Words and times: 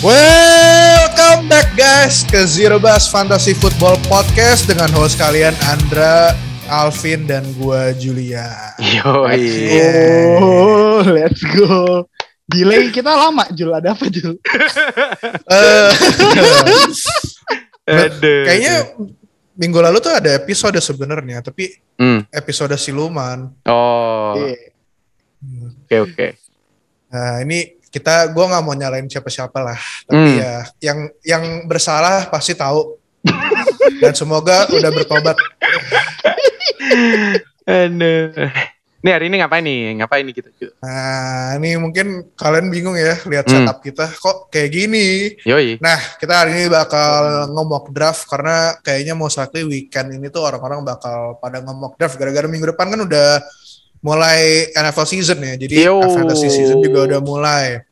Welcome 0.00 1.52
back 1.52 1.76
guys 1.76 2.24
ke 2.24 2.40
Zero 2.48 2.80
Bus 2.80 3.12
Fantasy 3.12 3.52
Football 3.52 4.00
Podcast 4.08 4.64
dengan 4.64 4.88
host 4.96 5.20
kalian 5.20 5.52
Andra, 5.68 6.32
Alvin 6.66 7.28
dan 7.28 7.44
gua 7.60 7.92
Julia. 7.92 8.48
Yoi. 8.80 9.44
Oh, 10.40 11.04
let's 11.04 11.44
go. 11.44 12.08
Delay 12.48 12.88
kita 12.88 13.12
lama, 13.12 13.44
Jul. 13.52 13.70
Ada 13.70 13.92
apa, 13.92 14.08
Jul? 14.08 14.40
Eh, 17.84 18.06
Aduh. 18.06 18.44
kayaknya 18.48 18.74
minggu 19.52 19.84
lalu 19.84 19.98
tuh 19.98 20.16
ada 20.16 20.32
episode 20.32 20.80
sebenarnya, 20.80 21.44
tapi 21.44 21.76
Hmm. 22.00 22.24
episode 22.30 22.72
siluman. 22.80 23.52
Oh, 23.68 24.32
Iya. 24.38 24.56
oke 25.84 25.96
oke. 26.08 26.26
Nah 27.10 27.44
ini 27.44 27.79
kita, 27.90 28.30
gua 28.30 28.46
nggak 28.48 28.62
mau 28.62 28.72
nyalain 28.72 29.06
siapa-siapa 29.06 29.58
lah, 29.58 29.78
tapi 30.06 30.30
Hmm. 30.30 30.38
ya 30.38 30.52
yang 30.80 30.98
yang 31.22 31.44
bersalah 31.66 32.30
pasti 32.30 32.54
tahu. 32.54 32.96
dan 34.00 34.16
semoga 34.16 34.64
udah 34.70 34.90
bertobat. 34.90 35.36
Aduh. 37.68 38.32
Nih 39.00 39.16
hari 39.16 39.32
ini 39.32 39.40
ngapain 39.40 39.64
nih? 39.64 39.96
Ngapain 39.96 40.24
nih 40.28 40.34
kita? 40.36 40.52
Nah 40.84 41.56
ini 41.56 41.72
mungkin 41.80 42.36
kalian 42.36 42.68
bingung 42.68 43.00
ya 43.00 43.16
lihat 43.24 43.48
Hmm. 43.48 43.64
setup 43.64 43.80
kita 43.80 44.04
kok 44.12 44.52
kayak 44.52 44.68
gini. 44.68 45.08
Yoi. 45.48 45.80
Nah, 45.80 45.96
kita 46.20 46.44
hari 46.44 46.52
ini 46.52 46.64
bakal 46.68 47.48
nge-mock 47.48 47.96
draft 47.96 48.28
karena 48.28 48.76
kayaknya 48.84 49.16
mau 49.16 49.32
likely 49.32 49.64
weekend 49.64 50.12
ini 50.12 50.28
tuh 50.28 50.44
orang-orang 50.44 50.84
bakal 50.84 51.40
pada 51.40 51.64
nge-mock 51.64 51.96
draft 51.96 52.20
gara-gara 52.20 52.44
minggu 52.44 52.76
depan 52.76 52.92
kan 52.92 53.00
udah 53.00 53.40
mulai 54.00 54.68
NFL 54.72 55.06
season 55.06 55.38
ya. 55.40 55.54
Jadi 55.56 55.74
Yo. 55.76 56.00
fantasy 56.00 56.48
season 56.48 56.80
juga 56.80 57.06
udah 57.06 57.20
mulai. 57.20 57.84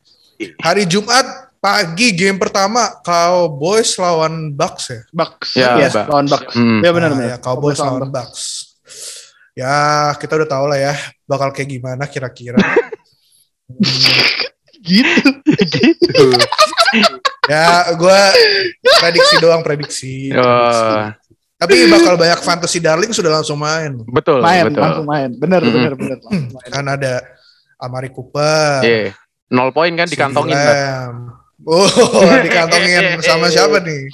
Hari 0.59 0.85
Jumat 0.85 1.25
pagi 1.59 2.15
game 2.15 2.39
pertama 2.39 2.87
Cowboys 3.03 3.93
lawan 3.95 4.51
Bucks 4.51 4.85
ya. 4.89 5.01
Bucks. 5.11 5.49
Ya, 5.53 5.69
Yes, 5.77 5.93
Bucks. 5.93 6.07
lawan 6.07 6.27
Bucks. 6.27 6.53
Hmm. 6.55 6.79
Ya 6.81 6.91
benar 6.91 7.09
Nah, 7.11 7.17
benar. 7.19 7.29
ya, 7.29 7.37
Cowboys 7.37 7.77
lawan 7.77 8.09
Bucks. 8.09 8.41
Ya, 9.53 9.75
kita 10.15 10.39
udah 10.39 10.47
tahu 10.47 10.65
lah 10.71 10.79
ya 10.79 10.93
bakal 11.27 11.51
kayak 11.51 11.69
gimana 11.69 12.07
kira-kira. 12.07 12.57
Gitu. 14.79 15.21
gitu. 15.59 16.27
ya, 17.45 17.91
gue 17.93 18.19
prediksi 18.97 19.35
doang 19.37 19.61
prediksi. 19.61 20.31
Oh, 20.33 21.11
Tapi 21.59 21.91
bakal 21.91 22.15
banyak 22.15 22.39
fantasy 22.39 22.79
darling 22.79 23.11
sudah 23.11 23.35
langsung 23.35 23.59
main. 23.59 23.99
betul, 24.07 24.39
main, 24.39 24.63
betul. 24.65 24.79
langsung 24.79 25.03
main. 25.05 25.29
Benar, 25.33 25.59
Mm-mm. 25.59 25.75
benar, 25.75 25.93
benar. 25.93 26.17
langsung 26.17 26.55
main. 26.55 26.69
kan 26.71 26.85
ada 26.87 27.13
Amari 27.75 28.09
Cooper, 28.09 28.79
Iya. 28.79 29.11
Nol 29.49 29.69
poin 29.69 29.91
kan 29.91 30.07
dikantongin. 30.07 30.55
Oh, 31.61 31.83
dikantongin 32.45 33.19
sama 33.19 33.47
siapa 33.47 33.81
nih? 33.81 34.07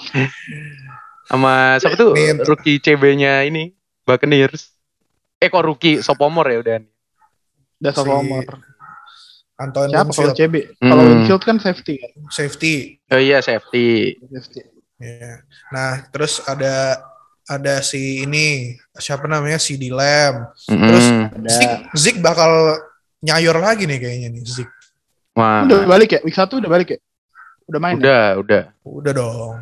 sama 1.25 1.77
siapa 1.77 1.93
tuh? 1.93 2.13
Nih, 2.13 2.33
Rookie 2.39 2.77
CB-nya 2.77 3.43
ini 3.43 3.73
Buccaneers. 4.01 4.73
Eh 5.35 5.45
kok 5.45 5.61
rookie 5.61 5.99
sophomore 5.99 6.49
ya 6.49 6.59
udah. 6.61 6.77
Udah 7.77 7.91
Si 7.91 7.97
sophomore. 7.99 8.47
Anton 9.55 9.87
Siapa 9.87 10.11
kalau 10.11 10.27
Winfield, 10.27 10.35
CB? 10.35 10.55
Hmm. 10.77 10.89
Kalau 10.89 11.03
Winfield 11.05 11.43
kan 11.43 11.57
safety 11.57 11.93
kan. 11.95 12.11
safety. 12.27 12.73
Oh 13.07 13.17
iya 13.17 13.39
safety. 13.39 14.17
Safety. 14.25 14.61
Iya. 14.97 15.45
Nah, 15.69 16.03
terus 16.09 16.43
ada 16.43 16.99
ada 17.45 17.81
si 17.85 18.25
ini 18.25 18.73
siapa 18.97 19.29
namanya 19.29 19.61
si 19.61 19.77
Lamb. 19.89 20.49
Terus 20.65 21.05
Mm-mm. 21.05 21.45
Zik, 21.45 21.69
Ada. 21.69 21.93
Zik 21.93 22.17
bakal 22.21 22.81
nyayor 23.21 23.57
lagi 23.61 23.85
nih 23.85 23.99
kayaknya 24.01 24.29
nih 24.33 24.43
Zik. 24.45 24.69
Wah. 25.37 25.63
Udah 25.67 25.85
balik 25.85 26.09
ya? 26.15 26.19
Week 26.25 26.33
1 26.33 26.47
udah 26.47 26.71
balik 26.71 26.97
ya? 26.97 26.99
Udah 27.69 27.79
main 27.81 27.97
ya? 27.97 28.01
Udah, 28.01 28.25
udah. 28.41 28.63
Udah 28.85 29.11
dong. 29.13 29.55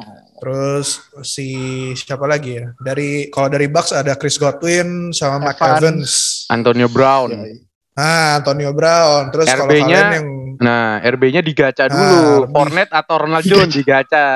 Oh. 0.00 0.18
Terus 0.40 1.04
si 1.20 1.48
siapa 1.92 2.24
lagi 2.24 2.56
ya? 2.56 2.72
Dari 2.80 3.28
kalau 3.28 3.52
dari 3.52 3.68
Bucks 3.68 3.92
ada 3.92 4.16
Chris 4.16 4.40
Godwin 4.40 5.12
sama 5.12 5.52
Mike 5.52 5.60
Evans. 5.60 5.82
Evans. 5.84 6.12
Antonio 6.48 6.88
Brown. 6.88 7.28
Ya, 7.30 7.60
Ah, 8.00 8.40
Antonio 8.40 8.72
Brown. 8.72 9.28
Terus 9.28 9.44
kalau 9.46 9.68
RB-nya 9.68 9.84
kalian 10.00 10.16
yang 10.16 10.28
Nah, 10.60 11.00
RB-nya 11.00 11.40
digaca 11.40 11.84
Ah, 11.84 11.88
dulu. 11.88 12.52
Fournette 12.52 12.92
atau 12.92 13.16
Ronald 13.16 13.44
Jones 13.44 13.72
digaca. 13.80 14.26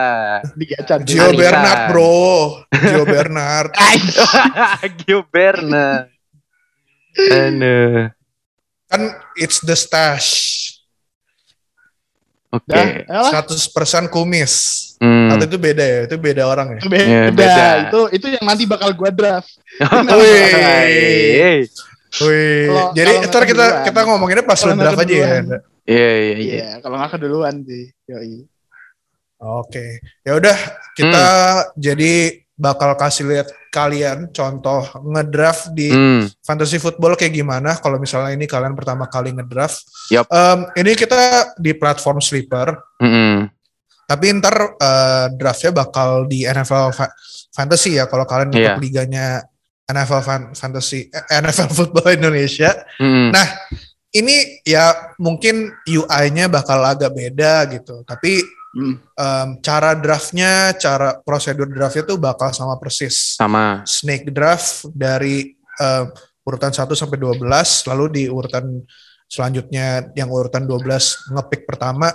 digaca 0.57 0.95
dulu. 0.97 1.09
Gio. 1.09 1.29
Bernard, 1.37 1.81
bro. 1.89 2.25
Gio 2.89 3.05
Bernard. 3.05 3.71
Gio 5.05 5.21
Bernard. 5.29 6.09
Aduh. 7.15 8.09
kan 8.85 9.03
it's 9.35 9.61
the 9.61 9.75
stash. 9.75 10.61
Oke. 12.49 12.71
Dah, 12.71 12.87
elah. 13.05 13.43
100% 13.45 14.09
kumis. 14.09 14.55
Hmm. 15.03 15.29
Atau 15.29 15.45
itu 15.45 15.59
beda 15.59 15.83
ya? 15.83 15.99
Itu 16.07 16.17
beda 16.17 16.47
orang 16.47 16.79
ya? 16.79 16.81
Beda. 16.87 17.05
Ya, 17.05 17.23
beda. 17.29 17.65
Itu 17.85 18.01
itu 18.15 18.27
yang 18.31 18.45
nanti 18.47 18.65
bakal 18.65 18.95
gua 18.95 19.11
draft. 19.11 19.51
Wih. 20.09 21.67
Wih. 22.21 22.69
Kalau- 22.69 22.93
Jadi 22.93 23.11
kalau 23.13 23.27
ntar 23.27 23.43
kita 23.45 23.65
kita 23.85 24.01
ngomonginnya 24.05 24.45
pas 24.45 24.61
lu 24.61 24.73
draft 24.73 25.01
aja 25.01 25.15
ya. 25.15 25.27
Iya, 25.85 26.11
iya, 26.15 26.35
iya. 26.37 26.55
Iya, 26.55 26.71
kalau 26.79 26.97
nggak 26.97 27.13
keduluan 27.13 27.55
sih. 27.63 27.85
Yoi. 28.07 28.47
Oke. 29.37 29.87
Ya 30.23 30.33
udah 30.35 30.57
kita 30.95 31.25
jadi 31.75 32.13
bakal 32.55 32.95
kasih 32.95 33.27
lihat 33.27 33.49
kalian 33.69 34.31
contoh 34.31 34.87
ngedraft 35.05 35.75
di 35.75 35.91
Hmm. 35.91 36.31
fantasy 36.41 36.79
football 36.79 37.13
kayak 37.13 37.35
gimana 37.35 37.75
kalau 37.77 37.99
misalnya 37.99 38.31
ini 38.31 38.47
kalian 38.47 38.73
pertama 38.73 39.05
kali 39.05 39.35
ngedraft. 39.35 39.83
Yup. 40.09 40.31
Em, 40.31 40.71
ini 40.77 40.95
kita 40.95 41.19
di 41.57 41.75
platform 41.75 42.23
sleeper. 42.23 42.79
Mm-mm. 43.03 43.51
Tapi 44.05 44.25
ntar 44.39 44.55
eh, 44.79 45.27
draftnya 45.35 45.75
bakal 45.75 46.25
di 46.25 46.45
NFL 46.45 46.93
fa- 46.93 47.11
Fantasy 47.51 47.95
ya 47.95 48.07
kalau 48.07 48.23
kalian 48.25 48.51
ikut 48.53 48.81
liganya 48.81 49.43
NFL 49.85 50.23
Fan- 50.25 50.51
Fantasy 50.57 51.09
eh, 51.09 51.25
NFL 51.41 51.71
Football 51.79 52.17
Indonesia. 52.17 52.73
Mm-mm. 52.97 53.31
Nah, 53.31 53.47
ini 54.11 54.61
ya 54.63 55.15
mungkin 55.19 55.73
UI-nya 55.85 56.49
bakal 56.49 56.81
agak 56.83 57.13
beda 57.13 57.69
gitu. 57.73 58.03
Tapi 58.05 58.43
Hmm. 58.75 58.99
em, 58.99 59.49
cara 59.63 59.95
draftnya, 59.95 60.75
cara 60.75 61.15
prosedur 61.23 61.71
draftnya 61.71 62.11
tuh 62.11 62.19
bakal 62.19 62.51
sama 62.51 62.75
persis. 62.75 63.39
Sama. 63.39 63.87
Snake 63.87 64.35
draft 64.35 64.91
dari 64.91 65.55
em, 65.79 66.05
urutan 66.43 66.75
1 66.75 66.91
sampai 66.99 67.15
12, 67.15 67.39
lalu 67.87 68.05
di 68.11 68.23
urutan 68.27 68.83
selanjutnya 69.31 70.11
yang 70.19 70.27
urutan 70.27 70.67
12 70.67 70.83
ngepick 71.33 71.65
pertama 71.65 72.11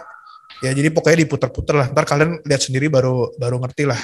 ya 0.60 0.76
jadi 0.76 0.92
pokoknya 0.92 1.24
diputer-puter 1.26 1.76
lah 1.76 1.88
ntar 1.90 2.04
kalian 2.06 2.38
lihat 2.44 2.62
sendiri 2.62 2.92
baru 2.92 3.32
baru 3.40 3.58
ngerti 3.64 3.88
lah 3.90 3.98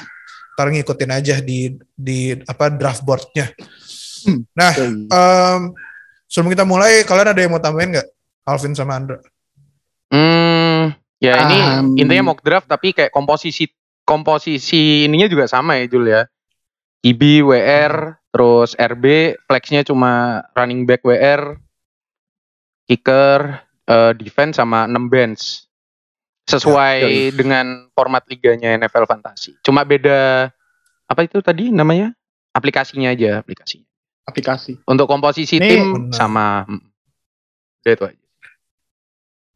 ntar 0.56 0.72
ngikutin 0.72 1.12
aja 1.12 1.36
di 1.44 1.76
di 1.94 2.34
apa 2.48 2.72
draft 2.72 3.04
boardnya 3.04 3.52
Hmm. 4.26 4.42
nah 4.58 4.74
em, 4.74 5.62
sebelum 6.26 6.50
kita 6.50 6.66
mulai 6.66 7.06
kalian 7.06 7.30
ada 7.30 7.38
yang 7.38 7.54
mau 7.54 7.62
tambahin 7.62 7.94
nggak 7.94 8.10
Alvin 8.50 8.74
sama 8.74 8.98
Andra 8.98 9.22
Hmm. 10.10 10.94
Ya 11.18 11.34
ini 11.46 11.58
Um, 11.58 11.98
intinya 11.98 12.32
mock 12.32 12.42
draft 12.42 12.70
tapi 12.70 12.94
kayak 12.94 13.10
komposisi 13.10 13.70
komposisi 14.06 15.10
ininya 15.10 15.26
juga 15.26 15.50
sama 15.50 15.82
ya 15.82 15.90
Jul 15.90 16.06
ya. 16.08 16.30
IB, 17.02 17.46
WR, 17.46 18.18
terus 18.34 18.74
RB, 18.78 19.38
flexnya 19.46 19.86
cuma 19.86 20.42
running 20.58 20.90
back 20.90 21.06
WR, 21.06 21.54
kicker, 22.90 23.62
eh, 23.86 24.12
defense 24.18 24.58
sama 24.58 24.90
6 24.90 25.06
bench. 25.10 25.65
Sesuai 26.46 26.98
Ya, 27.02 27.34
dengan 27.34 27.90
format 27.92 28.22
liganya 28.30 28.78
NFL 28.78 29.10
Fantasy. 29.10 29.58
Cuma 29.66 29.82
beda 29.82 30.54
apa 31.06 31.22
itu 31.26 31.42
tadi 31.42 31.74
namanya? 31.74 32.14
Aplikasinya 32.54 33.10
aja, 33.10 33.42
aplikasinya. 33.42 33.86
aplikasi. 34.26 34.78
Untuk 34.86 35.06
komposisi 35.06 35.58
Nih, 35.58 35.70
tim 35.70 35.86
benar. 36.10 36.14
sama 36.14 36.46
hmm. 36.66 36.82
Udah 37.82 37.94
itu 37.94 38.04
aja. 38.10 38.24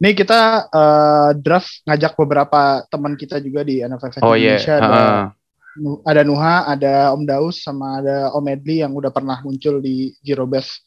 Nih 0.00 0.12
kita 0.14 0.40
eh, 0.66 1.30
draft 1.36 1.82
ngajak 1.84 2.12
beberapa 2.16 2.60
teman 2.88 3.14
kita 3.14 3.36
juga 3.38 3.60
di 3.60 3.82
NFL 3.82 4.10
Fest 4.10 4.22
Oh 4.22 4.32
iya. 4.32 4.56
Indonesia. 4.56 4.74
Ada, 4.78 4.88
heeh. 4.88 5.22
Nu- 5.70 6.02
ada 6.02 6.22
Nuha, 6.26 6.56
ada 6.66 6.94
Om 7.14 7.22
Daus, 7.22 7.62
sama 7.62 8.02
ada 8.02 8.32
Om 8.32 8.46
Edli 8.48 8.82
yang 8.82 8.90
udah 8.90 9.10
pernah 9.10 9.38
muncul 9.42 9.78
di 9.78 10.10
Zero 10.22 10.42
Best 10.46 10.82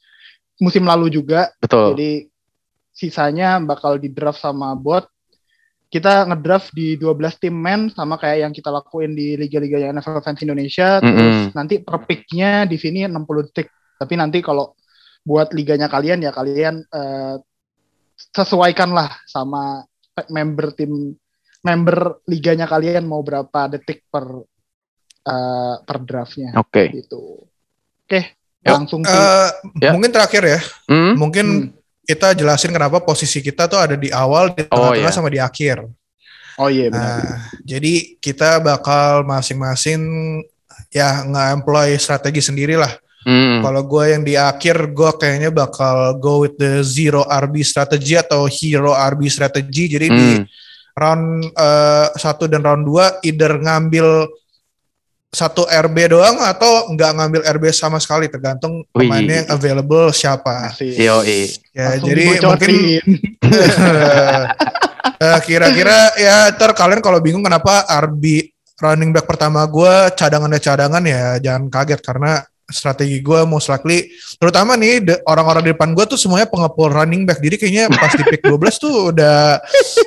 musim 0.60 0.84
lalu 0.84 1.08
juga. 1.10 1.52
Betul. 1.60 1.94
Jadi 1.96 2.12
sisanya 2.90 3.58
bakal 3.60 3.98
di 3.98 4.10
draft 4.10 4.40
sama 4.40 4.74
bot. 4.76 5.06
Kita 5.94 6.25
ngedraft 6.25 6.74
di 6.74 6.98
12 6.98 7.38
tim 7.38 7.54
men 7.54 7.94
sama 7.94 8.18
kayak 8.18 8.50
yang 8.50 8.54
kita 8.54 8.74
lakuin 8.74 9.13
di 9.13 9.38
liga-liga 9.38 9.78
yang 9.78 9.94
NFL 9.94 10.25
Fans 10.25 10.42
Indonesia. 10.42 10.98
Terus 10.98 11.54
nanti 11.54 11.86
per 11.86 12.01
picknya 12.10 12.66
di 12.66 12.81
sini 12.81 13.06
60 13.06 13.45
detik. 13.45 13.69
Tapi 14.01 14.13
nanti 14.18 14.42
kalau 14.42 14.74
buat 15.22 15.54
liganya 15.54 15.86
kalian 15.86 16.25
ya 16.25 16.34
kalian 16.34 16.81
eh, 16.81 17.36
sesuaikan 18.34 18.90
lah 18.90 19.13
sama 19.30 19.86
member 20.34 20.74
tim 20.74 21.13
member 21.62 22.25
liganya 22.25 22.66
kalian 22.66 23.06
mau 23.06 23.22
berapa 23.22 23.69
detik 23.69 24.10
per 24.10 24.25
eh, 25.24 25.75
per 25.86 25.98
draftnya 26.01 26.57
Oke. 26.57 26.89
gitu. 26.89 27.38
Oke, 28.04 28.34
Yuk. 28.66 28.74
langsung 28.81 29.06
ke 29.06 29.13
Eh, 29.13 29.50
Ya. 29.80 29.92
mungkin 29.94 30.10
terakhir 30.12 30.44
ya 30.44 30.60
Hmm? 30.89 31.13
mungkin 31.16 31.46
Hmm. 31.69 31.83
Kita 32.04 32.36
jelasin 32.36 32.72
kenapa 32.72 33.00
posisi 33.00 33.40
kita 33.40 33.66
tuh 33.66 33.80
ada 33.80 33.96
di 33.96 34.12
awal, 34.12 34.52
di 34.52 34.68
Oh, 34.68 34.92
tengah-tengah 34.92 35.12
iya. 35.12 35.16
sama 35.16 35.30
di 35.32 35.40
akhir. 35.40 35.88
Oh 36.56 36.70
iya 36.70 36.92
benar. 36.92 37.24
Nah, 37.24 37.40
jadi 37.66 37.94
kita 38.22 38.62
bakal 38.62 39.26
masing-masing 39.26 40.02
ya 40.94 41.26
nge-employ 41.26 41.98
strategi 41.98 42.44
sendiri 42.44 42.78
lah. 42.78 42.94
Hmm. 43.24 43.64
Kalau 43.64 43.88
gue 43.88 44.04
yang 44.12 44.22
di 44.22 44.36
akhir, 44.36 44.92
gue 44.92 45.12
kayaknya 45.16 45.50
bakal 45.50 46.20
go 46.20 46.44
with 46.44 46.60
the 46.60 46.84
zero 46.84 47.24
RB 47.24 47.64
strategy 47.64 48.20
atau 48.20 48.46
hero 48.46 48.92
RB 48.92 49.32
strategy. 49.32 49.88
Jadi 49.90 50.08
di 50.12 50.30
Hmm. 50.38 50.46
round 50.94 51.26
eh, 51.50 52.08
satu 52.14 52.46
dan 52.46 52.62
round 52.62 52.84
2 52.86 53.24
either 53.26 53.58
ngambil 53.58 54.28
satu 55.34 55.66
RB 55.66 56.14
doang 56.14 56.38
atau 56.46 56.94
nggak 56.94 57.12
ngambil 57.18 57.42
RB 57.58 57.74
sama 57.74 57.98
sekali 57.98 58.30
tergantung 58.30 58.86
pemainnya 58.94 59.44
yang 59.44 59.50
available 59.50 60.14
siapa. 60.14 60.78
Yoi. 60.78 61.50
Ya 61.74 61.98
Langsung 61.98 62.08
jadi 62.14 62.24
mungkin 62.46 62.70
eh, 65.26 65.40
kira-kira 65.42 66.14
ya 66.22 66.54
ntar 66.54 66.78
kalian 66.78 67.02
kalau 67.02 67.18
bingung 67.18 67.42
kenapa 67.42 67.82
RB 68.06 68.54
running 68.78 69.10
back 69.10 69.26
pertama 69.26 69.66
gue 69.66 70.14
cadangannya 70.14 70.62
cadangan 70.62 71.02
ya 71.02 71.42
jangan 71.42 71.66
kaget 71.74 72.02
karena 72.06 72.46
strategi 72.70 73.20
gue 73.20 73.44
most 73.44 73.68
likely 73.74 74.08
terutama 74.40 74.80
nih 74.80 75.04
de- 75.04 75.22
orang-orang 75.28 75.68
di 75.68 75.72
depan 75.76 75.92
gue 75.92 76.06
tuh 76.08 76.20
semuanya 76.20 76.48
pengepul 76.48 76.94
running 76.94 77.28
back 77.28 77.42
jadi 77.42 77.56
kayaknya 77.60 77.86
pas 77.92 78.14
di 78.14 78.24
pick 78.24 78.42
12 78.46 78.84
tuh 78.84 78.94
udah 79.14 79.60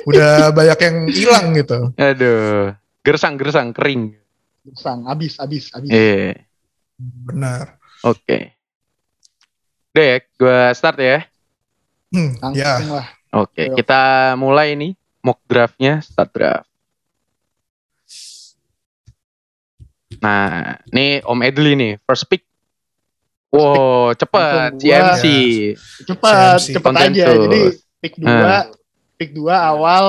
udah 0.07 0.33
banyak 0.55 0.79
yang 0.81 0.97
hilang 1.11 1.45
gitu. 1.55 1.79
Aduh. 1.99 2.73
Gersang-gersang 3.03 3.71
kering. 3.71 4.15
Sang, 4.75 5.07
abis, 5.07 5.39
abis, 5.39 5.71
abis. 5.71 5.87
Iya. 5.87 6.43
Benar. 6.97 7.79
Oke. 8.03 8.51
Dek, 9.93 10.27
gua 10.35 10.73
start 10.73 10.97
ya. 10.99 11.23
Hmm, 12.11 12.35
Langsung 12.39 12.57
ya. 12.57 12.73
lah. 12.83 13.07
Oke, 13.35 13.67
Ayo. 13.67 13.75
kita 13.75 14.01
mulai 14.35 14.73
nih 14.73 14.95
mock 15.19 15.43
draftnya, 15.45 15.99
start 15.99 16.31
draft. 16.31 16.67
Nah, 20.17 20.79
ini 20.89 21.19
Om 21.21 21.39
Edli 21.43 21.73
nih, 21.75 21.93
first 22.01 22.25
pick. 22.25 22.43
Wow, 23.51 24.11
gua. 24.13 24.75
CMC. 24.75 25.23
Cepat, 26.03 26.59
CMC. 26.59 26.73
cepat 26.75 26.93
aja. 26.99 27.25
Jadi 27.31 27.61
pick 27.99 28.13
dua, 28.17 28.35
Ah. 28.35 28.63
pick 29.15 29.31
dua 29.31 29.55
awal, 29.65 30.05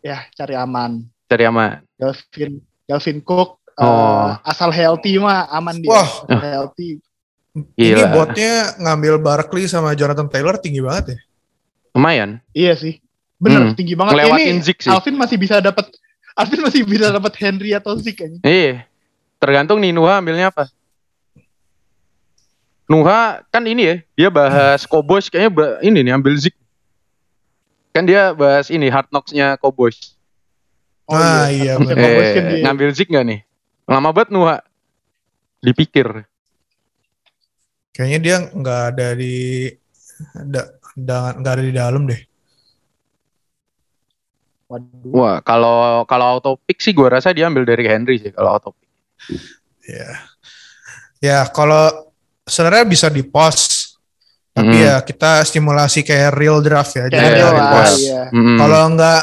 ya 0.00 0.26
cari 0.34 0.54
aman. 0.54 1.04
Cari 1.26 1.44
aman. 1.46 1.78
Delvin, 1.94 2.58
Delvin 2.84 3.18
Cook, 3.22 3.59
eh, 3.80 3.82
Oh. 3.82 4.36
asal 4.42 4.68
healthy 4.68 5.16
mah 5.16 5.48
aman 5.48 5.76
dia. 5.76 5.88
Wah. 5.88 6.08
Healthy. 6.28 7.00
Ini 7.74 7.96
Gila. 7.96 8.12
botnya 8.12 8.52
ngambil 8.78 9.18
Barkley 9.18 9.64
sama 9.64 9.90
Jonathan 9.92 10.28
Taylor 10.28 10.54
tinggi 10.54 10.78
banget 10.78 11.04
ya. 11.08 11.18
Lumayan. 11.92 12.30
Iya 12.52 12.74
sih. 12.74 13.00
Bener, 13.36 13.60
Hmm. 13.62 13.74
tinggi 13.74 13.96
banget. 13.96 14.14
Ngelewatin 14.14 14.52
Ini 14.52 14.62
Zeke 14.62 14.84
sih. 14.84 14.90
Alvin 14.90 15.16
masih 15.16 15.34
bisa 15.34 15.58
dapat 15.58 15.88
Alvin 16.32 16.60
masih 16.60 16.84
bisa 16.84 17.08
dapat 17.08 17.32
Henry 17.36 17.72
atau 17.72 17.96
Zeke 17.96 18.20
kayaknya. 18.20 18.40
Iya. 18.42 18.74
Tergantung 19.36 19.80
nih 19.80 19.90
Nuha 19.90 20.20
ambilnya 20.20 20.48
apa. 20.48 20.68
Nuha 22.86 23.46
kan 23.48 23.62
ini 23.64 23.82
ya, 23.82 23.94
dia 24.14 24.28
bahas 24.28 24.82
Cowboys 24.84 25.26
kayaknya 25.26 25.50
ba- 25.50 25.78
ini 25.80 26.02
nih 26.02 26.12
ambil 26.12 26.34
Zik. 26.34 26.54
Kan 27.90 28.02
dia 28.02 28.30
bahas 28.32 28.66
ini 28.68 28.86
Hard 28.86 29.10
Knocks-nya 29.10 29.54
Cowboys. 29.56 30.14
Oh, 31.06 31.14
Ah, 31.14 31.46
iya, 31.48 31.74
bener. 31.76 31.94
bagus 31.94 32.28
kan 32.28 32.44
Eh, 32.44 32.50
dia. 32.52 32.62
ngambil 32.62 32.88
Zik 32.90 33.08
nggak 33.08 33.26
nih? 33.26 33.40
Lama 33.90 34.14
banget 34.14 34.30
Nuha. 34.30 34.56
Dipikir. 35.60 36.06
Kayaknya 37.90 38.18
dia 38.22 38.36
nggak 38.54 38.80
ada 38.94 39.08
di 39.18 39.66
nggak 40.94 41.42
ada 41.42 41.62
di 41.62 41.74
dalam 41.74 42.06
deh. 42.06 42.22
Waduh. 44.70 45.10
Wah, 45.10 45.36
kalau 45.42 46.06
kalau 46.06 46.38
auto 46.38 46.54
pick 46.62 46.78
sih 46.78 46.94
gua 46.94 47.18
rasa 47.18 47.34
dia 47.34 47.50
ambil 47.50 47.66
dari 47.66 47.82
Henry 47.90 48.22
sih 48.22 48.30
kalau 48.30 48.54
auto 48.54 48.70
pick. 48.78 48.90
Ya, 49.90 50.08
ya 51.18 51.38
kalau 51.50 52.14
sebenarnya 52.46 52.86
bisa 52.86 53.10
di 53.10 53.26
pause, 53.26 53.98
tapi 54.54 54.70
Hmm. 54.78 54.86
ya 54.86 54.94
kita 55.02 55.42
stimulasi 55.42 56.06
kayak 56.06 56.38
real 56.38 56.62
draft 56.62 56.94
ya. 56.94 57.10
Iya, 57.10 57.50
di 57.50 57.64
pause. 57.74 57.98
iya. 58.06 58.22
Mm-mm. 58.30 58.56
Kalau 58.62 58.82
nggak 58.94 59.22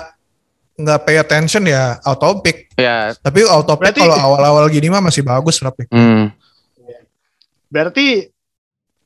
nggak 0.77 0.99
pay 1.03 1.17
attention 1.17 1.65
ya 1.65 1.97
auto 2.01 2.37
pick. 2.37 2.69
ya, 2.75 3.09
Tapi 3.15 3.41
auto 3.43 3.73
pick 3.73 3.91
Berarti- 3.91 4.01
kalau 4.03 4.17
awal-awal 4.29 4.69
gini 4.69 4.87
mah 4.87 5.01
masih 5.01 5.21
bagus 5.21 5.57
lah 5.57 5.69
pick. 5.69 5.89
hmm. 5.89 6.29
Berarti 7.67 8.29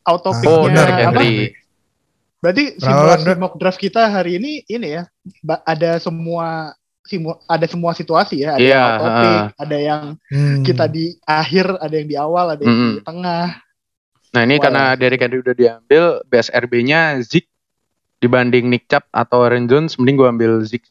auto 0.04 0.30
Ah, 0.30 0.36
picknya 0.36 0.52
Oh, 0.52 0.66
benar, 0.68 0.86
dari 0.86 0.94
apa? 0.94 1.04
Henry. 1.18 1.36
Berarti 2.38 2.64
simulasi 2.76 3.32
mock 3.36 3.54
draft 3.56 3.78
kita 3.78 4.02
hari 4.04 4.36
ini 4.36 4.66
ini 4.66 4.88
ya 4.92 5.04
ada 5.64 5.98
semua 5.98 6.74
simu, 7.02 7.38
ada 7.46 7.66
semua 7.66 7.94
situasi 7.94 8.42
ya, 8.42 8.56
ada 8.56 8.62
Iya, 8.62 8.74
yang 8.74 8.90
auto 8.92 9.10
pick, 9.16 9.30
ah. 9.32 9.46
ada 9.58 9.78
yang 9.80 10.04
Hmm. 10.28 10.62
kita 10.62 10.86
di 10.88 11.06
akhir, 11.24 11.66
ada 11.78 11.94
yang 11.94 12.08
di 12.08 12.18
awal, 12.18 12.46
ada 12.50 12.62
yang 12.62 12.74
di 12.74 12.82
Mm-mm. 12.94 13.04
tengah. 13.04 13.46
Nah 14.32 14.42
ini 14.42 14.56
Wah. 14.56 14.62
karena 14.64 14.84
Derrick 14.96 15.20
Henry 15.20 15.40
udah 15.40 15.54
diambil, 15.54 16.04
base 16.26 16.50
RB-nya 16.50 17.00
Zik 17.22 17.46
dibanding 18.18 18.68
Nick 18.68 18.86
Chubb 18.86 19.06
atau 19.10 19.42
Aaron 19.42 19.66
Jones, 19.66 19.96
mending 19.96 20.16
gua 20.16 20.30
ambil 20.30 20.62
Zik 20.62 20.82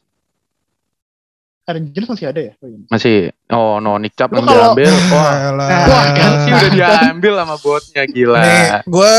Aaron 1.61 1.93
Jones 1.93 2.09
masih 2.09 2.25
ada 2.25 2.41
ya? 2.41 2.53
Oh, 2.57 2.67
iya. 2.67 2.77
masih. 2.89 3.17
Oh 3.47 3.77
no, 3.77 3.95
Nick 3.95 4.17
Chubb 4.17 4.33
yang 4.33 4.43
kalau- 4.43 4.73
diambil. 4.73 4.91
Wah, 5.13 6.05
kan 6.11 6.31
sih 6.41 6.51
udah 6.51 6.69
Nah. 6.69 6.73
diambil 6.73 7.33
sama 7.37 7.55
botnya 7.57 8.03
gila. 8.05 8.39
Nih, 8.39 8.65
gue 8.83 9.13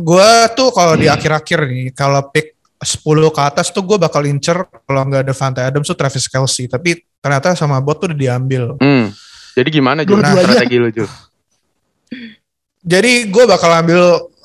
gua 0.00 0.28
tuh 0.48 0.68
kalau 0.70 0.94
di 0.94 1.06
akhir-akhir 1.06 1.58
nih, 1.66 1.86
kalau 1.92 2.22
pick 2.30 2.54
10 2.78 3.02
ke 3.28 3.40
atas 3.42 3.74
tuh 3.74 3.82
gue 3.82 3.98
bakal 3.98 4.22
incer 4.24 4.54
kalau 4.86 5.02
nggak 5.02 5.26
ada 5.26 5.28
Devante 5.28 5.58
Adams 5.58 5.84
tuh 5.84 5.98
Travis 5.98 6.26
Kelsey. 6.26 6.64
Tapi 6.66 6.94
ternyata 7.18 7.52
sama 7.52 7.82
bot 7.82 7.98
tuh 7.98 8.06
udah 8.08 8.18
diambil. 8.18 8.78
Hmm. 8.78 9.10
Jadi 9.58 9.68
gimana 9.68 10.06
Jul? 10.06 10.22
Dua-duanya. 10.22 10.54
Strategi 10.54 10.76
lu 10.78 10.88
Jul? 10.88 11.08
Jadi 12.92 13.26
gue 13.26 13.44
bakal 13.44 13.70
ambil 13.74 14.02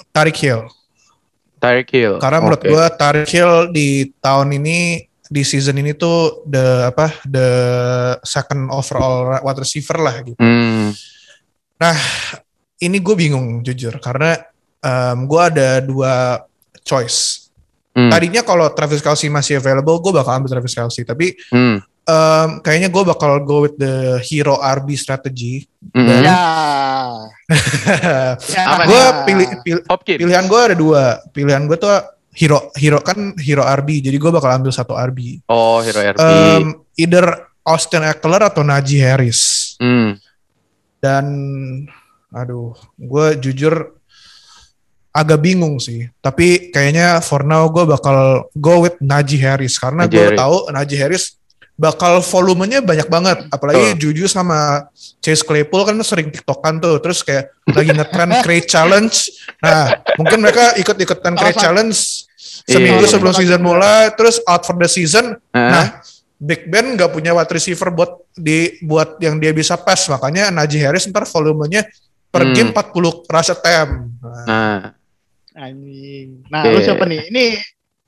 Tarik 0.10 0.36
Hill. 0.36 0.66
Tyreek 1.62 1.88
Hill. 1.88 2.14
Karena 2.20 2.44
menurut 2.44 2.60
gue 2.60 2.84
Tarik 3.00 3.30
Hill 3.30 3.72
di 3.72 4.12
tahun 4.20 4.52
ini 4.58 5.08
di 5.34 5.42
season 5.42 5.82
ini 5.82 5.98
tuh 5.98 6.46
the 6.46 6.94
apa 6.94 7.10
the 7.26 7.48
second 8.22 8.70
overall 8.70 9.42
wide 9.42 9.58
receiver 9.58 9.98
lah 9.98 10.22
gitu. 10.22 10.38
Hmm. 10.38 10.94
Ini 12.78 12.98
gue 13.00 13.16
bingung 13.16 13.66
jujur 13.66 13.98
karena 13.98 14.38
em, 14.78 15.26
gue 15.26 15.42
ada 15.42 15.82
dua 15.82 16.44
choice. 16.86 17.50
Hmm. 17.94 18.10
Tadinya 18.14 18.46
kalau 18.46 18.70
Travis 18.74 19.02
Kelsey 19.02 19.30
masih 19.30 19.58
available, 19.58 19.98
gue 20.02 20.14
bakal 20.14 20.38
ambil 20.38 20.54
Travis 20.54 20.76
Kelsey. 20.76 21.02
Tapi 21.02 21.34
Hmm. 21.50 21.80
em, 22.04 22.50
kayaknya 22.62 22.92
gue 22.92 23.04
bakal 23.04 23.40
go 23.42 23.66
with 23.66 23.76
the 23.76 24.20
hero 24.22 24.60
RB 24.60 24.94
strategy. 24.94 25.66
Hmm. 25.96 26.08
Ya. 26.22 26.42
ya. 28.54 28.64
Gue 28.86 29.04
pilih, 29.26 29.48
pil- 29.64 29.86
Hopkins. 29.88 30.20
pilihan 30.20 30.46
gue 30.46 30.60
ada 30.60 30.76
dua. 30.76 31.04
Pilihan 31.32 31.64
gue 31.66 31.78
tuh 31.80 31.90
hero 32.34 32.74
hero 32.76 33.00
kan 33.00 33.38
hero 33.38 33.64
RB. 33.64 34.02
Jadi 34.02 34.18
gue 34.18 34.32
bakal 34.34 34.58
ambil 34.58 34.74
satu 34.74 34.98
RB. 34.98 35.46
Oh, 35.48 35.80
Hero 35.86 36.02
RB. 36.02 36.20
Em, 36.20 36.74
either 36.98 37.26
Austin 37.64 38.04
Eckler 38.04 38.44
atau 38.44 38.66
Najee 38.66 39.00
Harris. 39.00 39.74
hmm. 39.80 40.20
Dan 41.04 41.26
aduh, 42.34 42.74
gue 42.96 43.28
jujur 43.40 44.00
agak 45.14 45.40
bingung 45.46 45.78
sih. 45.78 46.10
Tapi 46.20 46.74
kayaknya 46.74 47.22
for 47.22 47.46
now 47.46 47.70
gue 47.70 47.86
bakal 47.86 48.50
go 48.58 48.82
with 48.82 48.98
Najee 48.98 49.38
Harris 49.40 49.78
karena 49.78 50.10
gue 50.10 50.34
tahu 50.34 50.74
Najee 50.74 50.98
Harris 50.98 51.38
bakal 51.74 52.22
volumenya 52.22 52.80
banyak 52.80 53.08
banget. 53.08 53.38
Apalagi 53.50 53.98
Juju 53.98 54.26
sama 54.26 54.88
Chase 55.20 55.42
Claypool 55.42 55.84
kan 55.84 55.98
sering 56.02 56.30
tiktokan 56.30 56.78
tuh. 56.78 57.02
Terus 57.02 57.22
kayak 57.22 57.50
lagi 57.68 57.92
ngetrend 57.92 58.34
Crate 58.42 58.70
Challenge. 58.74 59.16
Nah, 59.60 59.84
mungkin 60.16 60.40
mereka 60.40 60.76
ikut-ikutan 60.76 61.34
Crate 61.34 61.54
Salah- 61.54 61.64
Challenge 61.64 61.98
seminggu 62.64 63.04
Iya. 63.04 63.12
sebelum 63.12 63.34
season 63.34 63.62
mulai. 63.62 64.14
Terus 64.14 64.38
out 64.44 64.64
for 64.64 64.76
the 64.76 64.86
season. 64.86 65.34
Nah, 65.50 66.00
Big 66.38 66.68
Ben 66.68 66.94
nggak 66.94 67.10
punya 67.10 67.32
wide 67.32 67.50
receiver 67.50 67.88
buat 67.88 68.20
di 68.34 68.76
buat 68.82 69.16
yang 69.18 69.40
dia 69.40 69.50
bisa 69.50 69.74
pass, 69.74 70.06
makanya 70.08 70.52
Najee 70.52 70.84
Harris 70.84 71.08
ntar 71.08 71.24
volumenya 71.24 71.88
per 72.28 72.44
Hmm. 72.44 72.52
game 72.52 72.72
40 72.72 73.24
rush 73.24 73.50
attempt. 73.50 74.12
Nah, 74.20 74.92
Nah, 75.54 75.70
Anjing. 75.70 76.44
Nah, 76.50 76.66
lu 76.66 76.78
Oke. 76.78 76.84
siapa 76.84 77.06
nih? 77.06 77.30
Ini 77.30 77.46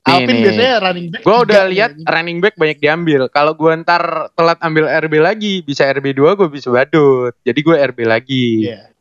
Alvin 0.06 0.30
nih. 0.30 0.42
biasanya 0.46 0.74
running 0.78 1.06
back. 1.10 1.22
Gua 1.26 1.34
tiga 1.34 1.42
udah 1.42 1.62
lihat 1.66 1.90
running 2.06 2.38
back 2.38 2.54
banyak 2.54 2.78
diambil. 2.78 3.22
Kalau 3.26 3.52
gua 3.58 3.74
ntar 3.74 4.30
telat 4.38 4.58
ambil 4.62 4.86
RB 4.86 5.14
lagi, 5.18 5.54
bisa 5.66 5.82
RB 5.90 6.14
2 6.14 6.38
gua 6.38 6.46
bisa 6.46 6.70
badut. 6.70 7.34
Jadi 7.42 7.60
gua 7.66 7.82
RB 7.82 8.06
lagi. 8.06 8.70
Iya. 8.70 8.94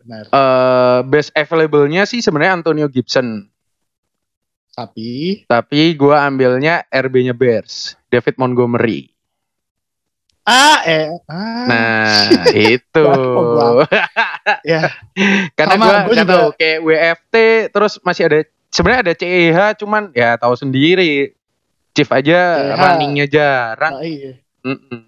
Benar. 0.00 0.24
Eh, 0.28 1.00
best 1.08 1.32
available-nya 1.32 2.04
sih 2.04 2.20
sebenarnya 2.20 2.56
Antonio 2.56 2.88
Gibson. 2.88 3.48
Tapi 4.74 5.44
Tapi 5.46 5.94
gua 5.94 6.26
ambilnya 6.26 6.82
RB-nya 6.90 7.30
Bears, 7.30 7.94
David 8.10 8.34
Montgomery. 8.36 9.12
ah 10.44 10.84
eh 10.84 11.08
ah 11.24 11.64
Nah, 11.64 12.28
itu. 12.52 13.00
Oh, 13.00 13.80
ya 14.68 14.92
Karena 15.56 15.74
gua 15.80 16.04
nggak 16.04 16.28
tahu 16.28 16.48
kayak 16.52 16.78
WFT 16.84 17.34
terus 17.72 17.96
masih 18.04 18.28
ada 18.28 18.44
sebenarnya 18.74 19.00
ada 19.06 19.14
CEH 19.14 19.58
cuman 19.78 20.10
ya 20.10 20.34
tahu 20.34 20.58
sendiri 20.58 21.30
Chief 21.94 22.10
aja 22.10 22.40
Ya. 22.58 22.74
runningnya 22.74 23.26
jarang. 23.30 23.94
Nah, 23.94 24.02
iya. 24.02 24.34
Mm-mm. 24.66 25.06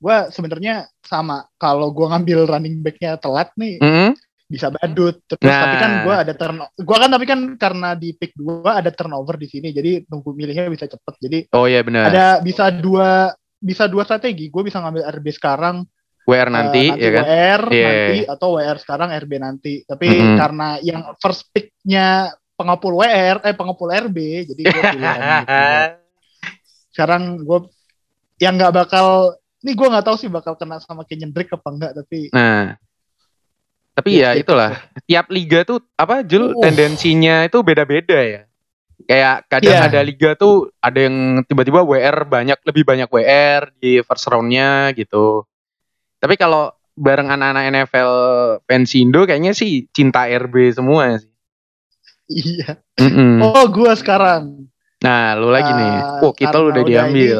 Gue 0.00 0.16
sebenarnya 0.32 0.88
sama. 1.04 1.44
Kalau 1.60 1.92
gue 1.92 2.08
ngambil 2.08 2.48
running 2.48 2.80
backnya 2.80 3.20
telat 3.20 3.52
nih, 3.54 3.76
Mm-mm. 3.78 4.16
bisa 4.48 4.72
badut. 4.72 5.20
Terus 5.28 5.44
Nah. 5.44 5.60
tapi 5.62 5.76
kan 5.76 5.92
gue 6.02 6.14
ada 6.24 6.32
turn, 6.32 6.56
gue 6.72 6.96
kan 6.96 7.10
tapi 7.12 7.24
kan 7.28 7.40
karena 7.54 7.92
di 7.94 8.16
pick 8.16 8.32
dua 8.32 8.80
ada 8.80 8.88
turnover 8.88 9.36
di 9.36 9.46
sini, 9.46 9.70
jadi 9.70 10.08
nunggu 10.08 10.32
milihnya 10.32 10.72
bisa 10.72 10.88
cepet. 10.88 11.14
Jadi 11.20 11.38
Oh 11.52 11.68
iya 11.68 11.84
benar. 11.84 12.08
ada 12.08 12.26
bisa 12.40 12.72
dua 12.72 13.28
bisa 13.60 13.86
dua 13.86 14.02
strategi. 14.02 14.48
Gue 14.48 14.64
bisa 14.66 14.80
ngambil 14.80 15.04
RB 15.20 15.26
sekarang, 15.30 15.84
WR 16.22 16.48
nanti, 16.48 16.86
eh, 16.86 16.98
ya 16.98 17.10
kan? 17.10 17.24
WR 17.24 17.62
Iya. 17.68 17.86
nanti 17.86 18.18
atau 18.30 18.48
WR 18.54 18.78
sekarang 18.78 19.08
RB 19.10 19.32
nanti. 19.36 19.72
Tapi 19.82 20.06
Mm-mm. 20.06 20.36
karena 20.38 20.68
yang 20.78 21.00
first 21.18 21.50
picknya 21.50 22.30
pengepul 22.54 22.94
WR, 22.94 23.42
eh 23.42 23.54
pengepul 23.54 23.90
RB, 23.90 24.18
jadi 24.46 24.60
gue 24.62 24.82
pilih. 24.94 25.02
Sekarang 26.92 27.40
gue 27.40 27.58
yang 28.38 28.54
nggak 28.54 28.74
bakal, 28.74 29.34
ini 29.62 29.72
gue 29.72 29.88
nggak 29.88 30.04
tahu 30.04 30.16
sih 30.18 30.28
bakal 30.28 30.54
kena 30.54 30.78
sama 30.78 31.02
Kenyon 31.02 31.32
Drake 31.32 31.50
apa 31.50 31.68
enggak, 31.70 31.92
tapi 31.96 32.28
Nah. 32.30 32.76
Tapi 33.92 34.08
Iya, 34.16 34.24
ya 34.24 34.30
iya. 34.32 34.40
itulah, 34.40 34.70
tiap 35.04 35.26
liga 35.28 35.68
tuh 35.68 35.84
apa 36.00 36.24
Jul 36.24 36.56
Uh. 36.56 36.64
tendensinya 36.64 37.44
itu 37.44 37.60
beda-beda 37.60 38.16
ya. 38.24 38.42
Kayak 39.04 39.36
kadang 39.50 39.74
Iya. 39.76 39.84
ada 39.90 40.00
liga 40.00 40.30
tuh 40.32 40.70
ada 40.80 40.96
yang 40.96 41.16
tiba-tiba 41.44 41.84
WR 41.84 42.24
banyak 42.24 42.56
lebih 42.64 42.88
banyak 42.88 43.08
WR 43.10 43.68
di 43.76 44.00
first 44.00 44.24
roundnya 44.30 44.94
gitu. 44.96 45.44
Tapi 46.22 46.38
kalau 46.38 46.70
bareng 46.94 47.34
anak-anak 47.34 47.64
NFL 47.74 48.12
Pensindo 48.62 49.26
kayaknya 49.26 49.58
sih 49.58 49.90
cinta 49.90 50.30
RB 50.30 50.70
semua 50.70 51.18
sih. 51.18 51.32
iya. 52.30 52.78
Mm-mm. 52.94 53.42
Oh, 53.42 53.66
gue 53.66 53.90
sekarang. 53.98 54.70
Nah, 55.02 55.34
lu 55.34 55.50
lagi 55.50 55.66
nih. 55.74 55.94
Ah, 55.98 56.22
Oh, 56.22 56.30
kita 56.30 56.54
lu 56.62 56.70
udah 56.70 56.78
udah 56.78 56.84
diambil. 56.86 57.38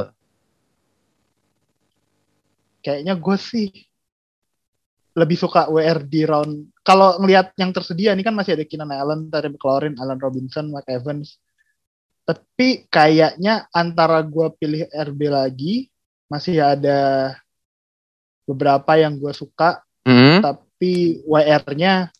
Kayaknya 2.82 3.14
gue 3.14 3.36
sih 3.38 3.70
lebih 5.14 5.38
suka 5.38 5.70
WR 5.70 6.02
di 6.02 6.26
round. 6.26 6.74
Kalau 6.82 7.22
ngelihat 7.22 7.54
yang 7.54 7.70
tersedia 7.70 8.10
ini 8.16 8.26
kan 8.26 8.34
masih 8.34 8.58
ada 8.58 8.66
Keenan 8.66 8.90
Allen, 8.90 9.30
Terry 9.30 9.54
McLaurin, 9.54 9.94
Allen 10.02 10.18
Robinson, 10.18 10.74
Mike 10.74 10.90
Evans. 10.90 11.38
Tapi 12.26 12.90
kayaknya 12.90 13.70
antara 13.70 14.26
gue 14.26 14.50
pilih 14.58 14.90
RB 14.90 15.20
lagi, 15.30 15.86
masih 16.26 16.58
ada 16.58 17.30
beberapa 18.44 18.99
yang 18.99 19.16
gue 19.16 19.32
suka, 19.32 19.80
Mm. 20.02 20.42
tapi 20.42 21.22
WR-nya 21.22 22.11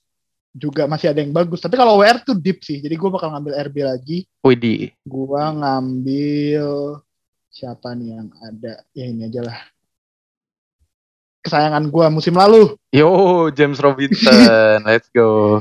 juga 0.53 0.87
masih 0.87 1.11
ada 1.11 1.19
yang 1.19 1.35
bagus. 1.35 1.59
Tapi 1.59 1.75
kalau 1.75 1.99
WR 1.99 2.23
tuh 2.23 2.39
deep 2.39 2.63
sih, 2.63 2.79
jadi 2.79 2.95
gue 2.95 3.11
bakal 3.11 3.33
ngambil 3.35 3.59
RB 3.59 3.77
lagi. 3.83 4.19
Widih. 4.45 4.93
Gua 5.03 5.51
ngambil 5.51 7.01
siapa 7.49 7.97
nih 7.97 8.21
yang 8.21 8.29
ada? 8.39 8.85
Ya 8.93 9.05
ini 9.09 9.27
aja 9.27 9.43
lah. 9.43 9.59
Kesayangan 11.43 11.91
gua 11.91 12.07
musim 12.07 12.39
lalu. 12.39 12.79
Yo, 12.95 13.51
James 13.51 13.83
Robinson. 13.83 14.79
Let's 14.87 15.11
go. 15.11 15.59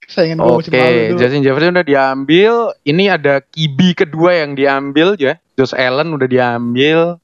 Kesayangan 0.00 0.40
gua 0.40 0.56
musim 0.56 0.72
Oke, 0.72 0.80
lalu 0.80 1.00
dulu. 1.12 1.18
Justin 1.20 1.42
Jefferson 1.44 1.76
udah 1.76 1.84
diambil. 1.86 2.52
Ini 2.80 3.04
ada 3.12 3.34
Kibi 3.44 3.92
kedua 3.92 4.40
yang 4.40 4.56
diambil 4.56 5.12
ya. 5.20 5.36
Josh 5.52 5.76
Allen 5.76 6.16
udah 6.16 6.24
diambil. 6.24 7.20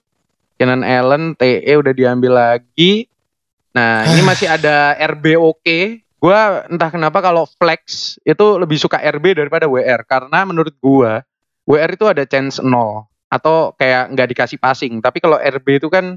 Kenan 0.56 0.82
Allen, 0.82 1.34
TE 1.34 1.72
udah 1.74 1.92
diambil 1.92 2.32
lagi. 2.32 3.08
Nah, 3.72 4.04
ini 4.06 4.20
masih 4.20 4.46
ada 4.46 4.94
RB 5.00 5.34
oke. 5.36 5.80
Gua 6.22 6.62
entah 6.70 6.86
kenapa 6.86 7.18
kalau 7.18 7.48
flex 7.58 8.14
itu 8.22 8.46
lebih 8.60 8.78
suka 8.78 9.00
RB 9.00 9.34
daripada 9.34 9.66
WR 9.66 10.06
karena 10.06 10.46
menurut 10.46 10.70
gua 10.78 11.26
WR 11.66 11.98
itu 11.98 12.06
ada 12.06 12.22
chance 12.22 12.62
nol 12.62 13.10
atau 13.26 13.74
kayak 13.74 14.12
nggak 14.14 14.28
dikasih 14.36 14.58
passing. 14.60 15.02
Tapi 15.02 15.18
kalau 15.18 15.40
RB 15.40 15.82
itu 15.82 15.88
kan 15.90 16.14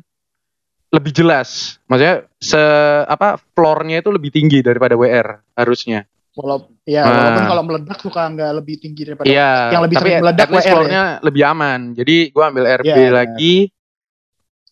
lebih 0.93 1.09
jelas. 1.09 1.81
Maksudnya 1.89 2.27
se 2.37 2.61
apa 3.09 3.41
floornya 3.57 4.03
itu 4.03 4.13
lebih 4.13 4.29
tinggi 4.29 4.61
daripada 4.61 4.93
WR 4.93 5.41
harusnya. 5.57 6.05
Walau, 6.35 6.67
ya, 6.83 6.99
Nah. 7.07 7.15
walaupun 7.31 7.43
kalau 7.47 7.63
meledak 7.63 7.97
suka 8.03 8.21
nggak 8.27 8.51
lebih 8.59 8.75
tinggi 8.83 9.01
daripada 9.07 9.25
Iya, 9.25 9.71
yang 9.71 9.83
lebih 9.87 9.95
tapi 9.95 10.03
sering 10.11 10.19
meledak 10.21 10.47
least 10.51 10.53
WR 10.53 10.67
ya. 10.67 10.71
floor-nya 10.75 11.03
lebih 11.23 11.43
aman. 11.47 11.79
Jadi 11.95 12.15
gua 12.35 12.43
ambil 12.51 12.65
RB 12.83 12.91
Iya. 12.91 13.09
lagi. 13.09 13.55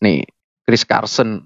Nih, 0.03 0.27
Chris 0.61 0.83
Carson. 0.83 1.39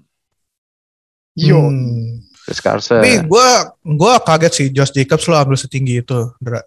Yo. 1.32 1.62
Hmm. 1.62 2.18
Chris 2.42 2.58
Carson. 2.58 2.98
Tapi 2.98 3.22
gue 3.22 3.48
gue 3.86 4.12
kaget 4.20 4.52
sih 4.52 4.66
Josh 4.68 4.90
Jacobs 4.90 5.24
lo 5.24 5.36
ambil 5.36 5.54
setinggi 5.54 6.02
itu, 6.02 6.18
Dra. 6.36 6.58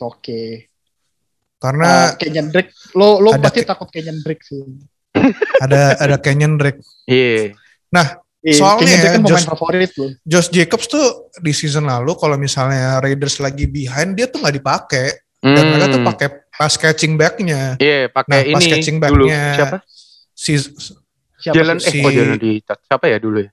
Oke. 0.00 0.66
Karena 1.58 2.10
Nah, 2.10 2.16
Kenyon 2.16 2.48
Drake, 2.48 2.72
lo 2.92 3.18
lo 3.18 3.30
ada 3.30 3.42
pasti 3.44 3.62
ke- 3.62 3.68
takut 3.68 3.88
Kenyon 3.88 4.18
Drake 4.18 4.42
sih. 4.42 4.62
ada 5.60 5.94
ada 5.96 6.16
Kenyon 6.16 6.56
Drake. 6.56 6.80
Iya. 7.04 7.54
Eh, 8.42 8.50
Soalnya 8.50 8.82
Kenyon 8.82 8.98
Drake 8.98 9.06
ya, 9.06 9.12
kan 9.14 9.22
Josh- 9.28 9.46
favorit 9.46 9.92
lo. 9.94 10.06
Josh 10.24 10.50
Jacobs 10.50 10.86
tuh 10.88 11.06
di 11.38 11.52
season 11.52 11.86
lalu 11.86 12.16
kalau 12.16 12.34
misalnya 12.34 12.98
Raiders 12.98 13.38
lagi 13.38 13.66
behind 13.66 14.16
dia 14.16 14.26
tuh 14.26 14.42
nggak 14.42 14.56
dipakai 14.56 15.06
dan 15.38 15.54
Hmm. 15.58 15.70
mereka 15.70 15.86
tuh 15.88 16.02
pakai 16.04 16.28
pass 16.50 16.74
catching 16.74 17.14
backnya. 17.14 17.78
Iya, 17.78 18.10
pakai 18.10 18.30
Nah, 18.42 18.42
pas 18.48 18.62
ini 18.62 18.70
catching 18.72 18.96
dulu. 18.96 19.26
back-nya 19.26 19.42
Siapa? 19.54 19.78
Si 20.42 20.58
Siapa 20.58 21.54
Jalan 21.54 21.78
sih? 21.78 21.86
eh 21.86 21.92
si- 21.92 22.02
kok 22.02 22.10
jalan 22.12 22.36
di 22.36 22.52
siapa 22.60 23.06
ya 23.06 23.18
dulu 23.18 23.38
ya? 23.42 23.50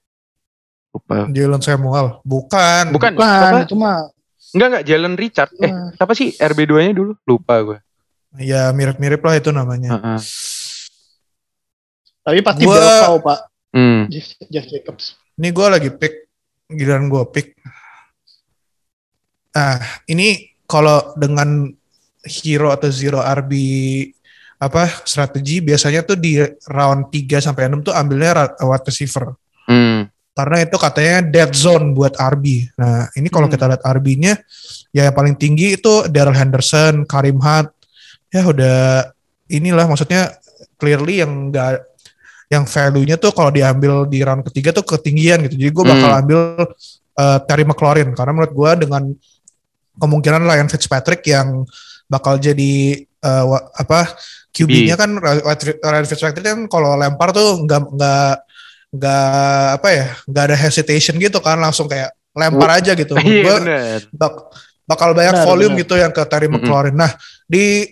Lupa. 0.90 1.30
Jalen 1.30 1.62
Samuel, 1.62 2.08
bukan. 2.24 2.84
Bukan, 2.90 3.12
Bukan, 3.14 3.66
cuma 3.68 4.10
Enggak 4.50 4.68
enggak 4.68 4.84
Jalen 4.84 5.14
Richard. 5.14 5.52
Eh, 5.56 5.74
siapa 5.94 6.14
sih 6.14 6.34
RB2-nya 6.34 6.90
dulu? 6.92 7.14
Lupa 7.24 7.62
gue. 7.62 7.78
Ya 8.36 8.70
mirip-mirip 8.70 9.22
lah 9.22 9.38
itu 9.38 9.50
namanya. 9.50 9.94
Heeh. 9.96 10.20
tapi 12.20 12.42
pasti 12.42 12.62
Gua- 12.62 12.78
Belkau, 12.78 13.16
Pak. 13.22 13.40
Hmm. 13.70 14.06
Jacobs. 14.50 15.18
Ini 15.34 15.50
gue 15.50 15.68
lagi 15.68 15.90
pick, 15.90 16.30
giliran 16.68 17.06
gue 17.06 17.22
pick. 17.28 17.58
Nah, 19.52 19.78
ini 20.06 20.38
kalau 20.64 21.14
dengan 21.16 21.66
hero 22.22 22.70
atau 22.70 22.86
zero 22.88 23.18
RB 23.20 23.52
apa 24.60 24.92
strategi 25.08 25.64
biasanya 25.64 26.04
tuh 26.04 26.20
di 26.20 26.36
round 26.68 27.08
3 27.08 27.40
sampai 27.40 27.72
6 27.72 27.80
tuh 27.90 27.94
ambilnya 27.96 28.60
wide 28.60 28.86
receiver. 28.86 29.32
Hmm. 29.66 30.12
Karena 30.36 30.58
itu 30.64 30.76
katanya 30.76 31.16
dead 31.24 31.52
zone 31.56 31.92
buat 31.96 32.16
RB. 32.16 32.72
Nah, 32.80 33.08
ini 33.16 33.28
kalau 33.32 33.48
Hmm. 33.48 33.56
kita 33.56 33.66
lihat 33.72 33.84
RB-nya 33.84 34.34
ya 34.92 35.08
yang 35.08 35.16
paling 35.16 35.36
tinggi 35.36 35.76
itu 35.80 36.08
Daryl 36.12 36.36
Henderson, 36.36 37.08
Karim 37.08 37.40
Hunt. 37.40 37.72
Ya 38.32 38.44
udah 38.46 39.10
inilah 39.48 39.88
maksudnya 39.88 40.36
clearly 40.76 41.24
yang 41.24 41.52
enggak 41.52 41.84
yang 42.50 42.66
value-nya 42.66 43.16
tuh 43.16 43.30
kalau 43.32 43.54
diambil 43.54 44.10
di 44.10 44.20
round 44.26 44.42
ketiga 44.52 44.76
tuh 44.76 44.84
ketinggian 44.84 45.44
gitu. 45.48 45.56
Jadi 45.56 45.72
gue 45.72 45.86
bakal 45.88 46.10
Hmm. 46.12 46.20
ambil 46.24 46.40
uh, 47.16 47.40
Terry 47.48 47.64
McLaurin 47.64 48.10
karena 48.12 48.32
menurut 48.36 48.54
gue 48.56 48.72
dengan 48.88 49.04
kemungkinan 50.00 50.48
Ryan 50.48 50.70
Fitzpatrick 50.72 51.24
yang 51.28 51.68
bakal 52.08 52.40
jadi 52.40 53.04
uh, 53.22 53.60
apa 53.76 54.08
QB-nya 54.50 54.96
kan 54.98 55.14
Ryan 55.18 56.08
Fitzpatrick 56.08 56.46
kan 56.46 56.66
kalau 56.68 56.98
lempar 56.98 57.30
tuh 57.32 57.64
nggak 57.64 57.82
nggak 57.96 58.34
nggak 58.90 59.66
apa 59.78 59.88
ya 59.94 60.06
nggak 60.26 60.44
ada 60.50 60.58
hesitation 60.58 61.16
gitu 61.22 61.38
kan 61.38 61.62
langsung 61.62 61.86
kayak 61.86 62.10
lempar 62.34 62.82
aja 62.82 62.98
gitu. 62.98 63.14
Iya 63.20 64.02
bak- 64.10 64.50
bakal 64.90 65.14
banyak 65.14 65.38
Benar, 65.38 65.46
volume 65.46 65.74
benar. 65.78 65.82
gitu 65.86 65.94
yang 66.02 66.12
ke 66.14 66.24
Terry. 66.26 66.50
McLaurin. 66.50 66.98
Nah 66.98 67.14
di 67.46 67.86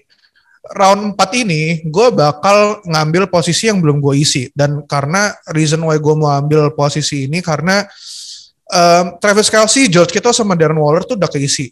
round 0.74 1.14
4 1.16 1.42
ini 1.46 1.86
gue 1.86 2.08
bakal 2.12 2.82
ngambil 2.84 3.30
posisi 3.32 3.70
yang 3.70 3.80
belum 3.80 4.02
gue 4.04 4.18
isi 4.20 4.50
dan 4.52 4.84
karena 4.84 5.32
reason 5.54 5.80
why 5.86 5.96
gue 5.96 6.16
mau 6.18 6.34
ambil 6.34 6.74
posisi 6.76 7.30
ini 7.30 7.40
karena 7.40 7.86
um, 8.68 9.16
Travis 9.22 9.48
Kelsey, 9.48 9.88
George 9.88 10.12
Kittle 10.12 10.36
sama 10.36 10.58
Darren 10.58 10.76
Waller 10.82 11.06
tuh 11.08 11.16
udah 11.16 11.30
keisi. 11.30 11.72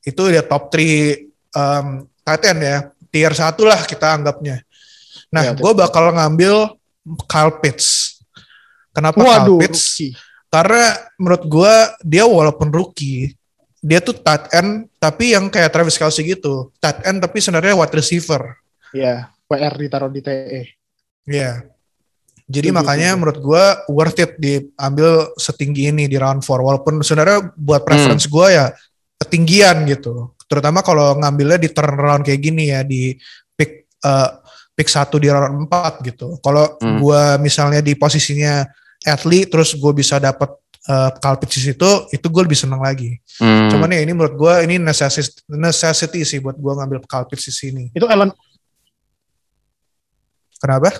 Itu 0.00 0.30
dia 0.30 0.40
top 0.46 0.72
3 0.72 1.20
um, 1.52 1.86
tight 2.24 2.42
end 2.46 2.62
ya. 2.62 2.78
Tier 3.10 3.34
1 3.34 3.54
lah 3.60 3.80
kita 3.84 4.14
anggapnya. 4.14 4.62
Nah, 5.30 5.42
Ya, 5.46 5.52
gue 5.54 5.72
bakal 5.74 6.10
ngambil 6.10 6.74
Kyle 7.26 7.54
Pitts. 7.58 8.18
Kenapa 8.90 9.18
Waduh, 9.18 9.58
Kyle 9.58 9.60
Pitts? 9.66 9.82
rookie. 9.94 10.12
Karena 10.50 10.84
menurut 11.14 11.44
gue 11.46 11.74
dia 12.02 12.24
walaupun 12.26 12.70
rookie, 12.70 13.34
dia 13.78 14.02
tuh 14.02 14.12
tight 14.12 14.50
end 14.50 14.90
tapi 14.98 15.32
yang 15.32 15.46
kayak 15.46 15.70
Travis 15.70 15.94
Kelsey 15.94 16.26
gitu. 16.26 16.74
Tight 16.78 17.06
end 17.06 17.22
tapi 17.22 17.38
sebenarnya 17.38 17.78
wide 17.78 17.94
receiver. 17.94 18.58
Iya, 18.90 19.30
WR 19.46 19.74
ditaruh 19.78 20.10
di. 20.10 20.18
TE. 20.20 20.62
Iya. 21.24 21.62
Jadi 22.50 22.74
Setuju, 22.74 22.78
makanya 22.82 23.14
menurut 23.14 23.38
gue 23.38 23.64
worth 23.94 24.18
it 24.18 24.34
diambil 24.34 25.30
setinggi 25.38 25.94
ini 25.94 26.10
di 26.10 26.18
round 26.18 26.42
4 26.42 26.50
walaupun 26.58 26.98
sebenarnya 26.98 27.54
buat 27.54 27.86
preference 27.86 28.26
Hmm. 28.26 28.34
gue 28.34 28.46
ya 28.50 28.66
ketinggian 29.16 29.86
gitu. 29.86 30.34
Terutama 30.50 30.82
kalau 30.82 31.14
ngambilnya 31.14 31.62
di 31.62 31.70
turnaround 31.70 32.26
kayak 32.26 32.40
gini 32.42 32.74
ya 32.74 32.82
di 32.82 33.14
pick 33.54 33.86
eh, 33.86 34.30
pick 34.74 34.90
satu 34.90 35.22
di 35.22 35.30
round 35.30 35.70
4 35.70 36.02
gitu. 36.10 36.42
Kalau 36.42 36.74
Hmm. 36.82 36.98
gue 36.98 37.22
misalnya 37.38 37.78
di 37.78 37.94
posisinya 37.94 38.66
athlete 39.06 39.48
terus 39.54 39.78
gue 39.78 39.92
bisa 39.94 40.18
dapat 40.18 40.50
uh, 40.88 41.36
Pitts 41.38 41.60
itu 41.60 41.90
itu 42.10 42.26
gue 42.26 42.42
lebih 42.42 42.58
seneng 42.58 42.80
lagi. 42.80 43.20
Hmm. 43.38 43.68
Cuman 43.68 43.92
ya 43.92 44.00
ini 44.02 44.12
menurut 44.16 44.34
gue 44.36 44.54
ini 44.64 44.80
necessity, 44.80 45.44
necessity 45.52 46.20
sih 46.24 46.40
buat 46.40 46.56
gue 46.56 46.72
ngambil 46.72 47.04
Kyle 47.06 47.28
Pitts 47.28 47.46
di 47.48 47.54
sini. 47.54 47.84
Itu 47.94 48.08
Allen 48.10 48.32
Kenapa? 50.60 50.92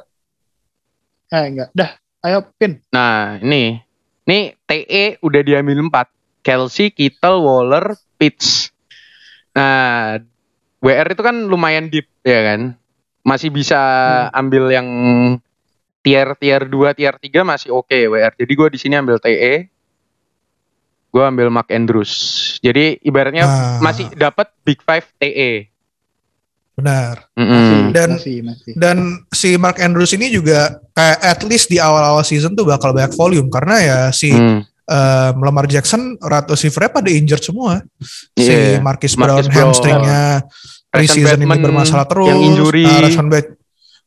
eh 1.30 1.44
enggak. 1.46 1.68
Dah, 1.76 1.90
ayo 2.26 2.42
pin. 2.58 2.80
Nah, 2.90 3.38
ini. 3.38 3.78
Nih 4.26 4.56
TE 4.66 5.20
udah 5.22 5.40
diambil 5.44 5.78
4. 5.86 6.08
Kelsey, 6.40 6.88
Kittle, 6.88 7.44
Waller, 7.44 7.92
Pitts. 8.16 8.69
Nah, 9.60 10.16
WR 10.80 11.12
itu 11.12 11.20
kan 11.20 11.36
lumayan 11.44 11.92
deep 11.92 12.08
ya 12.22 12.40
kan. 12.42 12.60
Masih 13.20 13.52
bisa 13.52 13.76
ambil 14.32 14.72
yang 14.72 14.88
tier 16.00 16.32
tier 16.34 16.64
2, 16.64 16.96
tier 16.96 17.12
3 17.12 17.44
masih 17.44 17.68
oke 17.70 17.92
WR. 18.08 18.32
Jadi 18.32 18.48
gue 18.50 18.68
di 18.72 18.78
sini 18.80 18.96
ambil 18.96 19.20
TE. 19.20 19.68
Gue 21.10 21.24
ambil 21.26 21.52
Mark 21.52 21.68
Andrews. 21.68 22.12
Jadi 22.58 22.96
ibaratnya 23.02 23.44
Ah. 23.44 23.78
masih 23.80 24.08
dapat 24.14 24.48
Big 24.62 24.80
Five 24.80 25.04
TE. 25.18 25.68
Benar. 26.72 27.28
Mm-mm. 27.36 27.92
Dan- 27.92 28.16
masih, 28.16 28.40
masih. 28.40 28.72
Dan 28.72 28.96
si 29.28 29.60
Mark 29.60 29.76
Andrews 29.76 30.16
ini 30.16 30.32
juga 30.32 30.80
kayak 30.90 31.18
at 31.20 31.40
least 31.44 31.68
di 31.68 31.76
awal-awal 31.76 32.24
season 32.24 32.56
tuh 32.56 32.64
bakal 32.64 32.96
banyak 32.96 33.12
volume 33.12 33.52
karena 33.52 33.76
ya 33.76 33.98
si 34.08 34.32
Hmm. 34.32 34.64
Um, 34.90 35.34
Lamar 35.40 35.64
Jackson 35.64 36.18
rata 36.18 36.52
receivernya 36.52 36.90
pada 36.90 37.06
injured 37.08 37.40
semua. 37.40 37.78
Si 38.34 38.44
Iya. 38.44 38.82
Marquis 38.82 39.14
Brown 39.14 39.38
Marquis 39.38 39.48
Brown. 39.48 39.70
hamstringnya 39.70 40.22
Rashan 40.42 40.90
preseason 40.90 41.38
ini 41.38 41.46
Bateman 41.46 41.58
bermasalah 41.62 42.06
terus. 42.06 42.26
yang 42.28 42.40
injury. 42.42 42.82
Nah, 42.82 42.98
Rashan 43.06 43.26
Bat- 43.30 43.54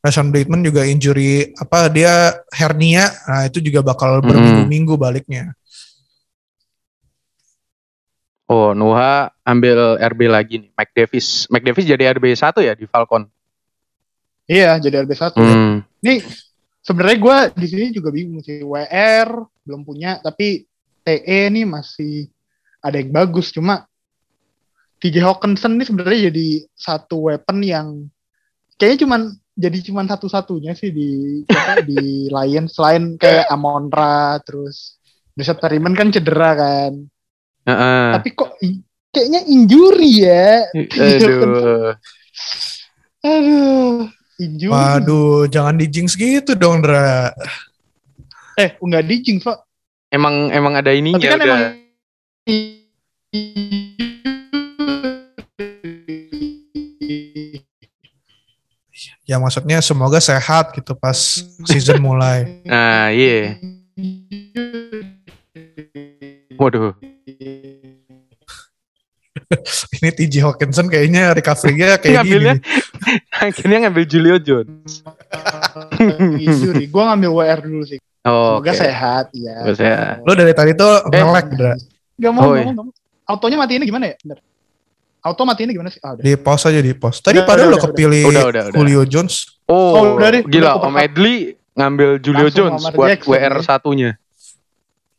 Rashan 0.04 0.28
Bateman 0.28 0.60
juga 0.60 0.84
injury 0.84 1.32
apa 1.56 1.88
dia 1.88 2.12
hernia. 2.52 3.08
Nah, 3.24 3.48
itu 3.48 3.58
juga 3.58 3.80
bakal 3.80 4.20
Hmm. 4.20 4.28
berminggu-minggu 4.28 4.94
baliknya. 4.94 5.56
Oh, 8.44 8.76
Nuha 8.76 9.32
ambil 9.40 9.96
RB 9.96 10.20
lagi 10.28 10.54
nih, 10.60 10.70
Mike 10.70 10.92
Davis. 10.92 11.48
Mike 11.48 11.64
Davis 11.64 11.88
jadi 11.88 12.12
RB 12.12 12.36
1 12.36 12.60
ya 12.60 12.76
di 12.76 12.84
Falcon. 12.84 13.24
Iya, 14.44 14.76
jadi 14.76 15.00
RB1. 15.00 15.32
Hmm. 15.32 15.80
Nih, 16.04 16.20
sebenarnya 16.84 17.16
gue 17.16 17.36
di 17.56 17.66
sini 17.66 17.86
juga 17.88 18.12
bingung 18.12 18.44
sih. 18.44 18.60
WR 18.60 19.32
belum 19.64 19.80
punya, 19.80 20.20
tapi 20.20 20.68
TE 21.04 21.40
nih 21.52 21.68
masih 21.68 22.32
ada 22.80 22.96
yang 22.98 23.12
bagus. 23.12 23.52
Cuma 23.52 23.84
TJ 24.98 25.20
Hawkinson 25.20 25.76
nih 25.76 25.86
sebenarnya 25.86 26.20
jadi 26.32 26.48
satu 26.72 27.28
weapon 27.28 27.60
yang 27.60 27.86
kayaknya 28.80 29.04
cuman 29.04 29.20
jadi 29.54 29.78
cuman 29.86 30.10
satu-satunya 30.10 30.72
sih 30.74 30.90
di 30.90 31.10
apa, 31.46 31.84
di 31.88 32.26
Lions 32.32 32.74
selain 32.74 33.14
kayak 33.20 33.46
Amonra 33.52 34.40
terus 34.42 34.98
Richard 35.36 35.60
Perryman 35.60 35.94
kan 35.94 36.10
cedera 36.10 36.56
kan. 36.56 36.92
Heeh. 37.64 38.08
Tapi 38.18 38.28
kok 38.34 38.56
kayaknya 39.14 39.40
injury 39.46 40.26
ya. 40.26 40.66
Aduh. 40.74 41.94
Aduh, 43.24 44.04
injury. 44.36 44.68
Waduh, 44.68 45.48
jangan 45.48 45.80
di 45.80 45.88
jinx 45.88 46.12
gitu 46.12 46.52
dong, 46.52 46.84
Dra. 46.84 47.32
Eh, 48.60 48.76
enggak 48.84 49.08
di 49.08 49.16
jinx, 49.24 49.48
Pak. 49.48 49.63
Emang 50.14 50.54
emang 50.54 50.78
ada 50.78 50.94
ininya 50.94 51.18
Tapi 51.18 51.26
kan 51.26 51.40
udah. 51.42 51.58
emang 51.58 51.82
Ya 59.24 59.40
maksudnya 59.40 59.80
semoga 59.80 60.20
sehat 60.20 60.70
gitu 60.76 60.94
pas 60.94 61.42
season 61.66 61.98
mulai. 61.98 62.46
Nah, 62.70 63.10
iya. 63.10 63.58
Waduh. 66.60 66.94
Ini 69.98 70.10
TJ 70.14 70.34
Hawkinson 70.44 70.86
kayaknya 70.86 71.34
recovery-nya 71.34 71.98
kayak 71.98 72.22
Ngambilnya 72.22 72.54
gini. 72.62 73.18
akhirnya 73.48 73.78
ngambil 73.88 74.04
Julio 74.06 74.36
Jones. 74.38 75.02
injury. 76.38 76.86
Gua 76.86 77.10
ngambil 77.10 77.30
WR 77.34 77.60
dulu 77.66 77.82
sih. 77.88 77.98
Oh, 78.24 78.56
Semoga 78.56 78.64
oke. 78.66 78.80
sehat 78.80 79.24
ya. 79.30 79.56
Semoga 79.58 79.74
sehat. 79.76 80.14
Lo 80.20 80.32
dari 80.32 80.52
tadi 80.52 80.72
tuh 80.72 80.92
Eh. 81.06 81.20
nge-lag, 81.20 81.46
Dra. 81.50 81.74
Gak 82.14 82.30
mau, 82.30 82.40
Oh, 82.40 82.50
gak 82.50 82.56
iya. 82.56 82.64
mau, 82.64 82.72
gak 82.72 82.84
mau. 82.84 82.94
Autonya 83.26 83.56
matiinnya 83.56 83.84
gimana 83.84 84.04
ya? 84.06 84.16
Bentar. 84.18 84.38
Auto 85.20 85.42
matiinnya 85.42 85.72
gimana 85.72 85.88
sih? 85.88 86.00
Ah, 86.00 86.12
udah. 86.12 86.20
Di 86.20 86.32
pause 86.34 86.64
aja 86.66 86.80
di 86.80 86.92
pause. 86.92 87.18
Tadi 87.18 87.36
Udah, 87.36 87.46
padahal 87.46 87.64
udah, 87.66 87.72
lo 87.72 87.78
udah, 87.78 87.84
kepilih 87.86 88.22
Udah, 88.26 88.44
udah, 88.44 88.62
udah. 88.66 88.76
Julio 88.76 89.02
Jones. 89.04 89.34
Oh, 89.64 89.92
Oh, 89.94 90.02
udah 90.14 90.28
deh. 90.30 90.42
gila 90.42 90.72
Udah, 90.74 90.84
Om 90.84 90.96
Edli 90.98 91.36
ngambil 91.72 92.08
Julio 92.18 92.46
Langsung 92.46 92.56
Jones 92.70 92.82
buat 92.92 93.08
Jackson, 93.10 93.30
WR 93.30 93.54
ya. 93.54 93.62
satunya. 93.62 94.10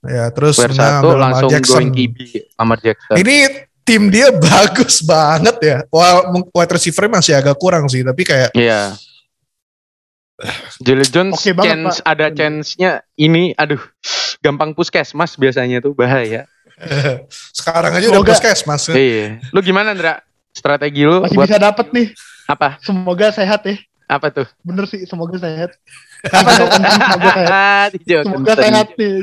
Ya, 0.03 0.25
terus 0.29 0.55
WR 0.55 0.69
nah, 0.69 0.77
satu 0.79 0.93
ambil 1.03 1.09
Lamar 1.11 1.21
langsung 1.27 1.49
Jackson. 1.49 1.73
going 1.75 1.89
QB 1.91 2.17
Lamar 2.55 2.77
Jackson. 2.79 3.15
Ini 3.17 3.35
tim 3.81 4.01
dia 4.07 4.27
bagus 4.45 4.95
banget 5.01 5.57
ya. 5.59 5.77
Wah, 5.89 6.13
wide 6.47 6.71
receiver 6.71 7.05
masih 7.07 7.33
agak 7.33 7.53
kurang 7.55 7.85
sih, 7.85 8.01
tapi 8.01 8.21
kayak 8.21 8.49
Iya. 8.51 8.93
Julio 10.77 11.05
Jones 11.05 11.33
Oke 11.33 11.51
banget, 11.51 11.69
chance 11.71 11.97
Pak. 11.97 12.11
ada 12.11 12.27
chance-nya 12.29 12.91
ini 13.15 13.55
aduh 13.55 13.79
gampang 14.39 14.75
puskesmas 14.75 15.35
biasanya 15.35 15.79
tuh 15.79 15.95
bahaya. 15.95 16.43
sekarang 17.55 17.95
aja 17.95 18.11
udah 18.11 18.19
Semoga- 18.19 18.31
puskesmas. 18.35 18.83
Iya. 18.91 19.39
Lu 19.49 19.63
gimana, 19.63 19.95
Ndra? 19.95 20.19
Strategi 20.51 21.03
lu 21.03 21.23
Masih 21.23 21.35
buat 21.35 21.47
bisa 21.47 21.55
dapet 21.57 21.87
nih. 21.91 22.07
apa? 22.45 22.79
Semoga 22.79 23.31
sehat 23.31 23.63
ya. 23.63 23.75
Apa 24.05 24.27
tuh? 24.29 24.47
Bener 24.61 24.85
sih, 24.85 25.01
semoga 25.03 25.35
sehat. 25.35 25.71
Apa 26.25 26.49
semoga 26.51 27.31
sehat. 27.31 27.89
Semoga 28.05 28.53
sehat 28.55 28.87
nih. 28.97 29.17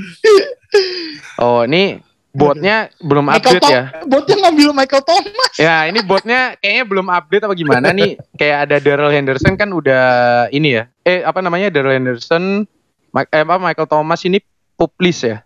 Oh, 1.36 1.62
ini 1.62 1.98
botnya 2.32 2.88
belum 2.98 3.28
Michael 3.28 3.60
update 3.60 3.62
Tom- 3.62 3.72
ya. 3.72 3.82
Botnya 4.08 4.36
ngambil 4.40 4.68
Michael 4.72 5.04
Thomas. 5.04 5.52
Ya, 5.60 5.76
ini 5.84 6.00
botnya 6.00 6.40
kayaknya 6.56 6.84
belum 6.88 7.06
update 7.08 7.44
apa 7.44 7.54
gimana 7.54 7.86
nih? 7.92 8.16
Kayak 8.34 8.58
ada 8.68 8.76
Daryl 8.80 9.12
Henderson 9.12 9.54
kan 9.54 9.68
udah 9.68 10.04
ini 10.48 10.80
ya. 10.80 10.88
Eh, 11.04 11.20
apa 11.20 11.44
namanya? 11.44 11.68
Daryl 11.68 11.92
Henderson, 11.92 12.64
Ma- 13.12 13.28
eh, 13.28 13.44
apa 13.44 13.60
Michael 13.60 13.88
Thomas 13.88 14.24
ini 14.24 14.40
publis 14.74 15.20
ya? 15.20 15.44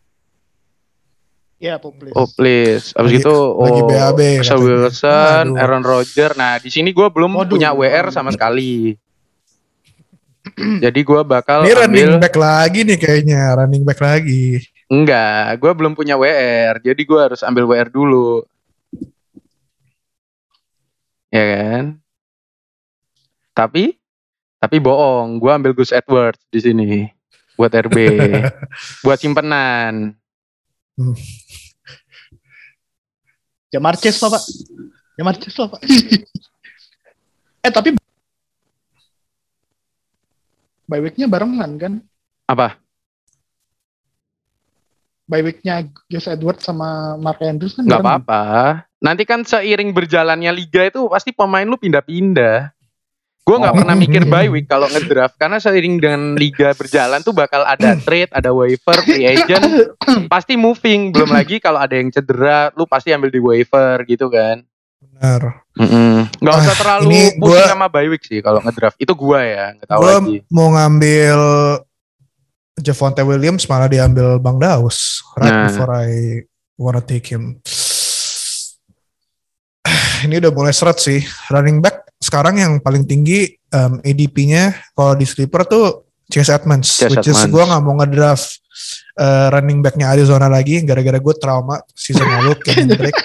Poplis. 1.56 2.12
Oh 2.14 2.28
please. 2.28 2.92
Abis 2.94 3.16
Lagi- 3.16 3.22
itu 3.24 3.36
lagi 3.56 3.80
oh 3.80 3.88
BAB 3.88 4.20
Russell. 4.44 4.60
Wilson, 4.60 5.44
Aduh. 5.56 5.58
Aaron 5.58 5.82
Rodgers. 5.82 6.36
Nah 6.36 6.60
di 6.60 6.68
sini 6.68 6.92
gue 6.92 7.08
belum 7.08 7.32
Waduh. 7.32 7.48
punya 7.56 7.72
WR 7.72 8.12
sama 8.12 8.28
sekali. 8.30 8.94
Jadi 10.56 11.00
gue 11.02 11.20
bakal 11.26 11.64
Ini 11.66 11.74
running 11.74 12.06
ambil 12.12 12.22
back 12.22 12.36
lagi 12.38 12.80
nih 12.86 12.98
kayaknya, 13.00 13.40
running 13.56 13.82
back 13.82 13.98
lagi. 13.98 14.62
Enggak. 14.90 15.58
Gue 15.58 15.72
belum 15.74 15.92
punya 15.94 16.18
WR. 16.18 16.82
Jadi 16.82 17.02
gue 17.02 17.20
harus 17.20 17.40
ambil 17.42 17.66
WR 17.66 17.90
dulu. 17.90 18.42
Ya 21.30 21.44
kan? 21.44 21.84
Tapi 23.56 23.98
tapi 24.58 24.76
bohong. 24.80 25.38
Gue 25.38 25.52
ambil 25.52 25.74
Gus 25.76 25.92
Edwards 25.92 26.40
di 26.50 26.60
sini 26.62 26.90
buat 27.56 27.72
RB, 27.72 27.96
buat 29.04 29.18
simpenan. 29.18 30.12
Jamar 33.72 33.96
Chase 33.98 34.20
lah, 34.22 34.30
Pak. 34.38 34.44
Jamar 35.16 35.34
Chase 35.40 35.58
lah, 35.58 35.68
Pak. 35.72 35.80
eh, 37.66 37.72
tapi 37.72 37.96
bye 40.86 41.02
week-nya 41.02 41.26
barengan 41.26 41.72
kan? 41.80 41.98
Apa? 42.46 42.78
Bye 45.26 45.42
week-nya 45.42 45.82
Gus 46.06 46.24
Edwards 46.24 46.62
sama 46.62 46.88
Mark 47.16 47.38
Andrews 47.40 47.74
kan 47.74 47.82
nggak 47.82 47.98
barengan. 47.98 48.22
apa-apa. 48.22 48.42
Nanti 48.96 49.22
kan 49.22 49.42
seiring 49.42 49.90
berjalannya 49.90 50.50
liga 50.50 50.82
itu 50.82 51.06
pasti 51.06 51.30
pemain 51.30 51.62
lu 51.62 51.74
pindah-pindah. 51.74 52.70
Gue 53.42 53.56
nggak 53.56 53.72
Oh. 53.72 53.78
pernah 53.80 53.94
mikir 53.94 54.22
bye 54.24 54.46
week 54.48 54.66
kalau 54.66 54.86
ngedraft 54.86 55.34
karena 55.36 55.58
seiring 55.58 55.98
dengan 55.98 56.34
liga 56.34 56.70
berjalan 56.72 57.20
tuh 57.20 57.30
bakal 57.32 57.62
ada 57.62 57.94
trade, 57.96 58.30
ada 58.30 58.50
waiver, 58.50 58.98
free 59.00 59.22
agent, 59.24 59.66
pasti 60.32 60.54
moving. 60.54 61.10
Belum 61.10 61.30
lagi 61.32 61.58
kalau 61.58 61.78
ada 61.78 61.94
yang 61.94 62.08
cedera, 62.08 62.70
lu 62.72 62.84
pasti 62.84 63.10
ambil 63.10 63.28
di 63.28 63.38
waiver 63.38 64.02
gitu 64.04 64.26
kan. 64.26 64.62
Benar. 64.98 65.62
Nggak 66.36 66.54
usah 66.56 66.66
Ah, 66.68 66.76
terlalu 66.76 67.02
ini 67.08 67.22
pusing 67.34 67.38
gua- 67.40 67.66
sama 67.68 67.86
bye 67.86 68.08
week 68.08 68.22
sih 68.22 68.38
kalau 68.40 68.58
ngedraft. 68.60 68.94
Itu 68.96 69.12
gua 69.12 69.38
ya, 69.40 69.64
nggak 69.72 69.88
tahu 69.88 70.00
Gue 70.00 70.10
lagi. 70.12 70.36
mau 70.48 70.68
ngambil 70.68 71.38
Javonte 72.76 73.20
Williams 73.20 73.64
malah 73.66 73.88
diambil 73.88 74.36
Bang 74.36 74.60
Daus 74.60 75.24
right 75.34 75.48
Nah. 75.48 75.64
before 75.68 75.92
I 75.96 76.08
wanna 76.76 77.00
take 77.00 77.26
him. 77.26 77.56
Ini 80.24 80.40
udah 80.40 80.52
mulai 80.52 80.72
seret 80.72 80.98
sih. 80.98 81.20
Running 81.48 81.80
back 81.80 82.04
sekarang 82.16 82.56
yang 82.56 82.72
paling 82.80 83.04
tinggi 83.04 83.52
um, 83.70 84.00
ADP-nya 84.00 84.72
kalau 84.92 85.12
di 85.12 85.24
sleeper 85.24 85.64
tuh 85.64 86.04
Chase 86.26 86.50
Edmonds, 86.50 86.90
Chase 86.90 87.12
which 87.12 87.28
is 87.28 87.36
Edmonds. 87.38 87.52
gue 87.54 87.62
nggak 87.64 87.82
mau 87.86 87.94
ngedraft 87.96 88.58
uh, 89.14 89.46
running 89.52 89.78
backnya 89.78 90.10
Arizona 90.10 90.50
lagi 90.50 90.82
gara-gara 90.82 91.16
gue 91.16 91.34
trauma 91.38 91.78
season 91.94 92.26
lalu 92.26 92.52
Kenyon 92.64 92.92
Drake. 92.92 93.14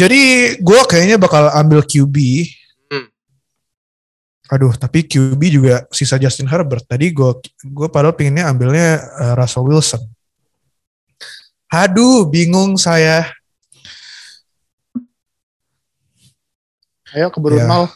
Jadi 0.00 0.20
gue 0.58 0.80
kayaknya 0.88 1.16
bakal 1.16 1.52
ambil 1.52 1.84
QB. 1.84 2.16
Aduh, 4.46 4.70
tapi 4.78 5.02
QB 5.02 5.40
juga 5.50 5.82
sisa 5.90 6.14
Justin 6.16 6.46
Herbert. 6.46 6.86
Tadi 6.86 7.10
gue 7.10 7.30
gue 7.66 7.88
padahal 7.90 8.14
pinginnya 8.14 8.46
ambilnya 8.46 9.02
uh, 9.18 9.34
Russell 9.34 9.66
Wilson. 9.66 10.02
Aduh, 11.66 12.22
bingung 12.30 12.78
saya. 12.78 13.26
Ayo 17.10 17.26
keburu 17.34 17.58
Ya. 17.58 17.66
nol. 17.66 17.90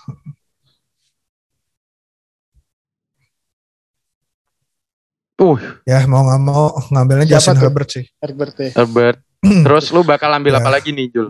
Uh, 5.40 5.56
Ya 5.88 6.04
mau 6.04 6.20
nggak 6.20 6.40
mau 6.44 6.68
ngambilnya 6.92 7.24
Siapa 7.26 7.32
Justin 7.40 7.54
tuh? 7.56 7.62
Herbert 7.64 7.88
sih. 7.88 8.04
Herbert 8.20 8.54
ya. 8.60 8.70
Herbert. 8.76 9.18
Terus 9.64 9.84
lu 9.88 10.04
bakal 10.04 10.28
ambil 10.36 10.52
Ya. 10.56 10.60
apa 10.60 10.68
lagi 10.68 10.92
nih, 10.92 11.08
Jul? 11.08 11.28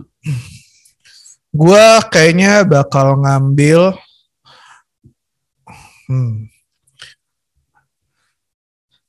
Gue 1.51 1.85
kayaknya 2.11 2.67
bakal 2.67 3.15
ngambil. 3.19 3.95
Hmm. 6.11 6.51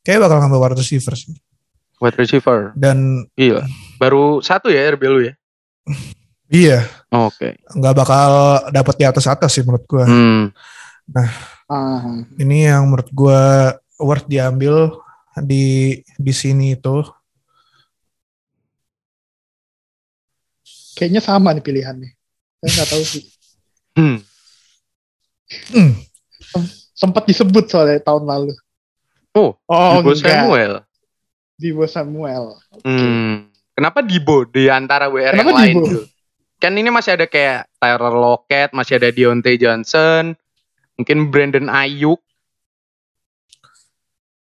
Kayak 0.07 0.23
bakal 0.27 0.39
ngambil 0.39 0.61
wide 0.63 0.79
receiver 0.79 1.15
sih. 1.19 1.35
Wide 1.99 2.19
receiver. 2.19 2.71
Dan 2.79 3.27
Gila. 3.35 3.67
Baru 3.99 4.39
satu 4.39 4.71
ya 4.71 4.87
RB 4.95 5.03
lu 5.11 5.21
ya? 5.27 5.35
iya, 6.63 6.87
Oke. 7.11 7.59
nggak 7.75 7.95
bakal 7.99 8.31
dapat 8.71 8.95
di 8.99 9.05
atas 9.07 9.27
atas 9.27 9.51
sih 9.51 9.67
menurut 9.67 9.83
gue. 9.87 10.05
Hmm. 10.07 10.43
Ah, 11.67 12.23
Ini 12.39 12.71
yang 12.75 12.87
menurut 12.87 13.11
gue 13.11 13.43
worth 13.99 14.31
diambil 14.31 14.95
di 15.43 15.99
di 16.19 16.33
sini 16.35 16.79
itu. 16.79 17.03
kayaknya 20.93 21.19
sama 21.25 21.51
nih 21.51 21.65
pilihannya. 21.67 22.11
Saya 22.63 22.71
nggak 22.79 22.89
tahu 22.95 23.03
sih. 23.03 23.25
Hmm. 23.99 24.19
Hmm. 25.75 25.93
Sempat 27.03 27.27
disebut 27.27 27.67
soalnya 27.67 27.99
tahun 27.99 28.25
lalu. 28.25 28.55
Oh, 29.35 29.59
Oh, 29.67 29.99
Dibo 29.99 30.15
enggak. 30.15 30.23
Samuel. 30.39 30.73
Dibo 31.59 31.85
Samuel. 31.85 32.45
Hmm. 32.87 33.51
Kenapa 33.75 33.99
Dibo 34.01 34.47
di 34.47 34.71
antara 34.71 35.11
WR 35.11 35.35
Kenapa 35.35 35.51
yang 35.51 35.59
lain? 35.59 35.75
Dibo? 35.75 35.87
Jul? 35.89 36.05
Kan 36.57 36.79
ini 36.79 36.95
masih 36.95 37.19
ada 37.19 37.27
kayak 37.27 37.67
Tyler 37.75 38.15
Lockett, 38.15 38.71
masih 38.71 39.03
ada 39.03 39.11
Deontay 39.11 39.59
Johnson, 39.59 40.39
mungkin 40.95 41.27
Brandon 41.27 41.67
Ayuk. 41.67 42.23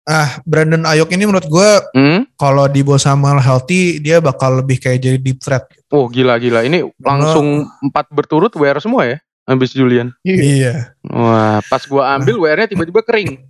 Ah, 0.03 0.41
Brandon 0.43 0.83
Ayuk 0.83 1.07
ini 1.13 1.23
menurut 1.23 1.45
gue 1.45 1.69
Hmm? 1.93 2.27
kalau 2.33 2.65
di 2.65 2.83
Samuel 2.97 3.39
healthy 3.39 4.01
dia 4.01 4.19
bakal 4.19 4.59
lebih 4.59 4.81
kayak 4.81 4.99
jadi 4.99 5.15
deep 5.15 5.39
threat. 5.39 5.69
Oh 5.93 6.09
gila 6.09 6.35
gila, 6.35 6.65
ini 6.65 6.83
langsung 6.99 7.69
empat 7.79 8.09
berturut 8.09 8.51
WR 8.51 8.81
semua 8.81 9.05
ya, 9.05 9.17
habis 9.49 9.73
Julian. 9.73 10.13
Iya. 10.21 10.37
Iya. 10.37 10.73
Wah, 11.03 11.57
pas 11.65 11.81
gua 11.83 12.13
ambil 12.13 12.37
WR-nya 12.37 12.69
tiba-tiba 12.69 13.01
kering. 13.01 13.41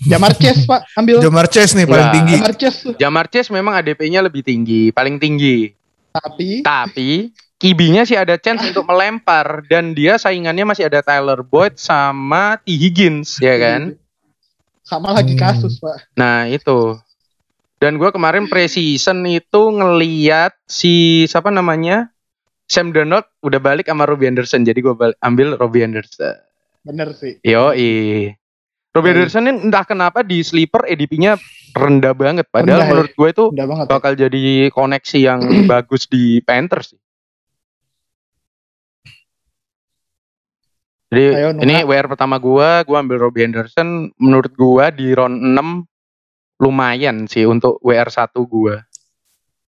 Jamar 0.00 0.32
Chase 0.32 0.64
Pak, 0.64 0.80
ambil 0.96 1.20
Jamar 1.20 1.46
Chase 1.46 1.72
nih 1.74 1.84
paling 1.84 2.06
Nah. 2.06 2.14
tinggi. 2.14 2.34
Jamar 2.36 2.54
Chase. 2.54 2.80
Jamar 2.96 3.26
Chase 3.28 3.50
memang 3.50 3.72
ADP-nya 3.74 4.20
lebih 4.20 4.40
tinggi, 4.40 4.92
paling 4.92 5.16
tinggi. 5.16 5.72
Tapi 6.10 6.60
Tapi 6.60 7.10
Kibinya 7.60 8.08
sih 8.08 8.16
ada 8.16 8.40
chance 8.40 8.64
untuk 8.64 8.88
melempar 8.88 9.68
dan 9.68 9.92
dia 9.92 10.16
saingannya 10.16 10.64
masih 10.64 10.88
ada 10.88 11.04
Tyler 11.04 11.44
Boyd 11.44 11.76
sama 11.76 12.56
T 12.56 12.72
Higgins 12.72 13.36
ya 13.36 13.52
kan. 13.60 14.00
sama 14.80 15.12
lagi 15.12 15.36
Hmm. 15.36 15.42
kasus 15.44 15.76
Pak. 15.76 16.08
Nah 16.16 16.48
itu. 16.48 16.96
Dan 17.76 18.00
gue 18.00 18.08
kemarin 18.08 18.48
preseason 18.48 19.22
itu 19.24 19.62
ngeliat 19.70 20.56
si 20.64 21.28
siapa 21.28 21.52
namanya 21.52 22.08
Sam 22.70 22.94
Darnold 22.94 23.26
udah 23.42 23.58
balik 23.58 23.90
sama 23.90 24.06
Robbie 24.06 24.30
Anderson 24.30 24.62
jadi 24.62 24.78
gue 24.78 24.94
ambil 25.26 25.58
Robbie 25.58 25.82
Anderson. 25.82 26.38
Bener 26.86 27.10
sih. 27.18 27.42
Yo 27.42 27.74
Robbie 28.94 29.10
Iya. 29.10 29.26
Anderson 29.26 29.50
ini 29.50 29.58
entah 29.66 29.82
kenapa 29.82 30.22
di 30.22 30.38
sleeper 30.46 30.86
ADP-nya 30.86 31.34
rendah 31.74 32.14
banget. 32.14 32.46
Padahal 32.46 32.78
Rendah 32.78 32.86
ya. 32.86 32.90
menurut 32.94 33.12
gue 33.18 33.28
itu 33.34 33.44
banget. 33.50 33.86
bakal 33.90 34.12
jadi 34.14 34.42
koneksi 34.70 35.18
yang 35.18 35.40
bagus 35.70 36.06
di 36.06 36.38
Panthers 36.46 36.94
sih. 36.94 37.00
Jadi 41.10 41.26
Ayo, 41.34 41.50
ini 41.58 41.82
WR 41.82 42.06
pertama 42.06 42.38
gua, 42.38 42.86
gua 42.86 43.02
ambil 43.02 43.18
Robbie 43.18 43.42
Anderson. 43.42 44.14
Menurut 44.14 44.54
gua 44.54 44.94
di 44.94 45.10
round 45.10 45.42
6 45.42 45.82
lumayan 46.62 47.26
sih 47.26 47.50
untuk 47.50 47.82
WR 47.82 48.06
1 48.06 48.30
gua. 48.46 48.78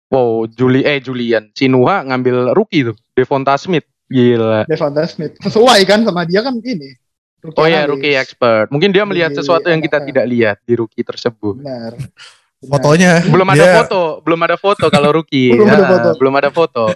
Wow, 0.09 0.49
Juli 0.49 0.81
eh 0.81 0.97
Julian. 0.97 1.53
Si 1.53 1.65
Nuha 1.65 2.01
ngambil 2.01 2.51
rookie 2.51 2.81
tuh, 2.83 2.97
Devonta 3.13 3.53
Smith. 3.55 3.85
Gila. 4.05 4.65
Devonta 4.65 5.05
Smith. 5.05 5.37
Sesuai 5.37 5.85
kan 5.85 6.01
sama 6.01 6.25
dia 6.25 6.41
kan 6.41 6.57
ini. 6.57 6.97
Rookie 7.39 7.55
Oh 7.55 7.63
ya, 7.63 7.85
rookie 7.85 8.13
expert. 8.13 8.67
Mungkin 8.67 8.89
dia 8.89 9.05
melihat 9.05 9.31
Di 9.31 9.37
sesuatu 9.37 9.65
yang 9.65 9.79
kita 9.79 10.01
NFL. 10.01 10.07
tidak 10.09 10.25
lihat 10.27 10.57
di 10.61 10.73
rookie 10.75 11.05
tersebut. 11.05 11.55
Benar. 11.55 11.93
Benar. 11.95 12.11
Fotonya 12.59 13.11
Belum 13.23 13.47
ada 13.47 13.55
dia- 13.55 13.75
foto, 13.77 14.01
belum 14.19 14.39
ada 14.43 14.57
foto 14.57 14.85
kalau 14.89 15.09
rookie. 15.13 15.47
Belum 15.55 15.69
ada 15.69 15.79
Ah, 15.79 15.87
foto. 15.87 16.09
Belum 16.17 16.33
ada 16.35 16.49
foto. 16.49 16.85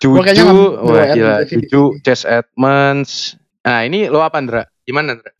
Juju, 0.00 0.16
ngambil 0.16 0.68
wah 0.82 1.06
gila, 1.08 1.34
Juju, 1.44 1.82
sini. 1.92 2.02
Chase 2.02 2.24
Edmonds. 2.26 3.36
Nah 3.60 3.84
ini 3.84 4.08
lo 4.08 4.20
apa 4.20 4.36
Andra? 4.36 4.64
Gimana 4.82 5.14
Andra? 5.14 5.32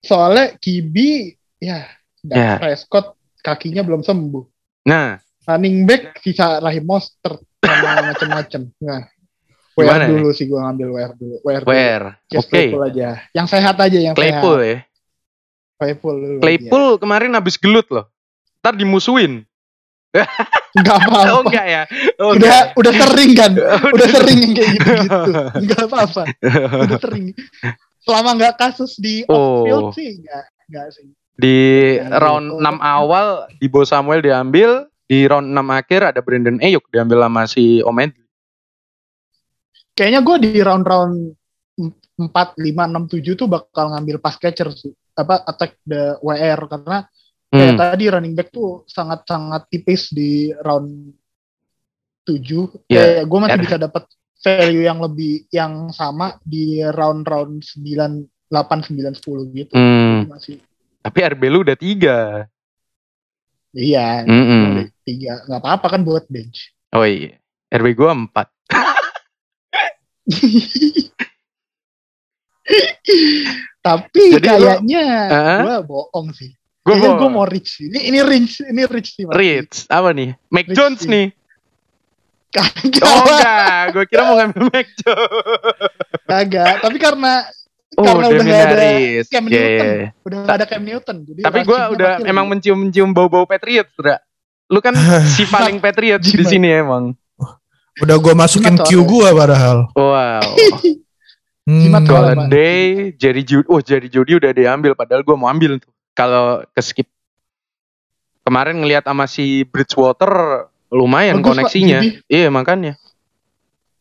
Soalnya 0.00 0.56
Kibi 0.56 1.32
ya 1.56 1.86
Dak 2.20 2.36
Ya. 2.36 2.52
Prescott 2.56 3.16
kakinya 3.42 3.82
belum 3.82 4.00
sembuh. 4.00 4.44
Nah, 4.86 5.18
Running 5.42 5.82
back 5.84 6.22
sisa 6.22 6.62
Rahim 6.62 6.86
Mostert 6.86 7.42
sama 7.58 7.98
macem-macem. 8.14 8.70
Nah, 8.78 9.02
WR 9.74 9.82
Gimana 9.98 10.04
dulu 10.06 10.30
sih 10.30 10.46
gua 10.46 10.70
ngambil 10.70 10.88
WR 10.94 11.12
dulu. 11.18 11.36
WR. 11.42 12.02
Chase 12.26 12.38
Oke. 12.38 12.48
Claypool 12.48 12.82
aja. 12.86 13.08
Yang 13.34 13.46
sehat 13.50 13.76
aja 13.76 13.98
yang 13.98 14.14
Claypool 14.14 14.56
sehat. 14.56 14.70
ya. 14.70 14.78
Claypool 15.76 16.16
dulu. 16.16 16.38
Claypool 16.38 16.86
kemarin 16.96 17.34
habis 17.34 17.58
gelut 17.58 17.90
loh. 17.90 18.06
Ntar 18.62 18.78
dimusuhin. 18.78 19.42
Enggak 20.78 20.96
apa-apa. 21.00 21.20
Oh 21.32 21.42
enggak 21.42 21.66
ya? 21.66 21.82
Oh, 22.16 22.32
udah 22.32 22.38
enggak. 22.38 22.64
udah 22.78 22.92
sering 22.94 23.32
kan 23.32 23.52
udah 23.92 24.08
sering 24.08 24.38
yang 24.40 24.52
kayak 24.52 24.70
gitu-gitu 24.72 25.20
nggak 25.62 25.82
apa-apa 25.84 26.22
udah 26.80 26.98
sering 27.00 27.24
selama 28.00 28.30
nggak 28.36 28.54
kasus 28.56 28.96
di 28.96 29.20
Oh. 29.26 29.64
outfield 29.64 29.92
sih 29.92 30.10
nggak 30.20 30.44
nggak 30.68 30.86
sih 30.92 31.06
Di 31.34 31.56
Yang 31.96 32.12
round 32.18 32.46
gitu. 32.52 32.60
6 32.60 32.76
awal 32.78 33.26
Dibo 33.56 33.80
Samuel 33.82 34.20
diambil, 34.20 34.70
di 35.04 35.24
round 35.24 35.48
6 35.48 35.58
akhir 35.70 36.00
ada 36.06 36.20
Brandon 36.20 36.56
Ayuk 36.58 36.84
diambil 36.88 37.22
sama 37.22 37.42
si 37.44 37.80
Omed. 37.80 38.12
kayaknya 39.92 40.24
gue 40.24 40.36
di 40.40 40.52
round-round 40.56 41.14
empat 42.16 42.56
lima 42.56 42.88
enam 42.88 43.04
tujuh 43.04 43.34
tuh 43.34 43.44
bakal 43.44 43.92
ngambil 43.92 44.16
pass 44.18 44.36
catcher 44.36 44.72
sih 44.72 44.88
apa 45.12 45.44
attack 45.44 45.76
the 45.84 46.16
WR 46.18 46.64
karena 46.64 47.04
kayak 47.46 47.68
Hmm. 47.68 47.76
tadi 47.76 48.04
running 48.08 48.32
back 48.32 48.48
tuh 48.48 48.88
sangat-sangat 48.88 49.68
tipis 49.68 50.08
di 50.08 50.48
round 50.64 51.12
7 52.24 52.72
Iya. 52.88 53.20
kayak 53.20 53.24
gue 53.28 53.38
masih 53.38 53.52
R. 53.52 53.62
bisa 53.68 53.76
dapat 53.76 54.04
value 54.40 54.80
yang 54.80 54.98
lebih 54.98 55.44
yang 55.52 55.92
sama 55.92 56.40
di 56.40 56.80
round-round 56.80 57.60
9 57.60 58.24
8 58.48 58.88
9 58.88 59.12
10 59.12 59.44
gitu 59.52 59.74
Hmm. 59.76 60.24
masih 60.24 60.56
Tapi 61.02 61.18
RB 61.20 61.42
lu 61.44 61.60
udah 61.60 61.74
tiga. 61.74 62.46
Iya, 63.72 64.22
Mm-mm. 64.22 64.86
tiga 65.02 65.42
nggak 65.44 65.58
apa-apa 65.58 65.86
kan 65.90 66.00
buat 66.02 66.24
bench. 66.28 66.70
Oh 66.92 67.02
iya. 67.02 67.36
RB 67.68 67.92
gua 67.92 68.12
4. 68.12 68.32
Tapi 73.82 74.22
Jadi 74.32 74.46
lo- 74.46 74.46
kayaknya 74.46 75.04
Hah? 75.28 75.58
gua 75.60 75.76
bohong 75.82 76.28
sih. 76.30 76.54
Gua 76.82 76.92
Kayaknya 76.92 77.08
mau 77.08 77.18
gua 77.18 77.28
mau 77.32 77.46
rich 77.46 77.68
sih. 77.72 77.86
Ini 77.88 77.98
ini 78.08 78.18
rich, 78.22 78.54
ini 78.62 78.82
rich 78.84 79.08
sih. 79.16 79.24
Rich. 79.24 79.76
Apa 79.88 80.12
nih? 80.12 80.34
Mac 80.48 80.64
Rich 80.66 80.72
Jones 80.72 81.00
sih. 81.00 81.10
nih. 81.10 81.26
Kagak, 82.52 83.00
Oh 83.00 83.24
enggak, 83.24 83.96
gue 83.96 84.04
kira 84.04 84.28
mau 84.28 84.36
ngambil 84.36 84.68
Mac 84.68 84.84
Jones. 85.00 85.32
kagak. 86.22 86.74
Tapi 86.78 86.96
karena 87.00 87.32
Oh, 87.92 88.04
Karena 88.08 88.26
udah 88.26 88.44
nggak 88.44 88.64
ada. 88.64 88.86
Cam 89.28 89.44
Iya, 89.44 89.52
Newton. 89.52 89.84
iya, 89.84 89.92
iya. 89.92 90.08
udah 90.24 90.36
nggak 90.40 90.56
ada 90.56 90.64
Cam 90.64 90.82
Newton. 90.82 91.16
Jadi 91.28 91.40
Tapi 91.44 91.58
gue 91.60 91.80
udah 91.92 92.10
pasti 92.16 92.24
emang 92.24 92.44
lebih- 92.44 92.52
mencium-mencium 92.56 93.10
bau-bau 93.12 93.44
Patriot, 93.44 93.88
Dra. 93.94 94.16
Lu 94.72 94.80
kan 94.80 94.96
si 95.36 95.44
paling 95.44 95.76
Patriot 95.76 96.20
di 96.20 96.44
sini 96.46 96.72
emang. 96.72 97.12
Udah 98.00 98.16
gue 98.16 98.32
masukin 98.32 98.72
Jimat 98.72 98.88
Q 98.88 99.04
gue 99.04 99.28
padahal. 99.32 99.78
Wow. 99.92 100.40
Hmm. 101.62 101.94
Golladay, 102.02 103.14
Jerry 103.14 103.46
Judy. 103.46 103.70
Oh, 103.70 103.78
Jerry 103.78 104.10
Judy 104.10 104.34
udah 104.34 104.50
diambil 104.50 104.98
padahal 104.98 105.22
gue 105.22 105.36
mau 105.38 105.46
ambil 105.46 105.78
tuh. 105.78 105.94
Kalau 106.10 106.66
ke 106.66 106.82
skip. 106.82 107.06
Kemarin 108.42 108.82
ngelihat 108.82 109.06
sama 109.06 109.30
si 109.30 109.62
Bridgewater 109.62 110.66
lumayan 110.90 111.38
Bagus, 111.38 111.46
Pak, 111.46 111.50
koneksinya. 111.70 112.02
Judy. 112.02 112.18
Iya, 112.26 112.50
makanya. 112.50 112.98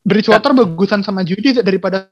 Bridgewater 0.01 0.57
bagusan 0.57 1.05
sama 1.05 1.21
Judy 1.21 1.53
daripada 1.53 2.09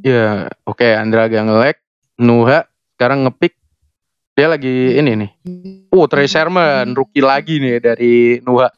Ya, 0.00 0.46
oke 0.62 0.86
Andra 0.86 1.26
agak 1.26 1.42
nge-lag. 1.44 1.76
Nuha 2.16 2.64
sekarang 2.96 3.28
ngepick 3.28 3.54
Dia 4.36 4.52
lagi 4.52 4.68
ini 5.00 5.16
nih. 5.16 5.30
Oh, 5.96 6.04
Trey 6.04 6.28
Sherman, 6.28 6.92
rookie 6.92 7.24
lagi 7.24 7.56
nih 7.56 7.80
dari 7.80 8.36
Nuha. 8.44 8.68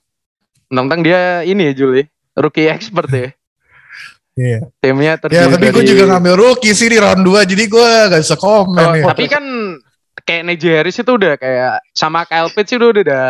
Tentang 0.71 1.03
dia 1.03 1.43
ini 1.43 1.67
ya 1.67 1.73
Jul 1.75 1.99
ya, 1.99 2.05
rookie 2.39 2.71
expert 2.71 3.11
ya. 3.11 3.35
Iya. 4.39 4.71
Timnya 4.79 5.19
terdiri 5.19 5.35
Ya 5.35 5.51
tapi 5.51 5.67
gue 5.69 5.83
dari- 5.83 5.91
juga 5.91 6.05
ngambil 6.15 6.35
rookie 6.39 6.71
sih 6.71 6.87
di 6.87 6.95
round 6.95 7.27
2 7.27 7.43
jadi 7.43 7.65
gue 7.67 7.89
gak 8.07 8.23
bisa 8.23 8.39
komen 8.39 8.79
Oh, 8.79 8.95
ya. 8.95 9.05
tapi 9.11 9.27
kan 9.27 9.43
kayak 10.23 10.47
Najee 10.47 10.79
Harris 10.79 10.95
itu 10.95 11.11
udah 11.11 11.35
kayak 11.35 11.83
sama 11.91 12.23
Kyle 12.23 12.47
Pitts 12.55 12.71
itu 12.71 12.87
udah, 12.87 13.03
udah 13.03 13.27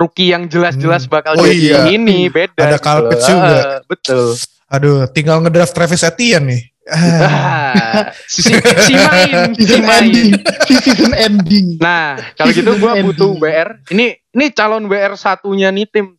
rookie 0.00 0.32
yang 0.32 0.48
jelas-jelas 0.48 1.04
Hmm. 1.04 1.12
bakal 1.12 1.36
Oh 1.36 1.44
jadi 1.44 1.60
iya. 1.60 1.80
ini 1.92 2.26
beda. 2.26 2.56
Ada 2.56 2.78
loh. 2.96 3.10
Pitts 3.12 3.26
juga. 3.28 3.52
Ah, 3.52 3.78
betul. 3.84 4.24
Aduh 4.66 5.04
tinggal 5.12 5.44
ngedraft 5.44 5.76
Travis 5.76 6.00
Etienne 6.00 6.46
nih. 6.48 6.62
Ah, 6.90 8.10
si, 8.26 8.40
si 8.50 8.94
main, 8.96 9.52
si 9.54 9.76
main. 9.78 10.10
ending, 10.10 10.30
si 10.66 10.74
season 10.80 11.12
ending. 11.12 11.66
Nah, 11.78 12.18
kalau 12.34 12.50
gitu 12.50 12.72
gue 12.74 12.90
Ending. 12.90 13.06
butuh 13.12 13.30
WR. 13.38 13.78
Ini 13.92 14.06
ini 14.32 14.44
calon 14.50 14.88
WR 14.88 15.14
satunya 15.14 15.70
nih 15.70 15.86
tim. 15.86 16.16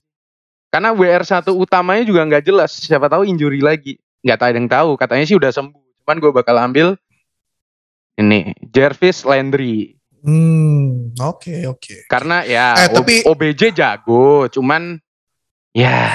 Karena 0.72 0.96
WR 0.96 1.28
satu 1.28 1.60
utamanya 1.60 2.08
juga 2.08 2.24
nggak 2.24 2.46
jelas. 2.46 2.72
Siapa 2.72 3.12
tahu 3.12 3.28
injury 3.28 3.60
lagi. 3.60 4.00
Nggak 4.24 4.38
tahu 4.38 4.48
ada 4.48 4.56
yang 4.56 4.72
tahu. 4.72 4.90
Katanya 4.96 5.26
sih 5.28 5.36
udah 5.36 5.52
sembuh. 5.52 5.82
Cuman 6.06 6.18
gue 6.22 6.32
bakal 6.32 6.56
ambil 6.56 6.88
ini 8.16 8.54
Jervis 8.64 9.28
Landry. 9.28 10.00
Hmm, 10.22 11.18
oke 11.18 11.66
oke. 11.66 11.96
Karena 12.06 12.46
ya 12.46 12.78
Eh, 12.78 12.88
O- 12.90 12.96
tapi- 12.98 13.26
OBJ 13.26 13.74
jago. 13.74 14.46
Cuman 14.48 15.02
ya 15.74 16.14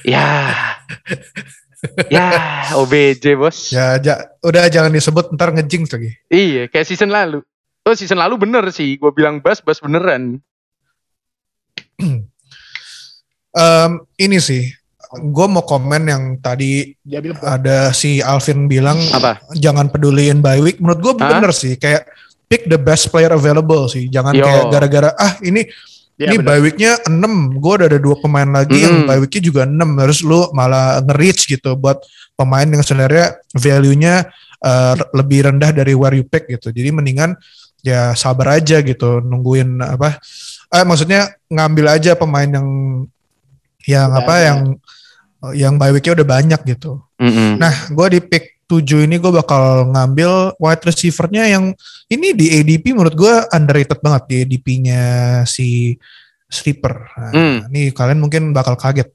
ya 0.00 0.26
ya 2.08 2.26
OBJ 2.72 3.36
bos. 3.36 3.68
Ya 3.68 4.00
ja- 4.00 4.24
udah 4.40 4.64
jangan 4.68 4.88
disebut 4.88 5.36
ntar 5.36 5.52
ngejinx 5.52 5.92
lagi. 5.92 6.16
Iya, 6.26 6.66
kayak 6.66 6.88
season 6.88 7.12
lalu. 7.12 7.44
Oh, 7.84 7.92
season 7.92 8.16
lalu 8.16 8.40
bener 8.40 8.64
sih. 8.72 8.96
Gue 8.96 9.12
bilang 9.12 9.38
bas, 9.38 9.60
bas 9.60 9.76
beneran. 9.76 10.40
Em, 13.54 13.90
ini 14.18 14.42
sih, 14.42 14.66
gue 15.14 15.46
mau 15.46 15.62
komen 15.62 16.10
yang 16.10 16.24
tadi 16.42 16.90
Dia 16.98 17.22
bilang 17.22 17.38
ada 17.38 17.94
si 17.94 18.18
Alvin 18.18 18.66
bilang 18.66 18.98
Apa? 19.14 19.38
jangan 19.54 19.86
peduliin 19.86 20.42
bye 20.42 20.58
week. 20.58 20.82
Menurut 20.82 20.98
gue 21.00 21.14
bener 21.20 21.52
sih, 21.52 21.76
kayak 21.76 22.02
pick 22.54 22.70
the 22.70 22.78
best 22.78 23.10
player 23.10 23.34
available 23.34 23.90
sih. 23.90 24.06
Jangan 24.06 24.30
Yo. 24.30 24.46
kayak 24.46 24.64
gara-gara 24.70 25.10
ah 25.18 25.34
ini 25.42 25.66
Iya, 26.14 26.30
ini 26.30 26.36
benar. 26.38 26.46
bye 26.46 26.62
weeknya 26.62 26.92
6 27.10 27.58
gue 27.58 27.72
udah 27.74 27.88
ada 27.90 27.98
dua 27.98 28.14
pemain 28.14 28.46
lagi 28.46 28.86
yang 28.86 29.02
Mm. 29.02 29.06
bye 29.10 29.18
weeknya 29.18 29.42
juga 29.42 29.62
6 29.66 29.98
terus 29.98 30.22
lu 30.22 30.46
malah 30.54 31.02
nge-reach 31.02 31.50
gitu 31.50 31.74
buat 31.74 31.98
pemain 32.38 32.62
yang 32.62 32.86
sebenarnya 32.86 33.34
value-nya 33.50 34.30
uh, 34.62 34.94
lebih 35.10 35.50
rendah 35.50 35.74
dari 35.74 35.90
where 35.90 36.14
you 36.14 36.22
pick 36.22 36.46
gitu 36.46 36.70
jadi 36.70 36.94
mendingan 36.94 37.34
ya 37.82 38.14
sabar 38.14 38.62
aja 38.62 38.78
gitu 38.78 39.18
nungguin 39.18 39.82
apa 39.82 40.22
eh 40.70 40.86
maksudnya 40.86 41.34
ngambil 41.50 41.98
aja 41.98 42.14
pemain 42.14 42.46
yang 42.46 42.68
yang 43.82 44.14
Udah 44.14 44.22
apa 44.22 44.34
ada. 44.38 44.44
yang 44.46 44.58
yang 45.50 45.74
bye 45.74 45.90
weeknya 45.90 46.14
udah 46.14 46.28
banyak 46.30 46.60
gitu 46.62 47.02
Mm-mm. 47.18 47.58
Nah, 47.58 47.74
gue 47.90 48.06
di 48.06 48.20
pick 48.22 48.53
7 48.66 48.80
ini 49.02 49.16
gue 49.16 49.30
bakal 49.30 49.62
ngambil 49.88 50.30
wide 50.56 50.82
receiver-nya 50.82 51.44
yang 51.48 51.70
ini 52.06 52.32
di 52.32 52.50
ADP 52.54 52.90
menurut 52.90 53.12
gue 53.12 53.34
underrated 53.48 53.98
banget 53.98 54.22
di 54.26 54.34
ADP-nya 54.40 55.02
si 55.44 55.96
Sleeper. 56.46 56.94
Nah, 57.14 57.30
Hmm. 57.30 57.56
Ini 57.68 57.90
kalian 57.90 58.18
mungkin 58.18 58.50
bakal 58.50 58.74
kaget 58.74 59.10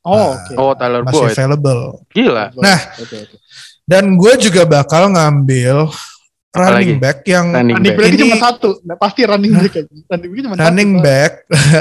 Oh, 0.00 0.36
oke. 0.36 0.52
Oh, 0.54 0.72
Tyler 0.74 1.00
masih 1.00 1.16
Boyd. 1.18 1.32
available. 1.32 1.82
Gila. 2.10 2.52
Nah, 2.54 2.76
Oke, 2.94 3.24
oke. 3.24 3.36
Dan 3.82 4.14
gue 4.14 4.32
juga 4.38 4.64
bakal 4.64 5.08
ngambil 5.08 5.88
running 6.52 6.92
lagi? 6.92 7.02
back 7.02 7.18
yang 7.24 7.46
Running 7.50 7.74
Running 7.74 7.88
back. 7.88 7.96
back 7.98 8.12
Ini- 8.12 8.20
cuma 8.22 8.36
satu. 8.38 8.68
Nah, 8.80 8.96
pasti 8.96 9.20
running 9.24 9.52
back. 9.54 9.72
Running 10.06 10.28
back 10.30 10.42
cuma 10.44 10.54
running 10.60 10.90
satu. 10.92 11.02
back 11.02 11.32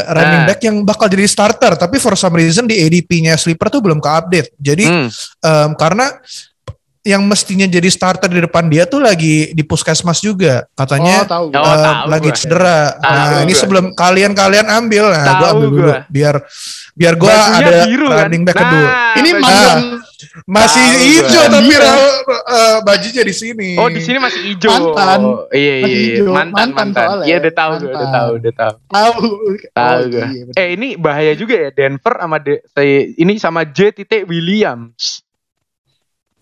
running 0.10 0.40
Nah. 0.40 0.48
back 0.48 0.60
yang 0.62 0.76
bakal 0.82 1.06
jadi 1.06 1.26
starter 1.26 1.74
tapi 1.76 1.96
for 1.98 2.16
some 2.16 2.34
reason 2.34 2.64
di 2.64 2.80
ADP-nya 2.80 3.36
Sleeper 3.36 3.68
tuh 3.70 3.82
belum 3.82 4.00
ke-update. 4.00 4.56
Jadi 4.56 4.86
Hmm. 4.88 5.08
Em, 5.40 5.72
karena 5.76 6.08
yang 7.04 7.20
mestinya 7.22 7.68
jadi 7.68 7.84
starter 7.86 8.26
di 8.26 8.40
depan 8.40 8.66
dia 8.66 8.84
tuh 8.84 8.98
lagi 8.98 9.52
di 9.52 9.60
puskesmas 9.62 10.18
juga 10.18 10.64
Oh, 10.64 10.76
katanya 10.78 11.28
tahu. 11.28 11.46
Oh, 11.46 11.60
em, 11.68 11.84
tahu 11.84 12.08
lagi 12.08 12.30
gua. 12.32 12.38
cedera. 12.38 12.80
Tahu 12.96 13.04
nah 13.04 13.40
ini 13.44 13.54
sebelum 13.54 13.86
kalian-kalian 13.92 14.66
ambil, 14.66 15.12
nah 15.12 15.34
gue 15.36 15.48
ambil 15.50 15.68
dulu 15.70 15.84
gua. 15.84 16.00
biar 16.08 16.36
biar 16.94 17.14
gue 17.14 17.28
Bajunya 17.28 17.60
ada 17.60 17.72
biru 17.84 18.08
kan? 18.08 18.18
running 18.24 18.44
back 18.44 18.56
Nah, 18.56 18.64
kedua. 18.64 18.88
Ini 19.14 19.30
mantan 19.36 19.80
Masih 20.46 20.80
Tahu 20.82 21.04
hijau 21.04 21.28
gua. 21.44 21.52
tapi 21.52 21.68
Iya. 21.68 21.94
eh, 22.48 22.78
bajunya 22.82 23.24
di 23.24 23.36
sini. 23.36 23.70
Oh, 23.76 23.86
di 23.86 24.00
sini 24.00 24.18
masih 24.18 24.42
hijau. 24.46 24.72
Mantan. 24.72 25.20
Iya, 25.52 25.76
iya, 25.76 25.84
iya. 25.84 26.00
hijau. 26.16 26.32
Mantan, 26.32 26.68
Mantan. 26.72 27.08
Iya, 27.22 27.36
udah 27.38 27.54
tahu, 27.54 27.72
gua, 27.74 27.84
udah 27.92 28.08
tahu, 28.10 28.30
udah 28.34 28.54
tahu. 28.54 28.74
tahu. 28.88 29.12
Tahu 29.12 29.12
Oh, 29.76 30.00
gua. 30.08 30.26
iya. 30.32 30.44
Eh, 30.56 30.68
ini 30.72 30.96
bahaya 30.96 31.36
juga 31.36 31.56
ya 31.58 31.70
Denver 31.70 32.14
sama 32.16 32.38
de, 32.40 32.64
ini 33.14 33.34
sama 33.36 33.62
J 33.66 33.92
titik 33.94 34.24
Williams. 34.24 35.20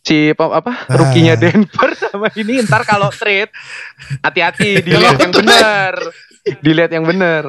Si 0.02 0.30
apa, 0.30 0.44
apa? 0.56 0.74
Ah. 0.84 0.98
Rukinya 0.98 1.36
Denver 1.36 1.90
sama 1.94 2.28
ini 2.34 2.62
ntar 2.62 2.82
kalau 2.84 3.14
trade 3.20 3.54
hati-hati 4.20 4.82
dilihat 4.82 5.18
yang 5.20 5.34
benar. 5.36 5.94
Dilihat 6.58 6.92
yang 6.92 7.06
benar. 7.06 7.44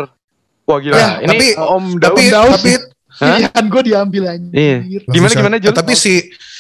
Wah 0.63 0.79
gila, 0.79 0.95
Ya, 0.95 1.09
ini 1.23 1.29
tapi- 1.29 1.53
Om 1.57 1.85
tapi 1.97 2.23
Daud. 2.29 2.53
tapi? 2.55 2.73
Pilihan 3.13 3.65
gue 3.73 3.83
diambil 3.85 4.23
anjir. 4.27 4.53
Iya. 4.53 4.77
Gimana, 5.07 5.33
gimana, 5.35 5.57
Jul? 5.59 5.69
Eh, 5.69 5.77
Tapi 5.77 5.93
si 5.95 6.15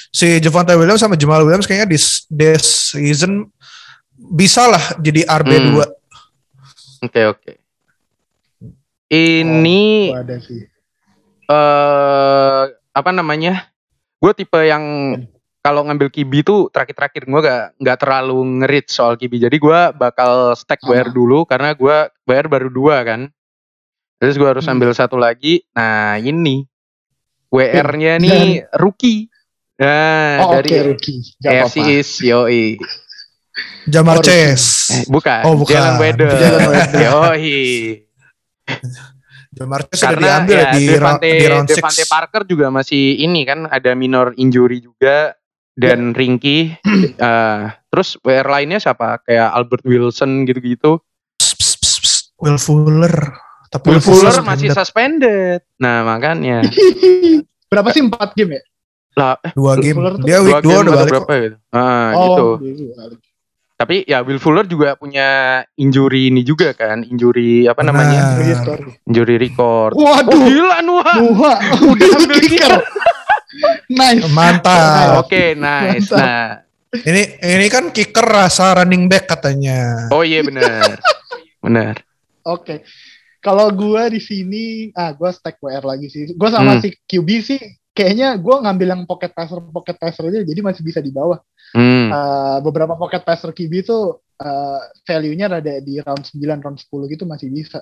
si 0.09 0.37
Javante 0.39 0.73
Williams 0.73 0.99
sama 0.99 1.15
Jamal 1.15 1.41
Williams 1.43 1.65
kayaknya 1.65 1.89
di 1.89 1.99
this 2.29 2.65
season 2.93 3.49
bisa 4.15 4.65
lah 4.67 4.97
jadi 4.97 5.25
RB2. 5.25 5.77
Hmm. 5.77 5.85
Oke, 7.03 7.23
oke. 7.27 7.53
Ini 9.09 9.83
Oh, 10.09 10.19
ada 10.19 10.37
sih. 10.39 10.65
eh 11.45 12.63
apa 12.91 13.11
namanya? 13.11 13.69
Gue 14.17 14.33
tipe 14.33 14.57
yang 14.59 14.85
kalau 15.63 15.87
ngambil 15.87 16.11
kibi 16.11 16.43
tuh 16.43 16.67
terakhir-terakhir 16.75 17.23
gue 17.23 17.41
gak 17.41 17.65
nggak 17.79 17.99
terlalu 18.03 18.39
ngerit 18.61 18.91
soal 18.91 19.15
kibi. 19.15 19.39
Jadi 19.39 19.57
gue 19.57 19.81
bakal 19.95 20.59
stack 20.59 20.83
Sama. 20.83 20.99
WR 20.99 21.09
dulu 21.09 21.47
karena 21.47 21.71
gue 21.73 21.97
WR 22.27 22.47
baru 22.51 22.69
dua 22.69 23.07
kan. 23.07 23.31
Terus 24.19 24.35
gue 24.35 24.49
harus 24.51 24.67
Hmm. 24.67 24.75
ambil 24.75 24.91
satu 24.91 25.15
lagi. 25.15 25.63
Nah 25.71 26.19
ini 26.19 26.67
WR-nya 27.47 28.19
nih 28.19 28.67
rookie. 28.75 29.31
Nah 29.79 30.43
Oh, 30.43 30.59
dari 30.59 30.83
rookie. 30.83 31.23
Gak 31.39 31.71
AFC. 31.71 31.77
East, 31.79 32.15
yoi. 32.23 32.75
Jamar 33.85 34.19
Oh, 34.19 34.25
Chase. 34.25 34.91
Eh, 34.91 35.05
bukan, 35.07 35.43
Oh, 35.45 35.55
bukan. 35.55 35.75
Jalen. 35.75 35.95
Jalen 36.33 36.63
Waddle. 36.67 37.03
Yoi. 37.07 37.61
Jamar 39.53 39.85
Chase 39.85 40.01
sudah 40.01 40.11
Karena 40.17 40.27
diambil 40.41 40.57
ya, 40.57 40.71
di, 40.73 40.83
Devante, 40.89 41.29
di 41.29 41.47
round. 41.47 41.67
Devante 41.69 42.05
Parker 42.09 42.43
juga 42.49 42.67
masih 42.73 43.21
ini 43.21 43.45
kan 43.45 43.69
ada 43.69 43.93
minor 43.93 44.33
injury 44.35 44.81
juga 44.81 45.37
dan 45.77 46.13
Rinky. 46.13 46.75
Eh, 47.23 47.63
terus 47.93 48.19
WR 48.25 48.49
lainnya 48.49 48.79
siapa? 48.83 49.23
Kayak 49.23 49.53
Albert 49.55 49.85
Wilson 49.87 50.45
gitu-gitu. 50.49 50.99
Will 52.43 52.59
Fuller. 52.59 53.15
Tapi 53.71 53.87
Will 53.95 54.03
Fuller 54.03 54.35
suspended. 54.35 54.49
masih 54.49 54.69
suspended. 54.75 55.61
Nah 55.79 56.03
makanya 56.05 56.61
Berapa 57.73 57.89
sih 57.95 58.05
empat 58.05 58.37
game 58.37 58.61
ya? 58.61 58.63
lah 59.13 59.37
eh, 59.45 59.53
dua 59.53 59.77
game. 59.77 59.97
Dia 60.25 60.41
week 60.41 60.65
dua 60.65 60.65
2 60.65 60.73
game 60.73 60.81
udah 60.83 60.95
balik. 60.97 61.11
berapa 61.13 61.33
gitu. 61.37 61.57
Ah, 61.69 62.11
oh, 62.17 62.25
gitu. 62.25 62.49
gitu. 62.65 62.85
Tapi 63.77 63.97
ya 64.07 64.23
Will 64.25 64.39
Fuller 64.41 64.65
juga 64.65 64.95
punya 64.97 65.61
injury 65.77 66.31
ini 66.33 66.47
juga 66.47 66.73
kan, 66.73 67.05
injury 67.05 67.69
apa 67.69 67.83
Benar. 67.85 67.93
namanya? 67.93 68.21
Injury 69.05 69.37
record. 69.37 69.93
Waduh. 69.99 70.33
Oh 70.33 70.47
gila 70.49 70.79
Nuha. 70.81 71.13
Dua. 71.19 71.53
Udah 71.93 72.09
ambil 72.25 72.39
kicker. 72.41 72.73
Nice. 73.89 74.25
Mantap. 74.29 75.23
Oke, 75.23 75.53
nice. 75.55 76.09
Mantap. 76.09 76.19
Nah, 76.19 76.49
Ini 76.93 77.23
ini 77.41 77.67
kan 77.67 77.89
kicker 77.89 78.21
rasa 78.21 78.77
running 78.77 79.09
back 79.09 79.25
katanya. 79.27 80.13
oh 80.13 80.21
iya 80.21 80.45
benar. 80.45 81.01
Benar. 81.59 81.95
Oke. 82.45 82.85
Kalau 83.39 83.73
gua 83.73 84.07
di 84.07 84.21
sini, 84.21 84.93
ah 84.93 85.11
gua 85.11 85.33
stack 85.33 85.57
WR 85.59 85.83
lagi 85.83 86.07
sih. 86.07 86.37
Gua 86.37 86.47
sama 86.47 86.77
Hmm. 86.77 86.83
si 86.85 86.93
QB 87.03 87.29
sih, 87.41 87.59
kayaknya 87.91 88.37
gua 88.37 88.61
ngambil 88.61 88.93
yang 88.93 89.03
pocket 89.03 89.33
passer 89.33 89.57
pocket 89.65 89.97
passer 89.97 90.29
aja, 90.29 90.45
jadi 90.45 90.61
masih 90.61 90.85
bisa 90.85 91.01
di 91.01 91.09
bawah. 91.09 91.41
Hmm. 91.73 92.07
Eh, 92.07 92.59
beberapa 92.61 92.95
pocket 92.95 93.23
passer 93.23 93.51
QB 93.51 93.73
itu 93.83 93.99
eh, 94.37 94.81
value-nya 95.03 95.47
ada 95.49 95.79
di 95.79 95.97
round 95.97 96.23
9, 96.29 96.61
round 96.61 96.77
10 96.77 97.09
gitu 97.09 97.25
masih 97.25 97.49
bisa. 97.49 97.81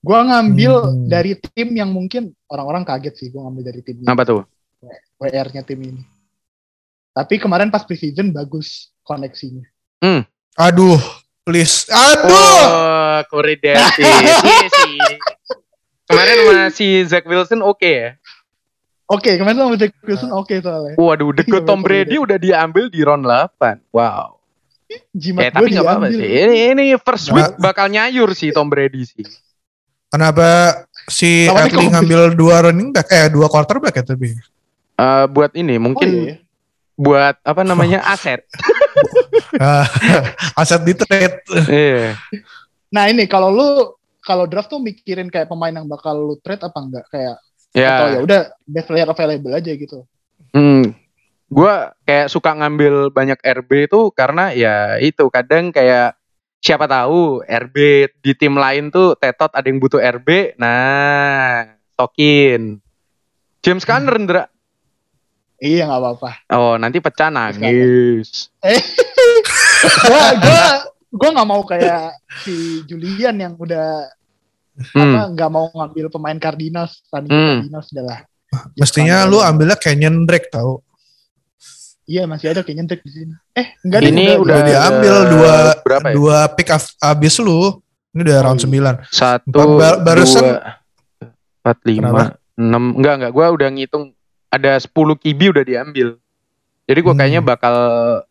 Gua 0.00 0.24
ngambil 0.24 0.72
Hmm. 0.80 1.06
dari 1.06 1.32
tim 1.38 1.70
yang 1.70 1.88
mungkin 1.88 2.34
orang-orang 2.44 2.82
kaget 2.82 3.14
sih, 3.14 3.28
gua 3.28 3.46
ngambil 3.46 3.62
dari 3.68 3.80
tim 3.80 3.96
ini, 4.00 4.08
Apa 4.08 4.24
tuh? 4.24 4.42
WR-nya 5.20 5.62
tim 5.62 5.80
ini. 5.84 6.02
Tapi 7.12 7.36
kemarin 7.36 7.68
pas 7.68 7.84
preseason 7.84 8.32
bagus 8.32 8.94
koneksinya. 9.04 9.66
Aduh, 10.56 10.98
please. 11.44 11.84
Aduh. 11.90 12.32
Oh, 12.32 13.18
Corey 13.28 13.60
Davis. 13.60 13.96
Iya 14.00 14.68
sih. 14.68 14.98
Kemarin 16.10 16.36
masih 16.50 17.06
Zach 17.06 17.22
Wilson 17.28 17.62
oke 17.62 17.86
ya. 17.86 18.18
Oke, 19.10 19.34
kemarin 19.38 19.58
sama 19.58 19.74
Zach 19.78 19.94
Wilson 20.06 20.30
oke 20.34 20.54
soalnya. 20.62 20.94
Waduh, 20.98 21.30
deket 21.34 21.62
Iya, 21.62 21.68
Tom 21.68 21.80
Brady 21.82 22.16
udah 22.18 22.38
diambil 22.38 22.86
di 22.86 23.00
round 23.02 23.26
8. 23.26 23.82
Wow. 23.90 24.40
Jimat 25.14 25.42
Eh, 25.46 25.50
tapi 25.54 25.70
nggak 25.70 25.86
apa-apa 25.86 26.06
sih. 26.10 26.26
Ini 26.26 26.54
ini 26.74 26.84
first 26.98 27.30
week 27.30 27.54
bakal 27.62 27.86
nyayur 27.86 28.34
sih 28.34 28.50
Tom 28.50 28.66
Brady 28.66 29.06
sih. 29.06 29.22
Kenapa 30.10 30.82
si 31.06 31.46
Kobe. 31.46 31.86
ngambil 31.94 32.34
dua 32.34 32.66
running 32.66 32.90
back 32.90 33.06
eh 33.14 33.30
dua 33.30 33.46
quarterback 33.46 34.02
ya 34.02 34.04
tapi. 34.14 34.34
Eh, 35.00 35.24
buat 35.26 35.52
ini 35.54 35.80
Oh, 35.80 35.82
mungkin 35.82 36.10
iya. 36.12 36.36
buat 36.94 37.40
apa 37.40 37.62
namanya 37.64 38.04
aset. 38.12 38.44
Aset 40.60 40.82
di 40.84 40.92
trade. 40.92 41.40
Iya. 41.66 42.16
Nah 42.90 43.08
ini 43.08 43.24
kalau 43.24 43.48
lu 43.48 43.68
kalau 44.20 44.44
draft 44.44 44.68
tuh 44.68 44.78
mikirin 44.78 45.32
kayak 45.32 45.48
pemain 45.48 45.72
yang 45.72 45.88
bakal 45.88 46.12
lu 46.14 46.34
trade 46.38 46.60
apa 46.60 46.78
enggak 46.78 47.04
kayak 47.08 47.36
atau 47.70 48.06
ya 48.06 48.12
Ya. 48.12 48.20
udah 48.20 48.40
best 48.66 48.86
player 48.86 49.08
available 49.08 49.54
aja 49.54 49.72
gitu. 49.72 50.04
Hmm. 50.52 50.92
Gua 51.46 51.94
kayak 52.04 52.30
suka 52.30 52.52
ngambil 52.52 53.10
banyak 53.10 53.38
RB 53.40 53.88
itu 53.88 54.10
karena 54.12 54.52
ya 54.52 54.98
itu 54.98 55.26
kadang 55.30 55.70
kayak 55.70 56.14
siapa 56.60 56.84
tahu 56.84 57.40
RB 57.42 57.76
di 58.20 58.32
tim 58.36 58.54
lain 58.54 58.92
tuh 58.92 59.16
tetot 59.16 59.50
ada 59.50 59.64
yang 59.64 59.80
butuh 59.80 59.98
RB. 59.98 60.54
Nah, 60.60 61.64
tokin. 61.96 62.78
James 63.60 63.82
Conner, 63.82 64.14
Ndra. 64.14 64.44
Iya 65.60 65.84
nggak 65.84 66.00
apa-apa. 66.00 66.30
Oh, 66.50 66.74
nanti 66.74 66.98
pecah 66.98 67.28
nangis. 67.28 68.48
gua 70.02 70.24
gua 70.36 70.64
gua 71.10 71.28
nggak 71.30 71.48
mau 71.48 71.62
kayak 71.62 72.16
si 72.40 72.54
Julian 72.84 73.36
yang 73.36 73.54
udah 73.54 74.08
apa 74.80 74.96
Hmm. 74.96 75.36
nggak 75.36 75.50
mau 75.50 75.68
ngambil 75.68 76.08
pemain 76.08 76.38
Cardinals 76.38 77.04
tanding 77.06 77.28
Hmm. 77.28 77.48
Cardinals 77.60 77.88
udah 77.90 78.04
lah. 78.06 78.20
Mestinya 78.74 79.22
lu 79.22 79.38
ambilnya 79.38 79.76
Kenyon 79.76 80.24
Drake 80.24 80.48
tahu. 80.48 80.80
Iya 82.04 82.24
masih 82.24 82.50
ada 82.50 82.64
kayaknya 82.64 82.88
Drake 82.88 83.04
di 83.04 83.12
sini. 83.12 83.34
Eh 83.52 83.76
enggak 83.80 84.00
Ini 84.02 84.10
deh, 84.10 84.34
udah 84.34 84.40
Udah 84.40 84.60
diambil 84.64 85.14
dua 85.28 85.54
berapa 85.78 86.06
ya? 86.08 86.14
dua 86.16 86.36
pick 86.50 86.68
af- 86.68 86.96
abis 86.98 87.36
lu. 87.38 87.78
Ini 88.10 88.20
udah 88.24 88.38
round 88.42 88.58
iya. 88.58 88.90
9. 89.06 89.06
Satu, 89.06 89.54
Ba- 89.76 90.00
barusan- 90.00 90.42
dua, 90.42 90.74
empat, 91.60 91.78
lima, 91.84 92.02
Kenapa? 92.02 92.24
enam. 92.56 92.84
Enggak, 92.96 93.14
enggak. 93.14 93.30
Gua 93.30 93.46
udah 93.52 93.68
ngitung 93.70 94.04
ada 94.50 94.76
10 94.76 94.90
kibi 95.16 95.54
udah 95.54 95.64
diambil. 95.64 96.18
Jadi 96.84 96.98
gua 97.00 97.14
Hmm. 97.14 97.20
kayaknya 97.22 97.42
bakal 97.42 97.74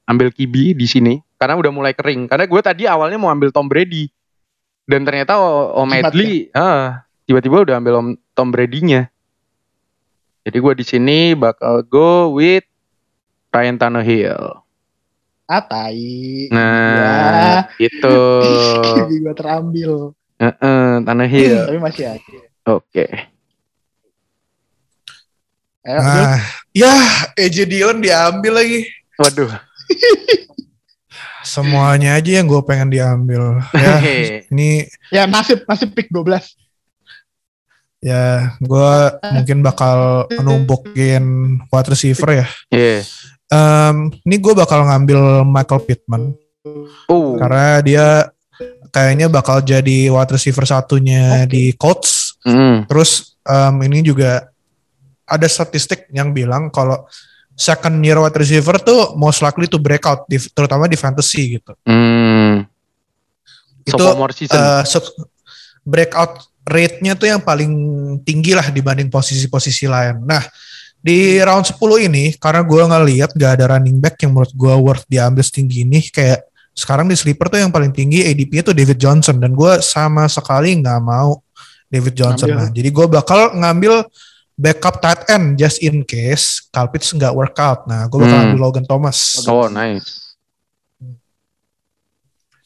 ambil 0.03 0.35
kibi 0.35 0.75
di 0.75 0.83
sini 0.83 1.23
karena 1.39 1.55
udah 1.55 1.71
mulai 1.71 1.95
kering. 1.95 2.27
Karena 2.27 2.43
gue 2.43 2.61
tadi 2.61 2.83
awalnya 2.83 3.15
mau 3.15 3.31
ambil 3.31 3.55
Tom 3.55 3.71
Brady 3.71 4.11
dan 4.83 5.07
ternyata 5.07 5.39
Om 5.79 5.89
Edley, 5.95 6.51
ah, 6.51 7.07
tiba-tiba 7.23 7.63
udah 7.63 7.79
ambil 7.79 7.93
Om 8.03 8.07
Tom 8.35 8.49
Brady-nya. 8.51 9.07
Jadi 10.43 10.57
gua 10.59 10.73
di 10.73 10.83
sini 10.83 11.37
bakal 11.37 11.85
go 11.85 12.35
with 12.35 12.65
Ryan 13.53 13.77
Tannehill. 13.77 14.65
Ah 15.45 15.61
tai. 15.61 16.49
Nah, 16.49 17.69
itu. 17.77 18.17
Kibi 18.85 19.15
gua 19.23 19.33
terambil. 19.37 19.93
Heeh, 20.41 20.89
Tannehill. 21.05 21.63
Tapi 21.69 21.79
masih 21.79 22.05
ada. 22.17 22.37
Oke. 22.65 23.05
Ayo, 23.05 23.28
Jul. 25.85 25.95
Nah, 25.95 26.39
ya 26.75 26.93
AJ 27.35 27.57
Dillon 27.65 27.99
diambil 27.99 28.59
lagi. 28.59 28.79
Waduh. 29.15 29.51
Semuanya 31.41 32.19
aja 32.19 32.39
yang 32.39 32.45
gue 32.45 32.61
pengen 32.61 32.91
diambil. 32.91 33.63
Ya, 33.73 33.95
ini 34.53 34.85
Ya 35.09 35.23
nasib 35.25 35.63
nasib 35.65 35.95
pick 35.95 36.11
12. 36.11 36.55
ya 37.99 38.55
gue 38.63 38.91
mungkin 39.35 39.59
bakal 39.59 40.23
numpukin 40.39 41.23
wide 41.67 41.89
receiver 41.91 42.43
ya. 42.43 42.47
Iya. 42.71 43.03
Em, 43.51 44.07
ini 44.23 44.35
gue 44.39 44.53
bakal 44.55 44.87
ngambil 44.87 45.43
Michael 45.43 45.83
Pittman 45.83 46.23
Oh. 47.09 47.39
karena 47.39 47.79
dia 47.81 48.07
kayaknya 48.91 49.27
bakal 49.27 49.59
jadi 49.63 50.11
wide 50.11 50.31
receiver 50.31 50.63
satunya 50.63 51.43
Oke. 51.43 51.51
di 51.51 51.63
Colts. 51.75 52.39
Mm. 52.47 52.87
Terus 52.87 53.35
em, 53.43 53.75
ini 53.83 53.99
juga 53.99 54.47
ada 55.29 55.45
statistik 55.45 56.09
yang 56.09 56.33
bilang 56.33 56.73
kalau 56.73 57.05
second 57.53 57.99
year 58.01 58.17
wide 58.17 58.33
receiver 58.33 58.79
tuh 58.81 59.13
most 59.19 59.45
likely 59.45 59.67
to 59.67 59.77
break 59.77 60.01
out, 60.07 60.25
di, 60.25 60.39
terutama 60.51 60.89
di 60.89 60.95
fantasy 60.97 61.59
gitu. 61.59 61.75
Hmm. 61.85 62.65
Itu 63.83 64.03
season. 64.33 64.83
sub- 64.87 65.29
breakout 65.83 66.45
rate-nya 66.69 67.17
tuh 67.17 67.27
yang 67.27 67.41
paling 67.41 67.71
tinggi 68.21 68.53
lah 68.53 68.69
dibanding 68.69 69.09
posisi-posisi 69.09 69.89
lain. 69.89 70.21
Nah, 70.21 70.43
di 70.99 71.39
round 71.41 71.65
10 71.65 72.07
ini 72.11 72.35
karena 72.35 72.61
gue 72.61 72.81
ngeliat 72.83 73.31
gak 73.33 73.51
ada 73.59 73.75
running 73.75 73.97
back 73.97 74.19
yang 74.21 74.35
menurut 74.35 74.51
gue 74.51 74.73
worth 74.75 75.07
diambil 75.07 75.41
setinggi 75.41 75.87
ini 75.87 76.03
kayak 76.11 76.45
sekarang 76.75 77.11
di 77.11 77.15
sleeper 77.15 77.51
tuh 77.51 77.59
yang 77.59 77.73
paling 77.73 77.91
tinggi 77.91 78.23
ADP-nya 78.23 78.71
tuh 78.71 78.75
David 78.77 78.99
Johnson 78.99 79.35
dan 79.41 79.51
gue 79.51 79.83
sama 79.83 80.31
sekali 80.31 80.79
nggak 80.79 80.99
mau 81.03 81.43
David 81.91 82.13
Johnson. 82.15 82.47
Ngambil. 82.53 82.63
Nah, 82.63 82.69
jadi 82.71 82.89
gue 82.93 83.05
bakal 83.09 83.39
ngambil 83.57 83.93
backup 84.59 84.99
tight 84.99 85.23
end 85.29 85.55
just 85.55 85.79
in 85.79 86.03
case 86.03 86.67
Kalpits 86.67 87.07
nggak 87.09 87.31
workout. 87.31 87.87
Nah, 87.87 88.03
gue 88.05 88.19
bakal 88.19 88.35
Hmm. 88.35 88.45
ambil 88.49 88.59
Logan 88.61 88.83
Thomas. 88.83 89.39
oh, 89.45 89.65
nice. 89.65 90.35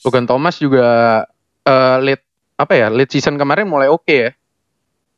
Logan 0.02 0.26
Thomas 0.26 0.58
juga 0.58 0.88
eh 1.64 1.98
late 2.02 2.26
apa 2.56 2.74
ya? 2.76 2.88
Late 2.90 3.14
season 3.14 3.38
kemarin 3.38 3.64
mulai 3.64 3.88
oke 3.88 4.10
ya. 4.10 4.32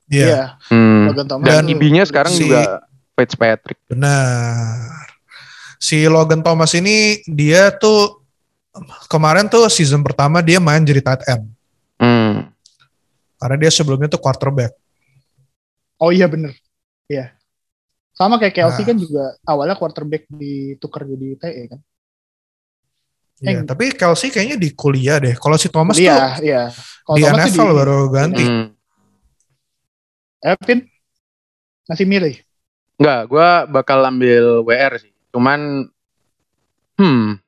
Iya, 0.06 0.26
Iya. 0.28 0.42
Hmm. 0.70 1.10
Logan 1.10 1.26
Thomas. 1.26 1.46
Dan 1.48 1.64
Dan 1.64 1.72
IB-nya 1.72 2.04
sekarang 2.06 2.30
si- 2.30 2.46
juga 2.46 2.86
Fitzpatrick. 3.16 3.80
benar. 3.88 5.08
Si 5.78 6.06
Logan 6.06 6.42
Thomas 6.42 6.76
ini 6.76 7.24
dia 7.26 7.72
tuh 7.72 8.22
kemarin 9.08 9.48
tuh 9.48 9.66
season 9.68 10.04
pertama 10.04 10.44
dia 10.44 10.60
main 10.60 10.84
jadi 10.84 11.00
tight 11.00 11.24
end 11.26 11.48
Hmm. 11.96 12.52
karena 13.36 13.56
dia 13.58 13.72
sebelumnya 13.72 14.06
tuh 14.06 14.20
quarterback. 14.20 14.76
Oh 15.96 16.12
iya 16.12 16.28
bener. 16.28 16.52
Iya. 17.06 17.36
Sama 18.16 18.40
kayak 18.40 18.56
Kelsey 18.56 18.82
Nah. 18.84 18.88
kan 18.90 18.98
juga 18.98 19.24
awalnya 19.44 19.76
quarterback 19.76 20.24
ditukar 20.32 21.04
jadi 21.04 21.36
TE 21.36 21.64
kan. 21.68 21.80
Iya, 23.44 23.52
Eh. 23.62 23.68
tapi 23.68 23.92
Kelsey 23.92 24.32
kayaknya 24.32 24.56
di 24.56 24.72
kuliah 24.72 25.20
deh. 25.20 25.36
Kalau 25.36 25.60
si 25.60 25.68
Thomas 25.68 26.00
tuh 26.00 26.08
Iya, 26.08 26.40
iya. 26.40 26.62
Kalau 27.04 27.18
di 27.20 27.24
Thomas 27.28 27.52
NFL 27.52 27.70
baru 27.76 27.98
ganti. 28.08 28.44
Hmm. 28.48 28.72
Evin 30.40 30.80
masih 31.86 32.06
milih. 32.08 32.36
Enggak, 32.96 33.22
gua 33.28 33.50
bakal 33.68 34.00
ambil 34.08 34.64
WR 34.64 34.94
sih. 35.04 35.12
Cuman 35.36 35.92
hmm. 36.96 37.44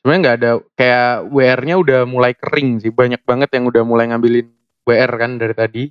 Sebenarnya 0.00 0.20
nggak 0.24 0.36
ada 0.40 0.50
kayak 0.72 1.10
WR-nya 1.28 1.74
udah 1.76 2.00
mulai 2.08 2.32
kering 2.32 2.80
sih. 2.80 2.88
Banyak 2.88 3.20
banget 3.28 3.52
yang 3.52 3.68
udah 3.68 3.82
mulai 3.84 4.08
ngambilin 4.08 4.48
WR 4.88 5.12
kan 5.20 5.36
dari 5.36 5.52
tadi. 5.52 5.84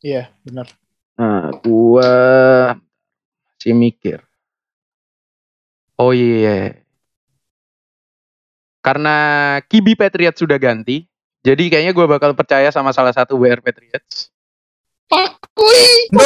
Iya, 0.00 0.32
benar. 0.40 0.72
Nah, 1.20 1.52
gua 1.60 2.12
masih 3.52 3.74
mikir. 3.76 4.24
Oh 6.00 6.16
iya. 6.16 6.80
Karena 8.80 9.16
Kibi 9.68 9.92
Patriots 9.92 10.40
sudah 10.40 10.56
ganti, 10.56 11.04
jadi 11.44 11.68
kayaknya 11.68 11.92
gua 11.92 12.08
bakal 12.08 12.32
percaya 12.32 12.72
sama 12.72 12.96
salah 12.96 13.12
satu 13.12 13.36
WR 13.36 13.60
Patriots. 13.60 14.32
Pakui. 15.08 16.08
No! 16.14 16.24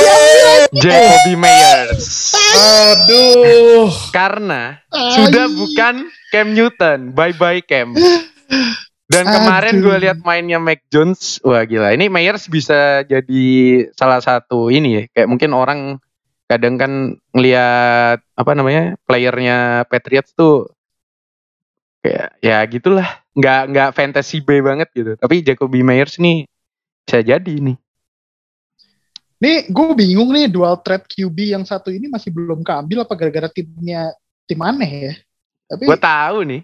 Jacoby 0.75 1.35
Meyers. 1.39 2.35
Aduh. 2.53 3.91
Karena 4.11 4.79
sudah 4.91 5.47
bukan 5.51 6.11
Cam 6.31 6.53
Newton. 6.53 7.15
Bye 7.15 7.35
bye 7.35 7.63
Cam. 7.65 7.95
Dan 9.13 9.29
kemarin 9.29 9.85
gue 9.85 9.97
lihat 10.09 10.19
mainnya 10.25 10.57
Mac 10.57 10.81
Jones, 10.89 11.37
wah 11.45 11.61
gila. 11.69 11.93
Ini 11.93 12.09
Meyers 12.09 12.49
bisa 12.49 13.05
jadi 13.05 13.45
salah 13.93 14.25
satu 14.25 14.73
ini 14.73 14.89
ya. 14.97 15.03
Kayak 15.13 15.29
mungkin 15.29 15.51
orang 15.53 16.01
kadang 16.49 16.81
kan 16.81 16.93
ngelihat 17.37 18.25
apa 18.25 18.53
namanya 18.57 18.97
playernya 19.05 19.85
Patriots 19.93 20.33
tuh 20.33 20.73
kayak 22.01 22.41
ya 22.41 22.65
gitulah. 22.65 23.21
Nggak 23.37 23.61
nggak 23.69 23.91
fantasy 23.93 24.41
bay 24.41 24.65
banget 24.65 24.89
gitu. 24.97 25.13
Tapi 25.21 25.45
Jacoby 25.45 25.85
Meyers 25.85 26.17
nih 26.17 26.49
bisa 27.05 27.21
jadi 27.21 27.55
nih. 27.61 27.77
Nih, 29.43 29.67
gue 29.75 29.87
bingung 29.99 30.31
nih 30.31 30.47
dual 30.47 30.79
threat 30.87 31.03
QB 31.03 31.59
yang 31.59 31.67
satu 31.67 31.91
ini 31.91 32.07
masih 32.07 32.31
belum 32.31 32.63
keambil 32.63 33.03
apa 33.03 33.19
gara-gara 33.19 33.51
timnya 33.51 34.15
tim 34.47 34.63
aneh 34.63 34.91
ya. 35.11 35.15
Tapi 35.67 35.85
Gue 35.91 35.99
tahu 35.99 36.39
nih 36.47 36.63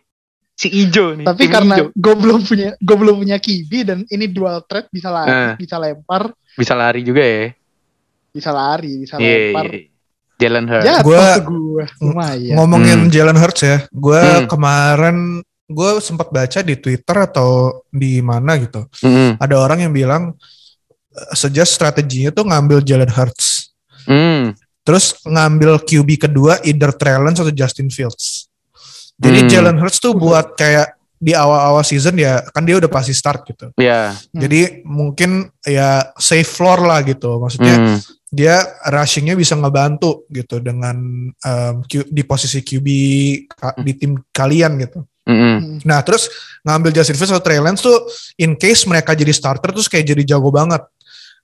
si 0.58 0.66
Ijo 0.74 1.14
nih. 1.14 1.22
tapi 1.22 1.46
tim 1.46 1.54
karena 1.54 1.74
gue 1.86 2.14
belum 2.18 2.40
punya 2.42 2.74
gue 2.74 2.96
belum 2.98 3.16
punya 3.22 3.38
QB 3.38 3.70
dan 3.86 3.98
ini 4.04 4.26
dual 4.26 4.66
threat 4.66 4.90
bisa 4.90 5.06
lari, 5.06 5.30
Eh. 5.30 5.52
bisa 5.56 5.78
lempar, 5.78 6.34
bisa 6.52 6.74
lari 6.74 7.00
juga 7.00 7.22
ya. 7.22 7.54
bisa 8.28 8.50
lari, 8.50 8.92
bisa 8.98 9.14
Iya. 9.16 9.54
lempar. 9.54 9.66
iya. 9.70 9.86
Jalen 10.38 10.66
Hurts. 10.66 10.86
Tuh 10.86 11.02
gue. 11.02 11.84
Ngomongin 12.54 12.98
Hmm. 13.06 13.10
Jalen 13.10 13.34
Hurts 13.34 13.58
ya, 13.60 13.82
gue 13.88 14.22
Hmm. 14.22 14.46
kemarin 14.46 15.16
gue 15.64 15.90
sempat 15.98 16.30
baca 16.30 16.58
di 16.60 16.74
Twitter 16.74 17.16
atau 17.18 17.82
di 17.88 18.22
mana 18.22 18.54
gitu. 18.56 18.86
Mm-mm. 19.02 19.34
Ada 19.36 19.54
orang 19.58 19.82
yang 19.82 19.90
bilang 19.90 20.22
eh, 21.10 21.34
suggest 21.34 21.74
strateginya 21.74 22.30
tuh 22.30 22.46
ngambil 22.46 22.78
Jalen 22.80 23.10
Hurts. 23.10 23.74
Mm. 24.06 24.54
Terus 24.80 25.18
ngambil 25.22 25.82
QB 25.82 26.30
kedua 26.30 26.62
either 26.62 26.94
Trey 26.94 27.18
Lance 27.18 27.42
atau 27.42 27.50
Justin 27.50 27.90
Fields. 27.90 28.37
Jadi 29.18 29.38
Hmm. 29.40 29.50
Jalen 29.50 29.76
Hurts 29.76 29.98
tuh 29.98 30.14
buat 30.14 30.54
kayak 30.54 30.94
di 31.18 31.34
awal-awal 31.34 31.82
season 31.82 32.14
ya 32.14 32.38
kan 32.48 32.62
dia 32.62 32.78
udah 32.78 32.86
pasti 32.86 33.10
start 33.10 33.42
gitu. 33.44 33.74
Ya. 33.74 34.14
Hmm. 34.14 34.38
Jadi 34.38 34.86
mungkin 34.86 35.30
ya 35.60 36.14
safe 36.14 36.46
floor 36.46 36.78
lah 36.80 37.02
gitu. 37.02 37.36
Maksudnya 37.36 37.74
Hmm. 37.74 37.98
dia 38.30 38.62
rushingnya 38.86 39.34
bisa 39.34 39.52
ngebantu 39.52 40.22
gitu 40.28 40.60
dengan 40.60 40.94
um, 41.34 41.74
Q- 41.82 42.06
di 42.06 42.22
posisi 42.22 42.60
QB 42.60 42.86
ka- 43.50 43.74
di 43.76 43.92
tim 43.92 44.14
kalian 44.30 44.78
gitu. 44.78 45.02
Mm-mm. 45.26 45.56
Hmm. 45.58 45.76
Nah 45.82 46.00
terus 46.00 46.30
ngambil 46.62 46.94
Justin 46.94 47.12
Fields 47.14 47.32
atau 47.32 47.42
Trey 47.42 47.58
Lance 47.58 47.82
tuh 47.82 47.98
in 48.38 48.54
case 48.54 48.86
mereka 48.86 49.12
jadi 49.12 49.28
starter 49.28 49.68
terus 49.68 49.84
kayak 49.84 50.06
jadi 50.06 50.22
jago 50.24 50.48
banget. 50.48 50.86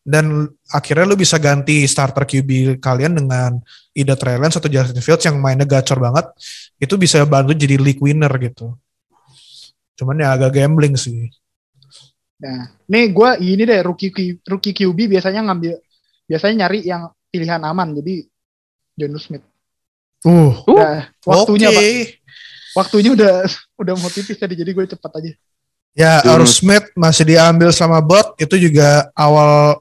Dan 0.05 0.45
akhirnya 0.69 1.09
lu 1.09 1.17
bisa 1.17 1.41
ganti 1.41 1.89
starter 1.89 2.29
QB 2.29 2.77
kalian 2.77 3.17
dengan 3.17 3.57
either 3.97 4.21
Trey 4.21 4.37
Lance 4.37 4.61
atau 4.61 4.69
Justin 4.69 5.01
Fields 5.01 5.25
yang 5.25 5.41
mainnya 5.41 5.65
gacor 5.65 5.97
banget. 5.97 6.29
Itu 6.77 7.01
bisa 7.01 7.25
bantu 7.25 7.57
jadi 7.57 7.81
league 7.81 8.05
winner 8.05 8.29
gitu. 8.37 8.77
Cuman 9.97 10.21
ya 10.21 10.37
agak 10.37 10.61
gambling 10.61 11.01
sih. 11.01 11.33
Nah, 12.45 12.69
nih 12.85 13.17
gue 13.17 13.31
ini 13.41 13.65
deh 13.65 13.81
rookie 13.81 14.13
rookie 14.45 14.77
QB 14.77 15.17
biasanya 15.17 15.41
ngambil 15.49 15.81
biasanya 16.29 16.67
nyari 16.67 16.85
yang 16.85 17.09
pilihan 17.33 17.63
aman 17.65 17.97
jadi 17.97 18.29
John 19.01 19.17
Smith. 19.17 19.45
Uh, 20.25 20.53
Uh, 20.69 20.77
Nah, 20.77 21.01
waktunya 21.25 21.69
oke. 21.73 21.77
pak, 21.77 21.89
waktunya 22.77 23.11
udah 23.17 23.35
udah 23.81 23.95
mau 23.97 24.11
tipis 24.13 24.37
tadi 24.37 24.53
jadi 24.53 24.71
gue 24.73 24.85
cepat 24.85 25.13
aja. 25.21 25.33
Ya. 25.95 26.19
Aaron 26.27 26.51
Smith 26.51 26.91
masih 26.99 27.23
diambil 27.23 27.71
sama 27.71 28.03
bot 28.03 28.35
itu 28.35 28.59
juga 28.59 29.07
awal 29.15 29.79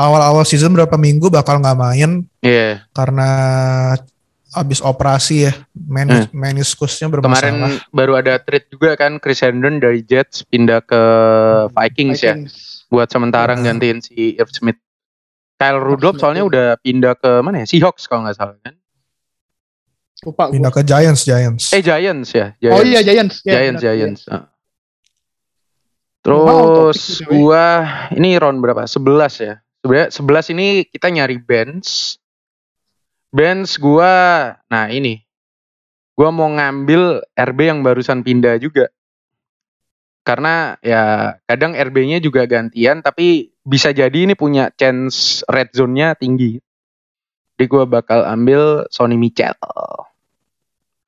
awal-awal 0.00 0.42
season 0.42 0.72
berapa 0.72 0.96
minggu 0.96 1.28
bakal 1.28 1.60
nggak 1.60 1.76
main 1.76 2.24
Iya. 2.40 2.88
karena 2.90 3.28
habis 4.50 4.80
operasi 4.80 5.46
ya 5.46 5.52
menis 5.76 6.26
meniskusnya 6.32 7.06
bermasalah. 7.06 7.52
Kemarin 7.76 7.92
baru 7.92 8.12
ada 8.16 8.34
trade 8.36 8.66
juga 8.66 8.96
kan 8.96 9.20
Chris 9.20 9.38
Herndon 9.38 9.78
dari 9.78 10.00
Jets 10.00 10.42
pindah 10.42 10.80
ke 10.80 11.02
Vikings, 11.70 12.18
ya 12.18 12.34
Vikings. 12.34 12.88
buat 12.88 13.06
sementara 13.06 13.54
Hmm. 13.54 13.62
gantiin 13.62 14.00
si 14.00 14.34
Irv 14.34 14.50
Smith. 14.50 14.80
Kyle 15.54 15.76
Rudolph 15.76 16.16
Smith, 16.16 16.22
soalnya 16.24 16.42
ya. 16.42 16.48
udah 16.48 16.66
pindah 16.80 17.14
ke 17.14 17.30
mana 17.40 17.62
ya? 17.62 17.66
Seahawks 17.68 18.08
kalau 18.08 18.24
nggak 18.24 18.34
salah 18.34 18.56
kan? 18.58 18.74
Lupa 20.20 20.42
gue. 20.48 20.58
Pindah 20.58 20.72
ke 20.72 20.82
Giants, 20.82 21.22
Giants. 21.22 21.64
Eh 21.70 21.80
Giants 21.80 22.28
ya. 22.30 22.46
Giants. 22.58 22.74
Oh 22.74 22.82
iya 22.82 23.00
Giants. 23.00 23.36
Ya, 23.40 23.52
Giants, 23.54 23.78
benar, 23.78 23.94
Giants. 23.94 24.20
Ah. 24.26 24.44
Mau 26.20 26.90
Terus 26.92 27.00
gua 27.24 27.64
ini 28.12 28.36
round 28.36 28.60
berapa? 28.60 28.84
11 28.84 29.32
ya. 29.38 29.54
Sebenarnya 29.80 30.12
11 30.12 30.52
ini 30.52 30.66
kita 30.84 31.08
nyari 31.08 31.40
bench. 31.40 32.20
Bench 33.32 33.80
gua 33.80 34.12
nah 34.68 34.92
ini. 34.92 35.24
Gua 36.12 36.28
mau 36.28 36.52
ngambil 36.52 37.24
RB 37.32 37.58
yang 37.64 37.80
barusan 37.80 38.20
pindah 38.20 38.60
juga. 38.60 38.92
Karena 40.20 40.76
ya 40.84 41.32
kadang 41.48 41.72
RB-nya 41.72 42.20
juga 42.20 42.44
gantian 42.44 43.00
tapi 43.00 43.56
bisa 43.64 43.88
jadi 43.88 44.28
ini 44.28 44.36
punya 44.36 44.68
chance 44.76 45.40
red 45.48 45.72
zone-nya 45.72 46.12
tinggi. 46.12 46.60
Jadi 47.56 47.64
gua 47.64 47.88
bakal 47.88 48.28
ambil 48.28 48.84
Sony 48.92 49.16
Michel. 49.16 49.56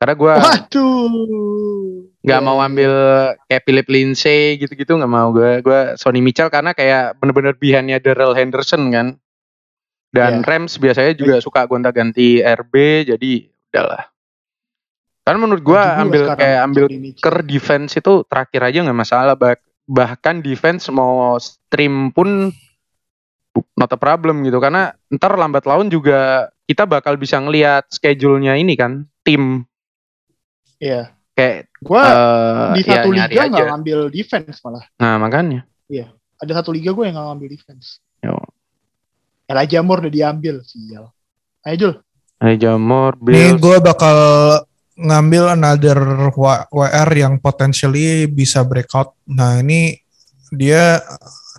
Karena 0.02 0.14
Waduh. 0.18 2.10
nggak 2.22 2.42
mau 2.42 2.58
ambil 2.58 2.92
kayak 3.46 3.62
Philip 3.66 3.88
Lindsay 3.90 4.58
gitu-gitu 4.58 4.98
nggak 4.98 5.10
mau. 5.10 5.30
Gue 5.30 5.62
gue 5.62 5.94
Sony 5.94 6.18
Mitchell 6.18 6.50
karena 6.50 6.74
kayak 6.74 7.22
bener-bener 7.22 7.54
behind-nya 7.54 8.02
Darrell 8.02 8.34
Henderson 8.34 8.90
kan. 8.90 9.06
Dan 10.12 10.42
Iya. 10.42 10.46
Rams 10.46 10.76
biasanya 10.76 11.14
juga 11.14 11.40
suka 11.40 11.64
gonta-ganti 11.64 12.42
RB 12.44 12.74
jadi 13.14 13.48
udahlah 13.72 14.12
karena 15.22 15.38
menurut 15.38 15.62
gue 15.62 15.78
ambil 15.78 16.22
kayak 16.34 16.60
ambil 16.66 16.84
ker 17.22 17.36
defense 17.46 17.94
itu 17.94 18.26
terakhir 18.26 18.60
aja 18.66 18.78
nggak 18.82 18.98
masalah. 18.98 19.34
Bah- 19.38 19.62
bahkan 19.86 20.42
defense 20.42 20.90
mau 20.90 21.38
stream 21.38 22.10
pun 22.10 22.50
not 23.78 23.90
a 23.94 23.98
problem 23.98 24.42
gitu. 24.42 24.58
Karena 24.58 24.90
ntar 25.14 25.38
lambat 25.38 25.62
laun 25.62 25.90
juga 25.90 26.50
kita 26.66 26.86
bakal 26.90 27.14
bisa 27.18 27.38
ngelihat 27.38 27.86
schedule-nya 27.90 28.58
ini 28.58 28.74
kan 28.74 29.06
tim 29.22 29.62
Iya. 30.82 31.14
kayak 31.32 31.70
Gue 31.80 32.02
eh, 32.02 32.68
di 32.76 32.82
ya 32.84 32.90
satu 32.92 33.08
nyari 33.14 33.32
liga 33.32 33.42
nggak 33.48 33.66
ngambil 33.72 33.98
defense 34.12 34.58
malah. 34.60 34.84
nah 34.98 35.16
makanya 35.16 35.62
Ada 36.42 36.58
satu 36.58 36.74
liga 36.74 36.90
gue 36.90 37.06
yang 37.06 37.14
nggak 37.14 37.28
ngambil 37.30 37.48
defense. 37.54 38.02
Yo. 38.18 38.34
Moore 39.86 40.10
udah 40.10 40.12
diambil. 40.12 40.58
Sial. 40.66 41.06
Ayo 41.62 41.76
Jul. 41.78 41.94
Moore, 42.82 43.14
Nih 43.30 43.54
Bills. 43.54 43.62
gue 43.62 43.76
bakal 43.78 44.18
ngambil 44.98 45.54
another 45.54 45.98
WR 46.34 47.10
yang 47.14 47.38
potentially 47.38 48.26
bisa 48.26 48.66
breakout. 48.66 49.14
Nah 49.30 49.62
ini 49.62 49.94
dia 50.50 50.98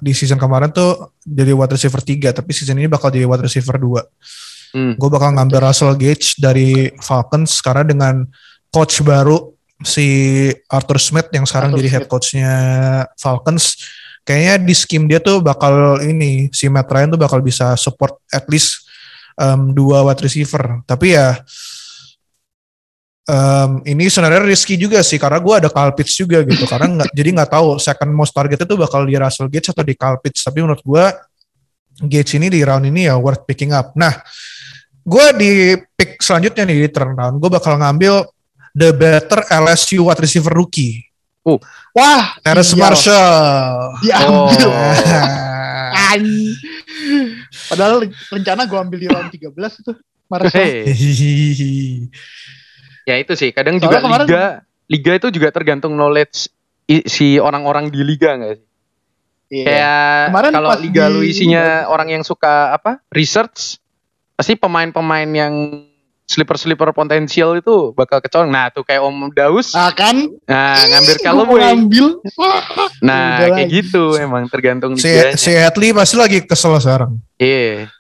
di 0.04 0.12
season 0.12 0.36
kemarin 0.36 0.70
tuh 0.76 1.16
jadi 1.24 1.56
wide 1.56 1.80
receiver 1.80 2.04
3 2.04 2.36
tapi 2.36 2.52
season 2.52 2.76
ini 2.76 2.92
bakal 2.92 3.08
jadi 3.08 3.24
wide 3.24 3.48
receiver 3.48 3.80
2. 3.80 4.76
Hmm. 4.76 4.94
Gue 5.00 5.10
bakal 5.10 5.32
ngambil 5.38 5.72
Russell 5.72 5.96
Gage 5.96 6.36
dari 6.42 6.92
Falcons 7.00 7.64
karena 7.64 7.88
dengan 7.88 8.16
coach 8.74 9.06
baru 9.06 9.54
si 9.86 10.50
Arthur 10.66 10.98
Smith 10.98 11.30
yang 11.30 11.46
sekarang 11.46 11.72
Arthur 11.72 11.80
jadi 11.86 11.90
head 11.94 12.06
coachnya 12.10 12.54
Falcons 13.22 13.78
kayaknya 14.24 14.56
di 14.64 14.74
scheme 14.74 15.06
dia 15.06 15.20
tuh 15.20 15.44
bakal 15.44 16.00
ini 16.02 16.48
si 16.50 16.72
Matt 16.72 16.90
Ryan 16.90 17.14
tuh 17.14 17.22
bakal 17.22 17.44
bisa 17.44 17.76
support 17.76 18.18
at 18.32 18.48
least 18.50 18.88
um, 19.38 19.76
dua 19.76 20.02
wide 20.08 20.24
receiver. 20.24 20.82
Tapi 20.88 21.16
ya 21.20 21.38
um, 23.28 23.84
ini 23.84 24.08
sebenarnya 24.08 24.48
risky 24.48 24.80
juga 24.80 25.04
sih 25.04 25.20
karena 25.20 25.44
gue 25.44 25.54
ada 25.54 25.70
Kyle 25.70 25.94
Pitts 25.94 26.16
juga 26.16 26.42
gitu. 26.48 26.64
Karena 26.66 27.04
nggak 27.04 27.10
jadi 27.12 27.30
nggak 27.36 27.52
tahu 27.52 27.78
second 27.78 28.12
most 28.16 28.34
target 28.34 28.64
itu 28.64 28.76
bakal 28.80 29.04
di 29.04 29.16
Russell 29.20 29.52
Gage 29.52 29.76
atau 29.76 29.84
di 29.84 29.94
Kyle 29.94 30.20
Pitts. 30.24 30.42
Tapi 30.42 30.64
menurut 30.64 30.82
gue 30.82 31.06
Gage 32.10 32.42
ini 32.42 32.50
di 32.50 32.66
round 32.66 32.90
ini 32.90 33.06
ya 33.06 33.20
worth 33.20 33.46
picking 33.46 33.76
up. 33.76 33.94
Nah 34.00 34.18
gue 35.04 35.26
di 35.36 35.52
pick 36.00 36.24
selanjutnya 36.24 36.64
nih 36.64 36.88
di 36.88 36.90
turn 36.96 37.12
round 37.12 37.36
gue 37.44 37.52
bakal 37.52 37.76
ngambil 37.76 38.24
the 38.74 38.90
better 38.92 39.42
LSU 39.48 40.04
wide 40.04 40.20
receiver 40.20 40.52
rookie 40.52 41.06
Wah. 41.94 42.40
Terrace 42.40 42.72
sial. 42.72 42.80
Marshall 42.80 44.00
Diambil. 44.00 44.32
Oh. 44.32 44.50
An. 46.10 46.24
Padahal 47.68 48.02
rencana 48.32 48.64
gue 48.64 48.80
ambil 48.80 48.98
di 48.98 49.08
round 49.08 49.30
13 49.30 49.52
itu. 49.54 49.92
Marshall. 50.26 50.56
Hey. 50.56 50.88
Ya 53.04 53.20
itu 53.20 53.36
sih, 53.36 53.52
kadang 53.52 53.84
Soalnya 53.84 53.84
juga 53.84 53.98
kemarin- 54.00 54.28
liga 54.32 54.46
liga 54.88 55.12
itu 55.20 55.28
juga 55.30 55.52
tergantung 55.52 55.92
knowledge 55.92 56.48
si 57.04 57.36
orang-orang 57.36 57.92
di 57.92 58.00
liga 58.00 58.40
nggak 58.40 58.56
sih? 58.56 58.68
Iya. 59.52 59.66
Kayak 59.68 60.00
Kemarin 60.32 60.52
kalau 60.56 60.70
liga 60.80 61.04
di- 61.04 61.12
lu 61.12 61.20
isinya 61.22 61.64
orang 61.92 62.08
yang 62.16 62.24
suka 62.24 62.72
apa? 62.72 63.04
Research 63.12 63.76
pasti 64.34 64.56
pemain-pemain 64.56 65.28
yang 65.28 65.54
sleeper-sleeper 66.24 66.90
potensial 66.90 67.54
itu 67.54 67.92
bakal 67.92 68.18
kecolong. 68.18 68.48
Nah, 68.48 68.68
tuh 68.68 68.82
kayak 68.82 69.02
Om 69.02 69.30
Daus, 69.30 69.72
Ah 69.72 69.92
kan? 69.92 70.16
nah 70.44 70.80
ngambil 70.82 71.16
kalau 71.20 71.44
mau 71.44 71.58
ngambil. 71.58 72.24
Nah, 73.00 73.38
Udah 73.38 73.48
kayak 73.52 73.68
lagi. 73.68 73.76
gitu 73.78 74.04
emang 74.16 74.48
tergantung 74.48 74.96
si, 74.96 75.08
si 75.34 75.52
Hadley 75.52 75.92
pasti 75.92 76.16
lagi 76.16 76.40
kesel 76.42 76.74
sekarang 76.76 77.20
Iya. 77.36 77.92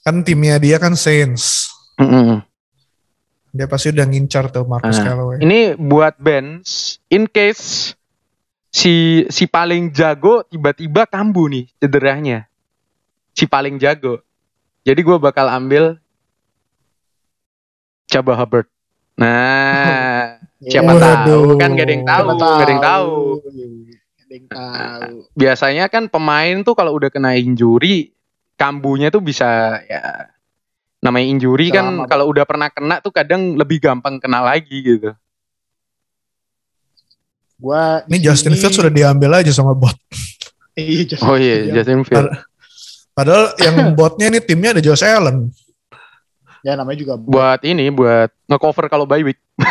kan 0.00 0.20
timnya 0.20 0.56
dia 0.56 0.76
kan 0.76 0.92
Saints 0.92 1.68
Mm-mm. 1.94 2.40
dia 3.50 3.66
pasti 3.66 3.90
udah 3.90 4.04
ngincar 4.04 4.48
tuh 4.48 4.64
Marcus 4.64 4.96
Nah, 4.96 5.04
Callaway 5.04 5.36
Ini 5.38 5.60
buat 5.74 6.16
bench 6.16 6.96
in 7.06 7.26
case 7.26 7.92
si 8.68 8.94
si 9.26 9.44
paling 9.44 9.90
jago 9.90 10.44
tiba-tiba 10.44 11.04
kambuh 11.04 11.48
nih 11.48 11.68
cederanya. 11.78 12.48
Si 13.30 13.44
paling 13.44 13.76
jago. 13.76 14.20
Jadi 14.82 15.00
gue 15.00 15.16
bakal 15.16 15.46
ambil 15.46 15.96
Coba 18.08 18.32
Hubbard. 18.34 18.66
Nah, 19.14 20.38
siapa 20.70 20.90
Iya. 20.90 21.02
tahu 21.22 21.54
kan 21.54 21.70
gak 21.72 21.84
ada 21.84 21.92
yang 21.92 22.04
tahu, 22.04 22.24
Siapa 22.24 22.32
gak 22.38 22.64
ada 22.64 22.72
yang 22.72 22.82
tahu. 22.82 23.10
Gak 23.38 24.24
ada 24.24 24.34
yang 24.34 24.46
tahu. 24.48 25.14
Biasanya 25.34 25.84
kan 25.86 26.04
pemain 26.06 26.56
tuh 26.60 26.72
kalau 26.72 26.92
udah 26.92 27.08
kena 27.08 27.34
injury, 27.34 28.12
kambuhnya 28.54 29.08
tuh 29.08 29.20
bisa 29.20 29.46
ya 29.82 30.30
namanya 30.98 31.30
injury 31.30 31.70
kan 31.70 31.84
kalau 32.04 32.26
udah 32.26 32.42
pernah 32.42 32.68
kena 32.68 32.98
tuh 32.98 33.10
kadang 33.10 33.54
lebih 33.54 33.78
gampang 33.78 34.18
kena 34.18 34.40
lagi 34.40 34.76
gitu. 34.78 35.14
Gua 37.56 38.06
ini 38.06 38.18
Justin 38.20 38.54
Fields 38.54 38.74
sudah 38.74 38.88
diambil 38.88 39.34
aja 39.36 39.50
sama 39.50 39.74
bot 39.74 39.94
Iya, 40.74 41.02
Justin 41.08 41.26
Oh 41.26 41.34
iya. 41.34 41.70
Justin 41.72 42.02
Fields. 42.02 42.38
padahal 43.10 43.50
yang 43.58 43.76
botnya 43.98 44.26
ini 44.26 44.38
timnya 44.38 44.70
ada 44.70 44.78
Josh 44.80 45.02
Allen 45.02 45.50
Ya 46.60 46.74
namanya 46.74 46.98
juga 46.98 47.14
buat 47.14 47.60
ini 47.62 47.88
buat 47.88 48.30
ngecover 48.46 48.86
kalau 48.86 49.04
bye 49.04 49.22
week. 49.22 49.38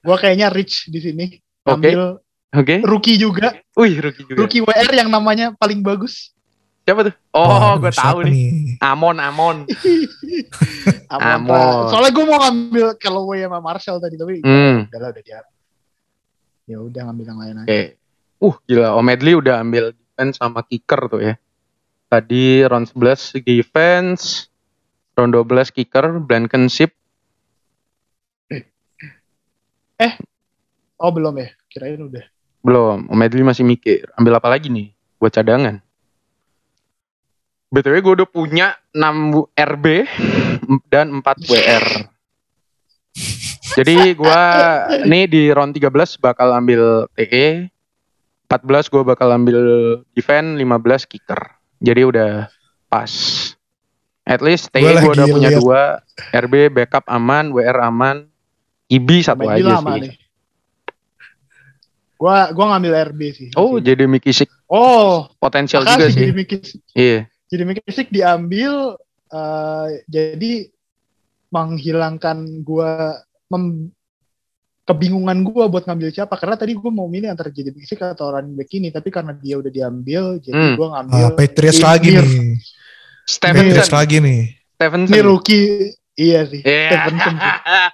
Gua 0.00 0.16
kayaknya 0.16 0.50
rich 0.50 0.88
di 0.88 0.98
sini. 0.98 1.26
Oke. 1.62 1.90
Ambil 1.90 2.00
Oke. 2.52 2.76
rookie 2.82 3.16
juga, 3.16 3.54
Wih, 3.72 3.96
rookie 3.96 4.26
juga. 4.26 4.38
rookie 4.38 4.60
WR 4.60 4.90
yang 4.92 5.08
namanya 5.08 5.54
paling 5.54 5.80
bagus. 5.80 6.34
Siapa 6.82 7.06
tuh? 7.06 7.14
Oh, 7.30 7.46
Waduh, 7.46 7.78
gue 7.78 7.92
tahu 7.94 8.18
siapa 8.18 8.28
nih. 8.28 8.50
Amon, 8.82 9.16
Amon. 9.16 9.56
Amon. 11.14 11.30
Amon. 11.46 11.82
Soalnya 11.88 12.10
gue 12.10 12.24
mau 12.26 12.38
ngambil 12.42 12.86
Callaway 12.98 13.46
sama 13.46 13.58
Marshall 13.62 14.02
tadi 14.02 14.18
tapi 14.18 14.42
Hmm. 14.42 14.90
udah 14.90 14.98
lah 14.98 15.08
udah 15.14 15.22
dia. 15.22 15.40
Ya 16.66 16.78
udah 16.82 17.00
ngambil 17.06 17.24
yang 17.24 17.38
lain 17.38 17.54
aja. 17.56 17.68
Oke. 17.70 17.80
Uh, 18.42 18.54
gila. 18.66 18.88
Omedli 18.98 19.32
udah 19.38 19.54
ambil 19.62 19.94
defense 19.94 20.36
sama 20.36 20.66
kicker 20.66 21.00
tuh 21.06 21.22
ya. 21.22 21.34
Tadi 22.12 22.60
round 22.68 22.92
11 22.92 23.40
defense, 23.40 24.52
round 25.16 25.32
12 25.32 25.72
kicker, 25.72 26.20
Blankenship. 26.20 26.92
Oh 31.00 31.08
belum 31.08 31.40
ya? 31.40 31.48
Kirain 31.72 32.04
udah. 32.04 32.20
Belum, 32.60 33.08
Omedli 33.08 33.40
masih 33.40 33.64
mikir. 33.64 34.12
Ambil 34.12 34.36
apa 34.36 34.52
lagi 34.52 34.68
nih 34.68 34.92
buat 35.16 35.32
cadangan? 35.32 35.80
BTW 37.72 38.04
gue 38.04 38.14
udah 38.20 38.28
punya 38.28 38.76
6 38.92 39.48
RB 39.56 40.04
dan 40.92 41.16
4 41.16 41.48
WR. 41.48 41.84
Jadi 43.72 44.12
gue 44.12 44.42
nih 45.08 45.24
di 45.32 45.48
round 45.48 45.72
13 45.72 46.20
bakal 46.20 46.52
ambil 46.52 47.08
TE, 47.16 47.72
14 48.52 48.92
gue 48.92 49.00
bakal 49.00 49.32
ambil 49.32 49.58
defense, 50.12 50.60
15 50.60 51.08
kicker. 51.08 51.61
Jadi 51.82 52.02
udah 52.06 52.30
pas. 52.86 53.10
At 54.22 54.38
least 54.38 54.70
TE 54.70 54.78
Gua 54.78 55.02
gue 55.02 55.12
udah 55.12 55.26
punya 55.26 55.50
liat. 55.50 55.58
dua, 55.58 55.82
RB 56.30 56.70
backup 56.70 57.02
aman, 57.06 57.50
WR 57.50 57.74
aman, 57.82 58.22
IB 58.86 59.08
satu 59.20 59.42
Main 59.42 59.58
aja 59.58 59.82
sih. 59.82 59.98
nih. 59.98 60.14
Gua 62.14 62.54
gua 62.54 62.66
ngambil 62.70 62.92
RB 63.10 63.20
sih. 63.34 63.48
Oh, 63.58 63.76
sini. 63.76 63.82
jadi 63.82 64.04
Mikisik 64.06 64.46
Oh, 64.70 65.26
potensial 65.36 65.82
juga 65.82 66.06
sih. 66.06 66.22
jadi 66.22 66.32
Mikis. 66.32 66.78
Iya. 66.94 67.26
Jadi 67.50 67.62
Mikisik 67.66 68.08
diambil 68.08 68.94
eh, 69.28 69.88
jadi 70.06 70.70
menghilangkan 71.50 72.62
gua 72.62 73.18
mem- 73.50 73.90
kebingungan 74.82 75.38
gua 75.42 75.66
buat 75.66 75.84
ngambil 75.84 76.10
siapa 76.10 76.34
karena 76.34 76.54
tadi 76.54 76.74
gua 76.74 76.90
mau 76.90 77.06
milih 77.06 77.30
antara 77.30 77.48
jadi 77.48 77.70
Mikisik 77.70 77.98
atau 77.98 78.30
running 78.30 78.52
back 78.52 78.70
ini 78.72 78.88
tapi 78.88 79.08
karena 79.08 79.30
dia 79.32 79.54
udah 79.56 79.70
diambil 79.70 80.36
jadi 80.38 80.52
Hmm. 80.52 80.74
gua 80.74 80.88
ngambil 80.98 81.22
Ah, 81.22 81.30
Patriots 81.30 81.78
lagi 81.78 82.08
nih. 82.12 82.58
Stevenson. 83.22 83.66
Patriots 83.70 83.92
lagi 83.92 84.16
nih. 84.18 84.40
Stevenson. 84.74 85.08
ini 85.08 85.20
rookie 85.22 85.66
iya 86.12 86.40
sih. 86.42 86.58
Stevenson 86.60 87.34
sih. 87.34 87.52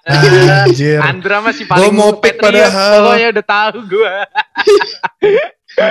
Anjir. 0.65 0.99
Andra 0.99 1.37
masih 1.41 1.65
Gua 1.65 1.73
paling 1.77 1.93
mau 1.93 2.13
pick 2.17 2.37
padahal. 2.37 3.05
Pokoknya 3.05 3.29
udah 3.31 3.45
tahu 3.47 3.79
gue. 3.87 4.13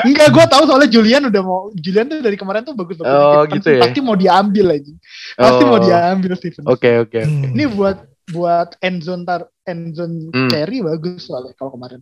Enggak, 0.04 0.28
gue 0.34 0.46
tahu 0.52 0.64
soalnya 0.68 0.90
Julian 0.92 1.24
udah 1.32 1.42
mau 1.42 1.72
Julian 1.72 2.12
tuh 2.12 2.20
dari 2.20 2.36
kemarin 2.36 2.60
tuh 2.60 2.76
bagus 2.76 3.00
bagus 3.00 3.08
Oh, 3.08 3.48
gitu 3.48 3.70
ya? 3.72 3.82
Pasti 3.88 4.00
mau 4.04 4.20
diambil 4.20 4.66
lagi. 4.76 4.94
Pasti 5.32 5.64
mau 5.64 5.80
diambil 5.80 6.32
Steven. 6.36 6.64
Oke 6.68 6.92
oke. 7.00 7.22
Hmm. 7.24 7.56
Ini 7.56 7.66
buat 7.72 7.98
buat 8.28 8.76
endzone 8.84 9.24
tar 9.24 9.48
endzone 9.68 10.32
Hmm. 10.32 10.50
carry 10.50 10.80
bagus 10.80 11.28
soalnya 11.28 11.54
kalau 11.60 11.76
kemarin. 11.76 12.02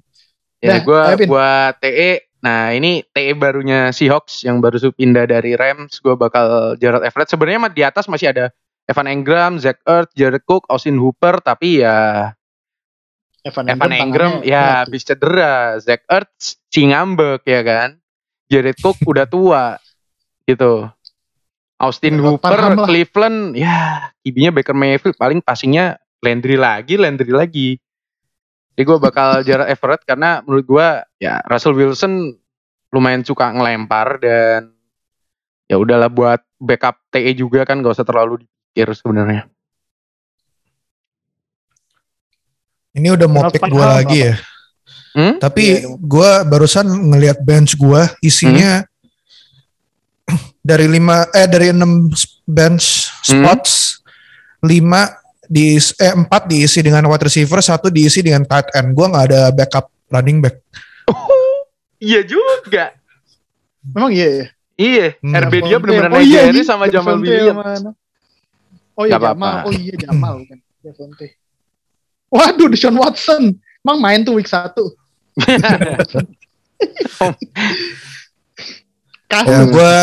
Ya 0.63 0.79
Dah, 0.79 0.79
gue 0.85 1.27
buat 1.27 1.73
TE. 1.81 2.25
Nah 2.45 2.71
ini 2.77 3.01
TE 3.09 3.33
barunya 3.33 3.89
Seahawks 3.89 4.45
yang 4.45 4.61
baru 4.61 4.77
pindah 4.93 5.25
dari 5.25 5.57
Rams. 5.57 5.97
Gue 5.99 6.13
bakal 6.13 6.77
Jared 6.77 7.01
Everett. 7.01 7.29
Sebenarnya 7.29 7.69
di 7.73 7.81
atas 7.81 8.05
masih 8.05 8.31
ada 8.31 8.53
Evan 8.85 9.09
Engram, 9.09 9.57
Zach 9.57 9.81
Ertz, 9.81 10.13
Jared 10.13 10.45
Cook, 10.45 10.69
Austin 10.69 11.01
Hooper. 11.01 11.41
Tapi 11.41 11.81
ya 11.81 12.31
Evan, 13.45 13.65
Evan 13.69 13.91
Engram 13.93 14.31
tangannya 14.41 14.49
ya 14.49 14.85
habis 14.85 15.01
cedera. 15.05 15.77
Zach 15.81 16.05
Ertz 16.05 16.61
si 16.69 16.81
ngambek 16.85 17.45
ya 17.45 17.61
kan. 17.65 17.89
Jared 18.45 18.77
Cook 18.77 19.01
udah 19.05 19.25
tua 19.25 19.77
gitu. 20.45 20.85
Austin 21.81 22.21
Hooper. 22.23 22.77
Cleveland 22.87 23.57
ya 23.57 24.09
kibinya 24.23 24.53
Baker 24.53 24.77
Mayfield 24.77 25.17
paling 25.19 25.43
passingnya 25.43 25.99
Landry 26.25 26.57
lagi 26.57 26.97
Landry 26.97 27.29
lagi. 27.29 27.69
Jadi 28.75 28.83
gue 28.83 28.97
bakal 28.99 29.45
Jared 29.45 29.71
Everett 29.71 30.03
karena 30.03 30.41
menurut 30.43 30.65
gue 30.65 30.87
ya 31.21 31.39
Russell 31.47 31.77
Wilson 31.77 32.33
lumayan 32.91 33.23
suka 33.23 33.53
ngelempar 33.53 34.19
dan 34.19 34.73
ya 35.69 35.79
udahlah 35.79 36.11
buat 36.11 36.41
backup 36.59 36.99
TE 37.13 37.31
juga 37.37 37.63
kan 37.63 37.79
gak 37.79 37.95
usah 37.95 38.07
terlalu 38.07 38.43
dipikir 38.43 38.91
sebenarnya. 38.91 39.47
Ini 42.95 43.07
udah 43.11 43.27
mau 43.27 43.47
pick 43.47 43.63
gue 43.63 43.85
lagi 43.85 44.17
ya. 44.27 44.35
Hmm? 45.15 45.39
Tapi 45.39 45.83
dong. 45.83 45.95
gue 46.03 46.31
barusan 46.47 46.87
ngelihat 46.87 47.39
bench 47.39 47.79
gue 47.79 48.01
isinya 48.19 48.83
dari 50.59 50.91
lima 50.91 51.23
eh 51.31 51.47
dari 51.47 51.71
enam 51.71 52.11
bench 52.43 53.11
spots 53.23 54.03
lima 54.65 55.07
di 55.47 55.77
eh 55.77 56.13
empat 56.13 56.45
diisi 56.45 56.79
dengan 56.81 57.05
wide 57.07 57.25
receiver 57.25 57.59
satu 57.61 57.87
diisi 57.89 58.21
dengan 58.21 58.43
tight 58.45 58.73
end. 58.73 58.93
Gue 58.93 59.05
nggak 59.09 59.25
ada 59.31 59.41
backup 59.51 59.89
running 60.09 60.39
back. 60.41 60.59
Iya 61.95 62.21
juga. 62.27 62.91
Memang 63.81 64.11
iya 64.11 64.27
ya. 64.29 64.45
Iya, 64.75 65.07
Hmm. 65.23 65.33
RB 65.47 65.53
dia 65.63 65.77
bener-bener 65.79 66.11
Oh 66.11 66.21
iya, 66.21 66.51
iya. 66.51 66.61
sama 66.67 66.91
Jamal 66.91 67.17
Williams. 67.17 67.95
Oh 68.93 69.07
iya. 69.07 69.15
Jamal. 69.15 69.63
Oh 69.63 69.73
iya 69.73 69.95
Jamal 69.95 70.35
kan. 70.51 70.59
Devontae. 70.83 71.39
Waduh, 72.27 72.67
Deshaun 72.67 72.99
Watson. 72.99 73.55
Emang 73.81 73.97
main 74.03 74.21
tuh 74.21 74.35
week 74.35 74.51
1. 74.51 74.75
Kasus. 79.25 79.49
Ya 79.49 79.61
gue 79.65 79.95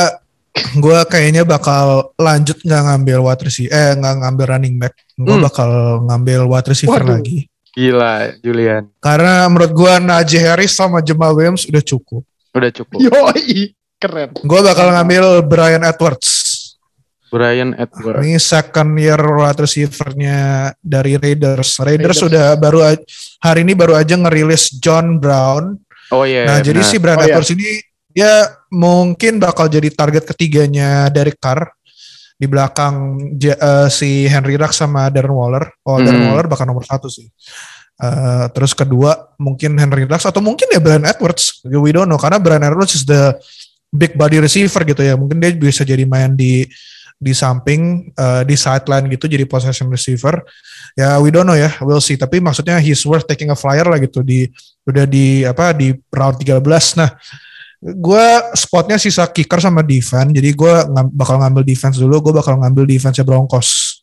gue 0.53 0.99
kayaknya 1.09 1.43
bakal 1.43 2.13
lanjut 2.15 2.61
nggak 2.61 2.83
ngambil 2.85 3.19
wide 3.25 3.43
receiver 3.43 3.73
eh 3.73 3.91
nggak 3.97 4.15
ngambil 4.21 4.47
running 4.49 4.77
back. 4.77 4.95
Gue 5.15 5.33
Hmm. 5.33 5.45
bakal 5.45 5.69
ngambil 6.05 6.41
wide 6.45 6.69
receiver 6.69 7.01
Waduh. 7.01 7.17
lagi. 7.19 7.49
Gila, 7.73 8.37
Julian. 8.45 8.85
Karena 9.01 9.49
menurut 9.49 9.73
gue 9.73 9.93
Najee 9.99 10.45
Harris 10.45 10.77
sama 10.77 11.01
Jamal 11.01 11.33
Williams 11.33 11.65
udah 11.65 11.81
cukup. 11.81 12.21
Udah 12.53 12.69
cukup. 12.69 13.01
Yoi, 13.01 13.73
keren. 13.97 14.37
Gue 14.37 14.61
bakal 14.61 14.93
ngambil 14.93 15.41
Brian 15.43 15.81
Edwards. 15.81 16.53
Brian 17.33 17.73
Edwards. 17.73 18.21
Ini 18.21 18.37
second 18.37 18.93
year 19.01 19.17
wide 19.17 19.57
receiver-nya 19.57 20.37
dari 20.79 21.17
Raiders. 21.17 21.81
Raiders 21.81 22.13
Raiders. 22.13 22.21
sudah 22.21 22.47
baru 22.61 22.93
hari 23.41 23.65
ini 23.65 23.73
baru 23.73 23.97
aja 23.97 24.21
ngerilis 24.21 24.69
John 24.77 25.17
Brown. 25.17 25.81
Oh 26.13 26.29
iya. 26.29 26.45
nah, 26.45 26.61
jadi 26.61 26.77
benar. 26.77 26.93
si 26.93 26.97
Brian 27.01 27.17
Oh, 27.17 27.25
iya. 27.25 27.33
Edwards 27.33 27.51
ini 27.57 27.69
dia 28.13 28.33
mungkin 28.73 29.37
bakal 29.37 29.69
jadi 29.69 29.93
target 29.93 30.25
ketiganya 30.25 31.13
dari 31.13 31.37
Carr 31.37 31.69
di 32.41 32.51
belakang 32.51 33.21
eh, 33.39 33.89
si 33.93 34.27
Henry 34.27 34.57
Ruggs 34.59 34.81
sama 34.81 35.13
Darren 35.13 35.37
Waller. 35.37 35.69
Oh, 35.85 36.01
Darren 36.01 36.27
Hmm. 36.27 36.31
Waller 36.35 36.49
bakal 36.49 36.65
nomor 36.67 36.83
satu 36.83 37.07
sih. 37.07 37.29
Eh, 38.03 38.47
terus 38.51 38.73
kedua 38.75 39.31
mungkin 39.39 39.79
Henry 39.79 40.09
Ruggs 40.09 40.27
atau 40.27 40.43
mungkin 40.43 40.67
ya 40.73 40.81
Brian 40.83 41.07
Edwards. 41.07 41.63
We 41.63 41.93
don't 41.95 42.09
know 42.09 42.19
karena 42.19 42.41
Brian 42.41 42.65
Edwards 42.65 42.99
is 42.99 43.05
the 43.07 43.37
big 43.93 44.17
body 44.19 44.41
receiver 44.41 44.83
gitu 44.83 45.05
ya. 45.05 45.15
Mungkin 45.15 45.39
dia 45.39 45.53
bisa 45.55 45.85
jadi 45.87 46.03
main 46.03 46.35
di 46.35 46.67
di 47.23 47.31
samping 47.31 48.11
eh, 48.11 48.43
di 48.43 48.59
sideline 48.59 49.07
gitu 49.13 49.31
jadi 49.31 49.47
possession 49.47 49.87
receiver. 49.87 50.43
Ya 50.99 51.21
we 51.23 51.31
don't 51.31 51.47
know 51.47 51.55
ya, 51.55 51.71
we'll 51.85 52.03
see. 52.03 52.19
Tapi 52.19 52.43
maksudnya 52.43 52.83
he's 52.83 53.07
worth 53.07 53.29
taking 53.29 53.55
a 53.55 53.57
flyer 53.57 53.87
lah 53.87 54.03
gitu 54.03 54.27
di 54.27 54.51
udah 54.83 55.07
di 55.07 55.47
apa 55.47 55.71
di 55.71 55.95
round 56.11 56.43
13. 56.43 56.59
Nah, 56.99 57.15
gue 57.83 58.27
spotnya 58.55 58.95
sisa 58.95 59.27
kicker 59.27 59.59
sama 59.59 59.83
defense. 59.83 60.31
Jadi 60.31 60.55
gue 60.55 60.75
bakal 61.11 61.43
ngambil 61.43 61.67
defense 61.67 61.99
dulu. 61.99 62.31
Gue 62.31 62.35
bakal 62.39 62.55
ngambil 62.63 62.87
defense 62.87 63.19
Broncos. 63.27 63.99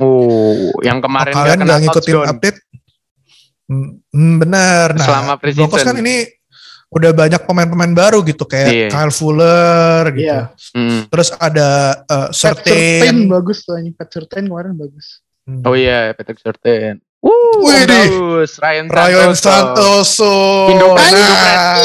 Oh, 0.00 0.72
yang 0.80 1.02
kemarin 1.02 1.34
Kalian 1.34 1.60
nggak 1.60 1.80
ngikutin 1.84 2.14
touchdown. 2.16 2.30
update? 2.32 2.58
Hmm, 3.68 3.90
hmm, 4.14 4.34
benar. 4.40 4.86
Nah, 4.96 5.04
Selama. 5.04 5.32
Broncos 5.36 5.82
kan 5.84 5.96
ini 5.98 6.24
udah 6.90 7.10
banyak 7.14 7.42
pemain-pemain 7.46 7.94
baru 7.94 8.18
gitu 8.26 8.42
kayak 8.42 8.70
Iya. 8.70 8.88
Kyle 8.90 9.14
Fuller 9.14 10.02
gitu. 10.14 10.26
Iya. 10.26 10.40
Hmm. 10.74 11.06
Terus 11.06 11.28
ada 11.38 11.68
uh, 12.06 12.28
Certain. 12.34 13.26
bagus 13.30 13.62
tuh. 13.62 13.78
Pat 13.94 14.08
Surtain 14.10 14.46
kemarin 14.46 14.74
bagus. 14.74 15.22
Hmm. 15.46 15.62
Oh 15.66 15.74
iya, 15.74 16.14
Patrick 16.14 16.38
Surtain. 16.38 17.02
Wuh, 17.20 17.60
Wih, 17.60 17.84
bagus. 17.84 18.56
Ryan 18.56 18.86
Ryan 18.88 19.30
Santoso. 19.30 19.44
Santoso. 19.44 20.34
Indopret, 20.72 21.12
Nah, 21.12 21.76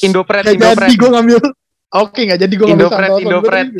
Indopret, 0.00 0.42
Gak 0.42 0.54
Indopret. 0.54 0.88
jadi 0.88 0.94
gue 0.96 1.10
ngambil. 1.12 1.38
Oke, 1.92 2.20
gak 2.24 2.40
jadi 2.40 2.54
gue 2.54 2.66
ngambil 2.66 2.80
Indopret, 2.80 3.08
Santoso. 3.08 3.22
Indopret. 3.22 3.66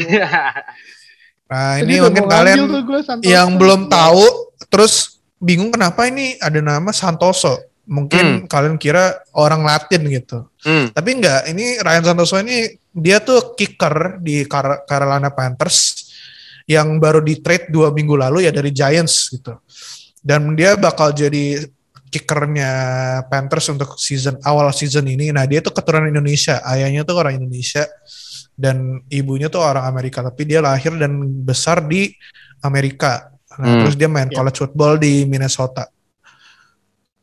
Nah, 1.53 1.77
ini 1.77 2.01
udah 2.01 2.09
mungkin 2.09 2.25
kalian 2.27 2.57
Santoso. 3.05 3.29
yang 3.29 3.61
belum 3.61 3.93
tahu 3.93 4.25
terus 4.73 5.21
bingung 5.37 5.69
kenapa 5.69 6.09
ini 6.09 6.41
ada 6.41 6.57
nama 6.59 6.89
Santoso. 6.91 7.61
Mungkin 7.85 8.49
kalian 8.49 8.81
kira 8.81 9.21
orang 9.33 9.61
Latin 9.61 10.01
gitu. 10.09 10.49
Hmm. 10.65 10.89
Tapi 10.89 11.11
enggak, 11.13 11.53
ini 11.53 11.77
Ryan 11.77 12.05
Santoso 12.07 12.41
ini 12.41 12.73
dia 12.89 13.21
tuh 13.21 13.53
kicker 13.53 14.17
di 14.17 14.49
Car- 14.49 14.89
Carolina 14.89 15.29
Panthers 15.29 16.09
yang 16.65 16.97
baru 16.97 17.21
di 17.21 17.37
trade 17.37 17.69
dua 17.69 17.93
minggu 17.93 18.17
lalu 18.17 18.49
ya 18.49 18.53
dari 18.55 18.73
Giants 18.73 19.29
gitu. 19.29 19.53
Dan 20.23 20.55
dia 20.55 20.79
bakal 20.79 21.11
jadi 21.11 21.67
kickernya 22.09 22.71
Panthers 23.27 23.67
untuk 23.69 23.99
season 23.99 24.39
awal 24.43 24.71
season 24.71 25.09
ini. 25.09 25.35
Nah 25.35 25.43
dia 25.45 25.59
tuh 25.59 25.73
keturunan 25.73 26.07
Indonesia, 26.07 26.63
ayahnya 26.65 27.03
tuh 27.03 27.19
orang 27.19 27.39
Indonesia. 27.39 27.85
dan 28.53 29.01
ibunya 29.09 29.49
tuh 29.49 29.65
orang 29.65 29.89
Amerika 29.89 30.21
tapi 30.21 30.45
dia 30.45 30.61
lahir 30.61 30.93
dan 31.01 31.17
besar 31.41 31.81
di 31.81 32.13
Amerika. 32.61 33.33
Nah, 33.57 33.65
Hmm. 33.65 33.81
terus 33.81 33.97
dia 33.97 34.13
main 34.13 34.29
Iya. 34.29 34.37
college 34.39 34.59
football 34.61 35.01
di 35.01 35.25
Minnesota. 35.25 35.89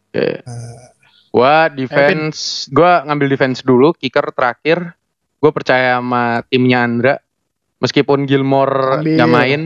Oke. 0.09 0.41
Nah, 0.41 0.89
Gua 1.29 1.69
defense, 1.69 2.65
gua 2.73 3.05
ngambil 3.05 3.27
defense 3.29 3.61
dulu, 3.61 3.93
kicker 3.93 4.33
terakhir. 4.33 4.97
Gue 5.37 5.51
percaya 5.53 6.01
sama 6.01 6.41
timnya 6.49 6.81
Andra. 6.81 7.21
Meskipun 7.77 8.25
Gilmore 8.25 9.05
Ambil. 9.05 9.15
gak 9.21 9.29
main, 9.29 9.61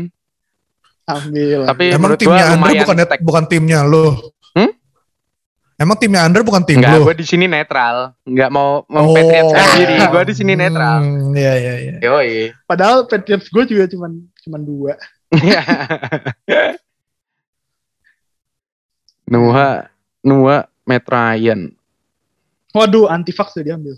Ambil. 1.03 1.67
tapi 1.67 1.83
emang 1.91 2.15
timnya 2.15 2.45
Andre 2.45 2.55
lumayan 2.63 2.81
bukan 2.81 2.97
stack. 2.97 3.19
bukan 3.21 3.43
timnya 3.45 3.79
lo. 3.83 4.07
Hmm? 4.53 4.71
Emang 5.75 5.97
timnya 5.97 6.21
Andre 6.23 6.41
bukan 6.41 6.63
tim 6.63 6.79
Enggak, 6.79 6.95
lo. 6.95 7.03
gue 7.03 7.15
di 7.17 7.25
sini 7.25 7.45
netral. 7.45 8.15
Enggak 8.23 8.49
mau 8.49 8.87
mau 8.87 9.11
Patriots 9.11 9.51
sendiri. 9.51 9.93
Gue 10.05 10.23
di 10.23 10.33
sini 10.33 10.53
netral. 10.53 10.97
Hmm, 11.01 11.33
Iya 11.33 11.53
iya 11.55 11.73
iya. 11.77 11.95
Yoi. 11.99 12.55
Padahal 12.63 13.03
Patriots 13.03 13.47
gue 13.47 13.63
juga 13.65 13.83
cuman 13.85 14.11
cuman 14.39 14.61
dua. 14.61 14.93
Nuha, 19.25 19.87
Nuha, 20.21 20.57
Matt 20.83 21.05
Ryan. 21.05 21.71
Waduh, 22.71 23.05
antivax 23.07 23.53
udah 23.53 23.65
diambil. 23.65 23.95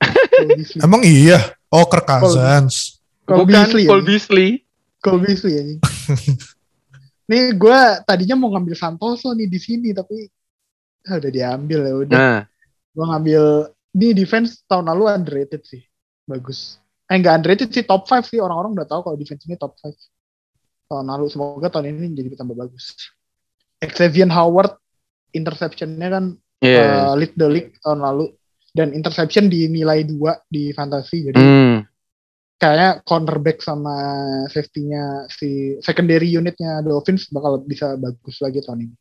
Cole 0.00 0.48
Beasley. 0.58 0.80
Emang 0.80 1.00
iya. 1.02 1.38
Oh, 1.68 1.84
Kirk 1.84 2.04
Cousins. 2.04 3.00
Cole 3.24 3.44
Bukan 3.44 3.48
Beasley, 3.48 3.84
Cole 3.86 4.02
ya. 4.02 4.06
Beasley. 4.06 4.50
Cole 5.02 5.20
Beasley 5.26 5.52
ya. 5.58 5.62
nih 7.30 7.54
gue 7.58 7.78
tadinya 8.06 8.38
mau 8.38 8.54
ngambil 8.54 8.78
Santoso 8.78 9.34
nih 9.34 9.50
di 9.50 9.58
sini 9.58 9.90
tapi 9.90 10.30
ah, 11.10 11.18
udah 11.18 11.30
diambil 11.30 11.80
ya 11.82 11.94
udah. 11.98 12.18
Nah, 12.18 12.40
Gue 12.92 13.04
ngambil 13.08 13.42
ini 13.96 14.08
defense 14.12 14.62
tahun 14.68 14.92
lalu 14.92 15.08
underrated 15.10 15.64
sih. 15.64 15.82
Bagus. 16.28 16.76
Eh 17.08 17.18
enggak 17.18 17.40
underrated 17.40 17.70
sih 17.72 17.82
top 17.82 18.04
5 18.04 18.30
sih 18.30 18.38
orang-orang 18.38 18.78
udah 18.78 18.86
tahu 18.86 19.00
kalau 19.04 19.16
defense 19.16 19.42
ini 19.48 19.56
top 19.56 19.74
5. 19.80 19.90
Tahun 20.92 21.06
lalu 21.08 21.26
semoga 21.32 21.72
tahun 21.72 21.92
ini 21.92 22.12
jadi 22.14 22.36
tambah 22.36 22.56
bagus. 22.56 22.94
Xavier 23.82 24.30
Howard 24.30 24.78
interceptionnya 25.32 26.08
kan 26.12 26.24
iya. 26.62 27.10
uh, 27.10 27.14
lead 27.16 27.34
the 27.34 27.48
league 27.48 27.72
tahun 27.82 28.04
lalu 28.04 28.30
dan 28.72 28.92
interception 28.96 29.48
dinilai 29.52 30.04
dua 30.06 30.38
di 30.48 30.70
fantasy 30.72 31.28
jadi 31.28 31.40
Hmm. 31.40 31.78
Kayaknya 32.62 33.02
cornerback 33.02 33.58
sama 33.58 33.90
safety-nya 34.46 35.26
si 35.26 35.74
secondary 35.82 36.30
unitnya 36.30 36.78
Dolphins 36.80 37.26
bakal 37.34 37.58
bisa 37.66 37.98
bagus 37.98 38.38
lagi 38.38 38.62
tahun 38.62 38.86
ini. 38.86 38.94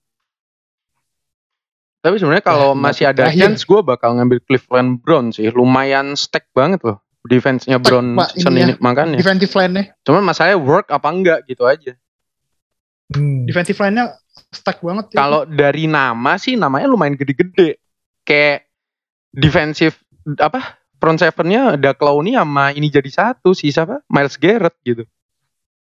Tapi 2.01 2.18
sebenarnya 2.18 2.41
kalau 2.41 2.74
Ya, 2.74 2.82
masih 2.82 3.05
ada 3.05 3.30
terakhir. 3.30 3.41
chance, 3.45 3.62
gue 3.62 3.82
bakal 3.86 4.18
ngambil 4.18 4.41
Cleveland 4.41 5.05
Browns 5.05 5.38
sih. 5.38 5.53
Lumayan 5.53 6.18
stack 6.18 6.49
banget 6.49 6.82
loh. 6.82 6.97
Defense-nya 7.22 7.78
Pak, 7.78 8.34
season 8.34 8.57
ini 8.57 8.62
ini, 8.66 8.74
ya. 8.74 8.78
makanya. 8.82 9.22
Defensive 9.22 9.53
line-nya, 9.53 9.93
Cuman 10.01 10.26
masalahnya 10.26 10.57
work 10.57 10.89
apa 10.89 11.07
enggak 11.14 11.39
gitu 11.45 11.70
aja. 11.70 11.93
Hmm. 13.14 13.45
defensive 13.45 13.78
line-nya 13.78 14.18
stack 14.49 14.82
banget. 14.82 15.14
ya. 15.14 15.22
Kalau 15.22 15.45
dari 15.45 15.86
nama 15.86 16.41
sih 16.41 16.57
namanya 16.57 16.89
lumayan 16.89 17.14
gede-gede. 17.14 17.78
Kayak 18.26 18.66
defensive 19.30 19.93
apa? 20.41 20.80
Front 21.02 21.18
seven-nya 21.18 21.82
ada 21.82 21.97
Clowney 21.97 22.38
sama 22.38 22.70
ini 22.78 22.86
jadi 22.93 23.10
satu 23.10 23.58
sih 23.58 23.74
siapa? 23.74 24.06
Miles 24.06 24.38
Garrett 24.38 24.78
gitu. 24.86 25.02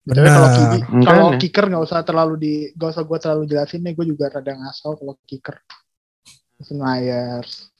Kalau 0.06 0.14
Benar. 0.14 0.54
kibi, 0.54 0.78
Makanya. 0.82 1.06
kalau 1.06 1.28
kicker 1.42 1.66
nggak 1.70 1.84
usah 1.90 2.00
terlalu 2.06 2.34
di, 2.38 2.54
nggak 2.78 2.90
usah 2.94 3.04
gue 3.06 3.18
terlalu 3.22 3.44
jelasin 3.50 3.82
nih, 3.82 3.94
gue 3.98 4.06
juga 4.14 4.30
rada 4.30 4.54
ngasal 4.54 4.98
kalau 4.98 5.18
kicker. 5.26 5.58
Myers. 6.70 7.74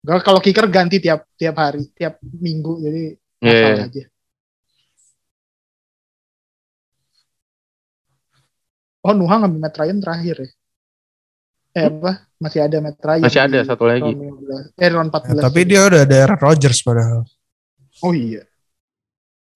Gak 0.00 0.24
kalau 0.24 0.40
kicker 0.40 0.66
ganti 0.72 0.96
tiap 0.98 1.28
tiap 1.36 1.56
hari, 1.60 1.84
tiap 1.92 2.16
minggu, 2.24 2.80
jadi 2.80 3.02
ngasal 3.44 3.72
Iya. 3.76 3.84
aja. 3.86 4.04
Oh 9.02 9.12
Nuha 9.12 9.36
ngambil 9.42 9.60
Matt 9.60 9.76
Ryan 9.76 9.98
terakhir 10.00 10.36
ya? 10.40 10.50
Eh 11.72 11.88
apa? 11.88 12.28
Masih 12.36 12.60
ada 12.60 12.76
Matt 12.78 13.00
Ryan. 13.00 13.22
Masih 13.24 13.40
ada 13.40 13.58
satu 13.64 13.84
lagi. 13.88 14.12
round 14.12 14.72
15. 14.76 14.76
Eh 14.76 14.88
round 14.92 15.08
Ya, 15.08 15.20
14. 15.40 15.44
tapi 15.44 15.60
dia 15.64 15.80
udah 15.86 16.00
ada 16.04 16.16
Aaron 16.20 16.40
Rodgers 16.40 16.78
padahal. 16.84 17.20
Oh 18.00 18.12
iya. 18.12 18.44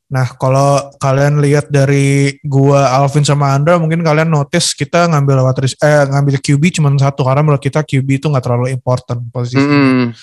Nah, 0.07 0.39
kalau 0.39 0.95
kalian 1.03 1.43
lihat 1.43 1.67
dari 1.67 2.39
gua 2.47 2.95
Alvin 2.95 3.27
sama 3.27 3.51
Andra, 3.51 3.75
mungkin 3.75 4.07
kalian 4.07 4.31
notice 4.31 4.71
kita 4.71 5.11
ngambil 5.11 5.43
rec- 5.51 5.77
eh 5.83 6.07
ngambil 6.07 6.39
QB 6.39 6.63
cuma 6.79 6.95
satu 6.95 7.27
karena 7.27 7.43
menurut 7.43 7.59
kita 7.59 7.83
QB 7.83 8.23
itu 8.23 8.27
nggak 8.31 8.45
terlalu 8.47 8.71
important 8.71 9.19
posisi. 9.35 9.59
Mm-mm. 9.59 10.15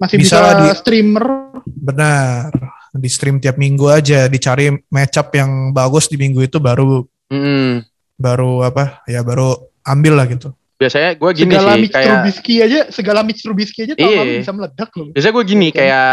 Masih 0.00 0.16
Bisa 0.16 0.40
bisa, 0.40 0.56
di- 0.56 0.72
streamer. 0.72 1.24
Benar. 1.68 2.48
Di 2.96 3.08
stream 3.12 3.36
tiap 3.38 3.60
minggu 3.60 3.92
aja 3.92 4.24
dicari 4.24 4.72
matchup 4.88 5.28
yang 5.36 5.70
bagus 5.70 6.08
di 6.08 6.16
minggu 6.16 6.40
itu 6.40 6.56
baru 6.56 7.04
Mm-mm. 7.28 7.84
baru 8.16 8.64
apa? 8.64 9.04
Ya 9.04 9.20
baru 9.20 9.52
ambil 9.84 10.16
lah 10.16 10.24
gitu. 10.32 10.56
Biasanya 10.78 11.10
gue 11.18 11.30
gini 11.34 11.52
segala 11.58 11.74
sih 11.74 11.80
Mitch 11.82 11.94
kayak 11.98 12.06
Trubisky 12.06 12.54
aja, 12.62 12.80
segala 12.94 13.20
Mitch 13.26 13.42
Trubisky 13.42 13.80
aja 13.82 13.94
tahun 13.98 14.06
Iya. 14.14 14.18
lalu 14.22 14.32
bisa 14.38 14.52
meledak 14.54 14.90
loh. 14.94 15.08
biasanya 15.10 15.34
gue 15.34 15.44
gini 15.50 15.66
Oke. 15.68 15.76
kayak 15.82 16.08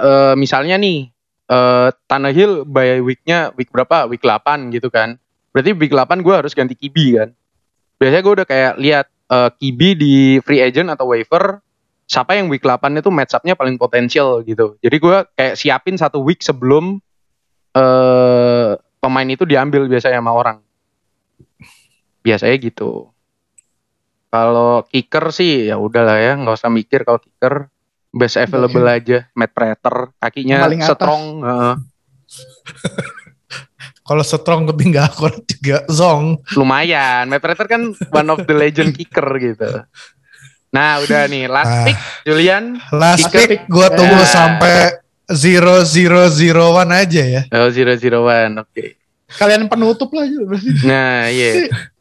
eh, 0.00 0.34
misalnya 0.40 0.76
nih 0.80 0.98
eh 1.50 1.88
Tannehill 2.08 2.64
by 2.64 3.04
weeknya 3.04 3.52
week 3.60 3.68
berapa? 3.68 4.08
Week 4.08 4.24
8 4.24 4.72
gitu 4.72 4.88
kan. 4.88 5.20
Berarti 5.52 5.76
week 5.76 5.92
8 5.92 6.24
gue 6.24 6.32
harus 6.32 6.56
ganti 6.56 6.72
QB 6.72 6.96
kan. 7.20 7.28
Biasanya 8.00 8.22
gue 8.24 8.34
udah 8.40 8.46
kayak 8.48 8.72
lihat 8.80 9.06
eh, 9.28 9.50
QB 9.52 9.80
di 10.00 10.14
free 10.40 10.64
agent 10.64 10.88
atau 10.88 11.12
waiver 11.12 11.60
siapa 12.08 12.34
yang 12.34 12.48
week 12.48 12.64
8 12.64 12.80
itu 12.96 13.12
match 13.12 13.36
up-nya 13.36 13.52
paling 13.52 13.76
potensial 13.76 14.40
gitu. 14.42 14.80
Jadi 14.80 14.96
gue 14.96 15.16
kayak 15.36 15.54
siapin 15.60 16.00
satu 16.00 16.24
week 16.24 16.40
sebelum 16.40 17.04
eh 17.70 18.70
pemain 18.96 19.28
itu 19.28 19.44
diambil 19.44 19.84
biasanya 19.86 20.24
sama 20.24 20.32
orang. 20.32 20.56
Biasanya 22.24 22.56
gitu. 22.56 23.09
Kalau 24.30 24.86
kicker 24.86 25.28
sih 25.30 25.66
ya 25.66 25.76
udahlah 25.76 26.16
ya, 26.16 26.32
nggak 26.34 26.54
usah 26.54 26.70
mikir 26.70 27.02
kalau 27.02 27.18
kicker 27.18 27.66
best 28.10 28.38
available 28.38 28.86
aja, 28.86 29.26
Matt 29.32 29.50
Prater, 29.50 30.14
kakinya 30.16 30.62
Paling 30.62 30.80
strong. 30.80 31.22
heeh. 31.40 31.74
Kalau 34.00 34.22
strong 34.22 34.66
tapi 34.66 34.90
nggak 34.90 35.06
akurat 35.06 35.38
juga 35.44 35.86
zong. 35.86 36.42
lumayan. 36.54 37.26
Matt 37.26 37.38
Prater 37.40 37.66
kan 37.66 37.82
one 38.10 38.28
of 38.28 38.42
the 38.42 38.50
legend 38.52 38.90
kicker 38.90 39.22
gitu. 39.36 39.86
Nah 40.70 40.98
udah 40.98 41.26
nih 41.26 41.46
last 41.46 41.70
Ah. 41.72 41.84
pick 41.84 41.98
Julian. 42.24 42.78
Last 42.90 43.26
Kicker. 43.28 43.46
pick 43.46 43.62
gua 43.66 43.86
tunggu 43.88 44.14
Ya. 44.16 44.26
sampai 44.26 44.74
0001 45.30 46.26
aja 46.92 47.22
ya. 47.24 47.42
Oh 47.52 47.70
zero 47.70 47.94
zero 47.94 48.22
one, 48.24 48.58
oke. 48.58 48.84
Kalian 49.30 49.66
penutup 49.66 50.10
lah 50.10 50.26
berarti. 50.26 50.70
Nah 50.82 51.26
iya. 51.26 51.70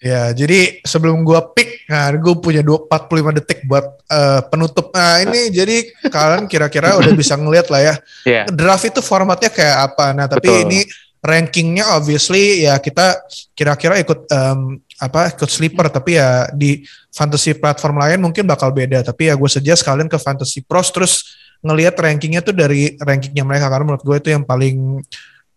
Ya, 0.00 0.32
jadi 0.32 0.80
sebelum 0.80 1.20
gua 1.28 1.52
pick, 1.52 1.84
nah 1.84 2.08
gue 2.08 2.32
punya 2.40 2.64
dua- 2.64 2.88
45 2.88 3.36
detik 3.36 3.68
buat 3.68 3.84
eh, 4.08 4.40
penutup. 4.48 4.88
Nah, 4.96 5.20
ini 5.20 5.48
jadi 5.60 5.92
kalian 6.08 6.48
kira-kira 6.48 6.96
udah 6.96 7.12
bisa 7.12 7.36
ngeliat 7.36 7.68
lah 7.68 7.80
ya. 7.84 7.94
Iya. 8.24 8.42
Draft 8.48 8.88
itu 8.88 9.00
formatnya 9.04 9.52
kayak 9.52 9.92
apa. 9.92 10.16
Nah, 10.16 10.24
tapi 10.24 10.48
Betul. 10.48 10.64
ini 10.64 10.80
rankingnya 11.20 12.00
obviously 12.00 12.64
ya 12.64 12.80
kita 12.80 13.20
kira-kira 13.52 14.00
ikut 14.00 14.24
em, 14.24 14.80
apa 14.96 15.36
ikut 15.36 15.52
sleeper 15.52 15.92
tapi 15.92 16.16
ya 16.16 16.48
di 16.48 16.80
fantasy 17.12 17.52
platform 17.52 18.00
lain 18.00 18.24
mungkin 18.24 18.48
bakal 18.48 18.72
beda 18.72 19.04
tapi 19.04 19.28
ya 19.28 19.36
gue 19.36 19.50
suggest 19.52 19.84
kalian 19.84 20.08
ke 20.08 20.16
fantasy 20.16 20.64
pros 20.64 20.88
terus 20.88 21.36
ngelihat 21.60 21.92
rankingnya 22.00 22.40
tuh 22.40 22.56
dari 22.56 22.96
rankingnya 22.96 23.44
mereka 23.44 23.68
karena 23.68 23.84
menurut 23.92 24.04
gue 24.04 24.16
itu 24.16 24.28
yang 24.32 24.48
paling 24.48 25.04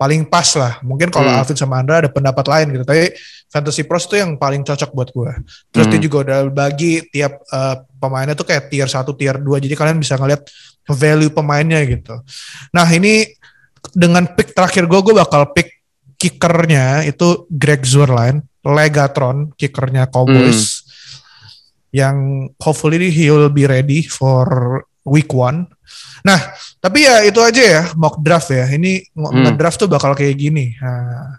paling 0.03 0.27
pas 0.27 0.51
lah. 0.59 0.83
Mungkin 0.83 1.07
kalau 1.07 1.31
Hmm. 1.31 1.39
Alvin 1.39 1.55
sama 1.55 1.79
Andra 1.79 2.03
ada 2.03 2.11
pendapat 2.11 2.43
lain 2.51 2.75
gitu. 2.75 2.83
Tapi 2.83 3.15
fantasy 3.47 3.87
pros 3.87 4.03
itu 4.11 4.19
yang 4.19 4.35
paling 4.35 4.65
cocok 4.65 4.89
buat 4.91 5.09
gue 5.13 5.31
terus 5.71 5.85
dia 5.87 5.95
Hmm. 5.95 6.05
juga 6.09 6.17
udah 6.25 6.39
bagi 6.49 7.05
tiap 7.07 7.39
eh, 7.39 7.75
pemainnya 8.01 8.33
tuh 8.33 8.43
kayak 8.43 8.67
tier 8.67 8.89
1 8.89 9.13
tier 9.15 9.37
2 9.37 9.63
jadi 9.63 9.77
kalian 9.77 10.01
bisa 10.01 10.17
ngeliat 10.17 10.41
value 10.89 11.29
pemainnya 11.31 11.79
gitu. 11.85 12.17
Nah 12.73 12.89
ini 12.89 13.23
dengan 13.93 14.25
pick 14.27 14.51
terakhir 14.51 14.89
gue 14.89 14.99
gue 14.99 15.15
bakal 15.15 15.53
pick 15.53 15.69
kickernya 16.17 17.05
itu 17.05 17.45
Greg 17.47 17.85
Zuerlein 17.85 18.41
Legatron 18.65 19.53
kickernya 19.53 20.09
Cowboys 20.09 20.81
yang 21.93 22.49
hopefully 22.57 23.13
he 23.13 23.29
will 23.29 23.53
be 23.53 23.69
ready 23.69 24.01
for 24.01 24.81
week 25.05 25.29
one 25.29 25.69
nah 26.21 26.39
tapi 26.77 27.03
ya 27.03 27.23
itu 27.23 27.39
aja 27.39 27.63
ya 27.63 27.81
mock 27.93 28.19
draft 28.19 28.49
ya 28.49 28.67
ini 28.69 29.03
Hmm. 29.13 29.43
ngedraft 29.43 29.77
tuh 29.77 29.89
bakal 29.89 30.13
kayak 30.13 30.35
gini 30.35 30.73
nah, 30.77 31.37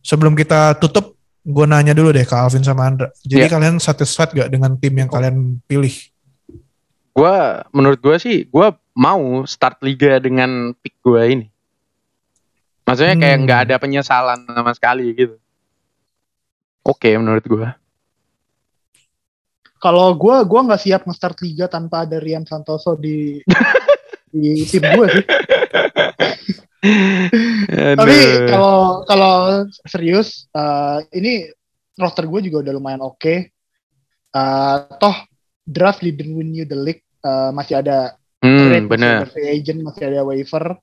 sebelum 0.00 0.32
kita 0.34 0.76
tutup 0.76 1.14
gue 1.40 1.64
nanya 1.64 1.96
dulu 1.96 2.12
deh 2.12 2.22
ke 2.22 2.36
Alvin 2.36 2.60
sama 2.60 2.84
Andra 2.84 3.08
jadi 3.24 3.48
Ya. 3.48 3.52
kalian 3.52 3.76
satisfied 3.76 4.30
gak 4.30 4.48
dengan 4.48 4.76
tim 4.76 4.92
yang 4.92 5.08
kalian 5.08 5.58
pilih 5.64 5.92
Gua 7.10 7.66
menurut 7.74 7.98
gua 7.98 8.16
sih 8.16 8.46
gua 8.46 8.70
mau 8.94 9.42
start 9.42 9.82
liga 9.82 10.22
dengan 10.22 10.70
pick 10.78 10.94
gua 11.02 11.26
ini. 11.26 11.50
Maksudnya 12.86 13.18
kayak 13.18 13.36
Hmm. 13.36 13.44
nggak 13.44 13.60
ada 13.66 13.76
penyesalan 13.82 14.46
sama 14.46 14.72
sekali 14.78 15.10
gitu. 15.12 15.34
Oke 16.86 17.10
menurut 17.18 17.42
gua. 17.44 17.76
Kalau 19.80 20.12
gue, 20.12 20.36
gue 20.44 20.60
nggak 20.60 20.82
siap 20.84 21.02
nge-start 21.08 21.40
liga 21.40 21.64
tanpa 21.64 22.04
ada 22.04 22.20
Rian 22.20 22.44
Santoso 22.44 23.00
di 23.00 23.40
di 24.32 24.62
tim 24.68 24.84
gue 24.84 25.06
sih. 25.08 25.26
Tapi 27.96 28.18
kalau 28.48 29.04
kalau 29.08 29.34
serius, 29.88 30.48
uh, 30.52 31.00
ini 31.16 31.48
roster 31.96 32.28
gue 32.28 32.40
juga 32.44 32.68
udah 32.68 32.72
lumayan 32.76 33.00
oke. 33.00 33.16
Okay. 33.16 33.38
Uh, 34.30 34.86
toh 35.02 35.16
draft 35.66 36.04
didn't 36.04 36.36
win 36.36 36.54
you 36.54 36.68
the 36.68 36.76
league, 36.76 37.02
uh, 37.24 37.50
masih 37.50 37.80
ada 37.80 38.14
hmm, 38.44 38.86
bener. 38.86 39.26
free 39.32 39.48
agent, 39.48 39.80
masih 39.80 40.12
ada 40.12 40.24
waiver. 40.24 40.76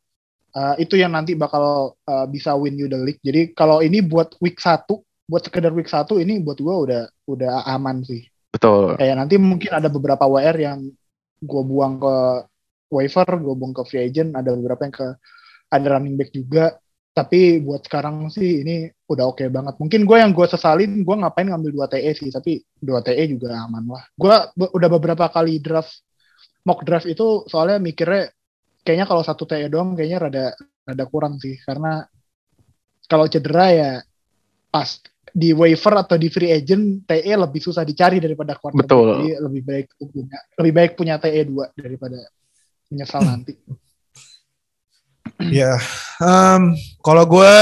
Uh, 0.58 0.74
itu 0.82 0.98
yang 0.98 1.14
nanti 1.14 1.38
bakal 1.38 1.94
uh, 2.10 2.26
bisa 2.26 2.58
win 2.58 2.82
you 2.82 2.90
the 2.90 2.98
league. 2.98 3.22
Jadi 3.22 3.54
kalau 3.54 3.86
ini 3.86 4.02
buat 4.02 4.34
week 4.42 4.58
1, 4.58 4.90
buat 5.30 5.44
sekedar 5.46 5.70
week 5.70 5.86
1 5.86 6.08
ini 6.18 6.42
buat 6.42 6.58
gue 6.58 6.76
udah 6.88 7.04
udah 7.30 7.68
aman 7.70 8.02
sih. 8.02 8.26
Betul. 8.58 8.98
Kayak 8.98 9.16
nanti 9.22 9.36
mungkin 9.38 9.72
ada 9.78 9.86
beberapa 9.86 10.26
WR 10.26 10.58
yang 10.58 10.90
gue 11.38 11.64
buang 11.64 12.02
ke 12.02 12.16
waiver, 12.90 13.28
gue 13.38 13.54
buang 13.54 13.74
ke 13.78 13.86
free 13.86 14.10
agent, 14.10 14.34
ada 14.34 14.50
beberapa 14.58 14.82
yang 14.82 14.96
ke 14.98 15.08
ada 15.70 15.86
running 15.94 16.18
back 16.18 16.34
juga. 16.34 16.74
Tapi 17.14 17.62
buat 17.62 17.82
sekarang 17.86 18.30
sih 18.30 18.62
ini 18.62 18.90
udah 19.10 19.30
oke 19.30 19.42
okay 19.42 19.50
banget. 19.50 19.78
Mungkin 19.78 20.06
gue 20.06 20.18
yang 20.18 20.34
gue 20.34 20.46
sesalin, 20.50 21.02
gue 21.02 21.16
ngapain 21.18 21.50
ngambil 21.50 21.86
2 21.86 21.94
TE 21.94 22.12
sih, 22.18 22.30
tapi 22.34 22.62
2 22.82 23.02
TE 23.06 23.24
juga 23.30 23.58
aman 23.62 23.86
lah. 23.90 24.06
Gue 24.18 24.34
udah 24.58 24.90
beberapa 24.90 25.26
kali 25.30 25.58
draft, 25.62 26.02
mock 26.66 26.82
draft 26.86 27.10
itu 27.10 27.46
soalnya 27.50 27.78
mikirnya 27.82 28.34
kayaknya 28.86 29.06
kalau 29.10 29.26
satu 29.26 29.50
TE 29.50 29.66
doang 29.70 29.98
kayaknya 29.98 30.18
rada 30.30 30.46
rada 30.86 31.06
kurang 31.10 31.42
sih. 31.42 31.58
Karena 31.62 32.06
kalau 33.10 33.26
cedera 33.30 33.66
ya 33.74 33.92
pas 34.70 35.02
di 35.38 35.54
waiver 35.54 35.94
atau 36.02 36.18
di 36.18 36.34
free 36.34 36.50
agent 36.50 37.06
TE 37.06 37.30
lebih 37.38 37.62
susah 37.62 37.86
dicari 37.86 38.18
daripada 38.18 38.58
quarterback. 38.58 38.90
Betul. 38.90 39.08
Jadi 39.14 39.30
lebih 39.38 39.62
baik 39.62 39.88
punya 39.94 40.38
lebih 40.58 40.74
baik 40.74 40.92
punya 40.98 41.16
TE 41.22 41.42
2 41.46 41.78
daripada 41.78 42.18
menyesal 42.90 43.22
nanti. 43.30 43.54
Ya, 45.38 45.78
um, 46.18 46.74
kalau 47.06 47.22
gue 47.30 47.54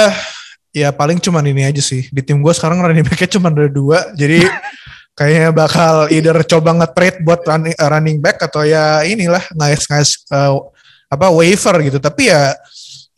ya 0.71 0.95
paling 0.95 1.19
cuman 1.19 1.43
ini 1.43 1.67
aja 1.67 1.83
sih. 1.83 2.07
Di 2.07 2.23
tim 2.23 2.39
gue 2.39 2.53
sekarang 2.55 2.79
running 2.79 3.03
backnya 3.03 3.35
cuma 3.35 3.51
ada 3.51 3.67
dua, 3.67 4.15
jadi 4.15 4.47
kayaknya 5.19 5.51
bakal 5.51 6.07
either 6.07 6.39
coba 6.47 6.71
nge-trade 6.79 7.19
buat 7.27 7.43
running, 7.43 7.75
uh, 7.75 7.89
running 7.91 8.17
back 8.23 8.39
atau 8.39 8.63
ya 8.63 9.03
inilah 9.03 9.43
ngais-ngais 9.51 10.23
uh, 10.31 10.63
apa 11.11 11.27
waiver 11.35 11.75
gitu. 11.83 11.99
Tapi 11.99 12.31
ya 12.31 12.55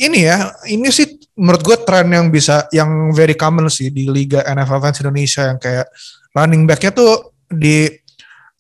ini 0.01 0.25
ya, 0.25 0.49
ini 0.65 0.89
sih 0.89 1.16
menurut 1.37 1.61
gue 1.61 1.77
tren 1.85 2.09
yang 2.09 2.27
bisa 2.33 2.65
yang 2.73 3.13
very 3.13 3.37
common 3.37 3.69
sih 3.69 3.93
di 3.93 4.09
Liga 4.09 4.41
NFL 4.43 4.81
Fans 4.81 4.99
Indonesia 5.05 5.41
yang 5.45 5.59
kayak 5.61 5.87
running 6.33 6.65
backnya 6.65 6.91
tuh 6.91 7.37
di 7.45 7.85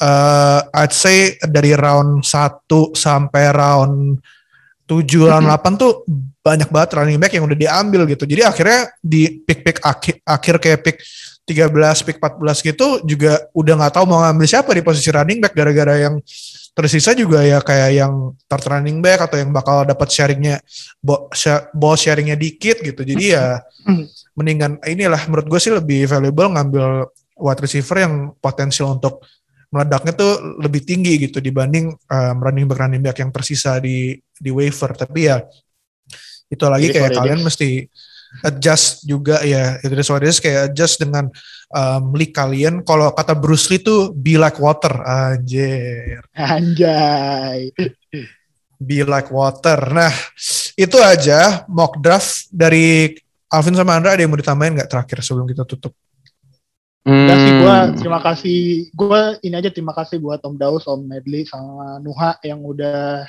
uh, 0.01 0.61
I'd 0.77 0.93
say 0.93 1.35
dari 1.41 1.73
round 1.73 2.21
1 2.21 2.69
sampai 2.93 3.43
round 3.49 4.21
tujuh 4.87 5.27
lawan 5.27 5.43
delapan 5.43 5.73
tuh 5.75 6.07
banyak 6.39 6.71
banget 6.71 6.89
running 6.95 7.19
back 7.19 7.35
yang 7.35 7.43
udah 7.43 7.59
diambil 7.59 8.07
gitu. 8.07 8.23
Jadi 8.23 8.41
akhirnya 8.45 8.87
di 9.03 9.43
pick-pick 9.43 9.83
akhir, 9.83 10.23
akhir 10.23 10.55
kayak 10.63 10.79
pick 10.79 10.97
13, 11.47 12.03
pick 12.03 12.19
14 12.19 12.59
gitu 12.59 12.87
juga 13.07 13.47
udah 13.55 13.73
nggak 13.79 13.93
tahu 13.95 14.05
mau 14.05 14.19
ngambil 14.19 14.47
siapa 14.51 14.75
di 14.75 14.83
posisi 14.83 15.07
running 15.07 15.39
back 15.39 15.55
gara-gara 15.55 15.95
yang 15.95 16.19
tersisa 16.75 17.15
juga 17.15 17.41
ya 17.41 17.63
kayak 17.63 17.89
yang 17.95 18.35
third 18.45 18.65
running 18.67 18.99
back 18.99 19.23
atau 19.25 19.39
yang 19.39 19.49
bakal 19.55 19.87
dapat 19.87 20.11
sharingnya 20.11 20.59
ball 21.71 21.95
sharingnya 21.95 22.35
dikit 22.35 22.83
gitu. 22.83 23.01
Jadi 23.01 23.31
ya 23.31 23.63
mendingan 24.37 24.77
inilah 24.85 25.23
menurut 25.31 25.47
gue 25.47 25.59
sih 25.63 25.71
lebih 25.71 26.05
valuable 26.05 26.51
ngambil 26.51 27.09
wide 27.39 27.61
receiver 27.63 27.97
yang 27.97 28.13
potensial 28.37 28.99
untuk 28.99 29.23
meledaknya 29.71 30.13
tuh 30.15 30.59
lebih 30.61 30.83
tinggi 30.83 31.27
gitu 31.27 31.43
dibanding 31.43 31.91
um, 31.91 32.35
running 32.39 32.67
back 32.67 32.79
running 32.79 33.03
back 33.03 33.17
yang 33.19 33.31
tersisa 33.31 33.79
di 33.83 34.15
di 34.37 34.49
waiver 34.53 34.95
tapi 34.95 35.27
ya 35.27 35.43
itu 36.47 36.63
lagi 36.63 36.87
kayak 36.87 37.11
kalian 37.11 37.43
mesti 37.43 37.83
adjust 38.43 39.07
juga 39.07 39.41
ya 39.41 39.79
itu 39.81 39.93
is 40.27 40.39
kayak 40.41 40.71
adjust 40.71 41.01
dengan 41.01 41.31
um, 41.73 42.13
league 42.13 42.35
kalian 42.35 42.83
kalau 42.85 43.11
kata 43.11 43.33
Bruce 43.33 43.67
Lee 43.71 43.81
tuh 43.81 44.13
be 44.13 44.37
like 44.37 44.59
water. 44.61 44.91
Anjir. 45.03 46.21
Anjay. 46.35 47.73
Be 48.77 49.01
like 49.01 49.33
water. 49.33 49.79
Nah 49.89 50.13
itu 50.77 50.97
aja 51.01 51.65
mock 51.65 51.97
draft 51.97 52.51
dari 52.53 53.15
Alvin 53.49 53.73
sama 53.73 53.97
Andra. 53.97 54.13
Ada 54.13 54.27
yang 54.27 54.31
mau 54.31 54.39
ditambahin 54.39 54.77
nggak 54.77 54.91
terakhir 54.91 55.23
sebelum 55.23 55.47
kita 55.49 55.65
tutup? 55.65 55.95
Hmm. 57.07 57.31
sih 57.31 57.53
gue 57.63 57.77
terima 58.03 58.19
kasih 58.19 58.59
gue 58.91 59.21
ini 59.47 59.55
aja 59.55 59.71
terima 59.71 59.95
kasih 59.95 60.19
buat 60.19 60.43
Om 60.43 60.59
Daus, 60.59 60.83
Om 60.91 61.07
Medley 61.07 61.47
sama 61.47 62.03
Nuha 62.03 62.35
yang 62.43 62.59
udah 62.59 63.23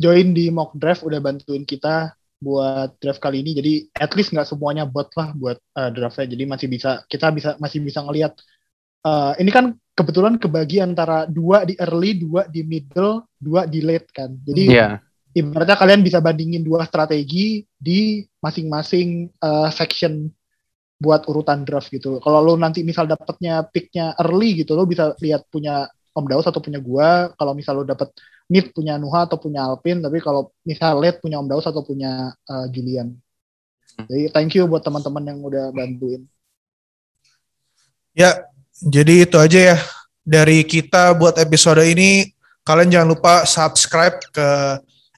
join 0.00 0.32
di 0.32 0.48
mock 0.48 0.72
draft 0.72 1.04
udah 1.04 1.20
bantuin 1.20 1.68
kita 1.68 2.16
buat 2.44 3.00
draft 3.00 3.24
kali 3.24 3.40
ini 3.40 3.56
jadi 3.56 3.72
at 3.96 4.12
least 4.12 4.36
nggak 4.36 4.44
semuanya 4.44 4.84
bot 4.84 5.08
lah 5.16 5.32
buat 5.32 5.56
uh, 5.56 5.88
draftnya 5.88 6.36
jadi 6.36 6.44
masih 6.44 6.68
bisa 6.68 7.00
kita 7.08 7.32
bisa 7.32 7.56
masih 7.56 7.80
bisa 7.80 8.04
ngelihat 8.04 8.36
uh, 9.08 9.32
ini 9.40 9.48
kan 9.48 9.72
kebetulan 9.96 10.36
kebagi 10.36 10.84
antara 10.84 11.24
dua 11.24 11.64
di 11.64 11.72
early 11.80 12.20
dua 12.20 12.44
di 12.44 12.60
middle 12.60 13.24
dua 13.40 13.64
di 13.64 13.80
late 13.80 14.12
kan 14.12 14.36
jadi 14.44 14.62
yeah. 14.68 14.92
ibaratnya 15.32 15.80
kalian 15.80 16.04
bisa 16.04 16.20
bandingin 16.20 16.60
dua 16.60 16.84
strategi 16.84 17.64
di 17.72 18.20
masing-masing 18.44 19.32
uh, 19.40 19.72
section 19.72 20.28
buat 21.04 21.26
urutan 21.28 21.66
draft 21.66 21.90
gitu. 21.92 22.22
Kalau 22.22 22.40
lo 22.40 22.54
nanti 22.56 22.80
misal 22.86 23.04
dapetnya 23.04 23.66
picknya 23.66 24.16
early 24.24 24.64
gitu, 24.64 24.72
lo 24.72 24.88
bisa 24.88 25.12
lihat 25.20 25.44
punya 25.52 25.84
Om 26.14 26.26
Daus 26.30 26.46
atau 26.46 26.62
punya 26.62 26.78
gua. 26.78 27.34
Kalau 27.34 27.52
misal 27.52 27.82
lo 27.82 27.84
dapet 27.84 28.14
mid 28.48 28.70
punya 28.76 29.00
Nuha 29.00 29.24
atau 29.24 29.40
punya 29.40 29.64
Alpin, 29.64 30.04
tapi 30.04 30.20
kalau 30.20 30.52
misal 30.64 31.00
late 31.00 31.20
punya 31.20 31.40
Om 31.40 31.48
Daus 31.48 31.64
atau 31.64 31.80
punya 31.80 32.32
uh, 32.48 32.66
Julian. 32.68 33.16
Jadi 34.08 34.28
thank 34.34 34.52
you 34.58 34.66
buat 34.66 34.82
teman-teman 34.82 35.22
yang 35.22 35.38
udah 35.40 35.70
bantuin. 35.70 36.26
Ya, 38.14 38.46
jadi 38.78 39.26
itu 39.26 39.36
aja 39.38 39.74
ya 39.74 39.78
dari 40.22 40.62
kita 40.66 41.14
buat 41.14 41.38
episode 41.38 41.82
ini. 41.82 42.30
Kalian 42.64 42.88
jangan 42.88 43.08
lupa 43.12 43.34
subscribe 43.44 44.16
ke 44.32 44.48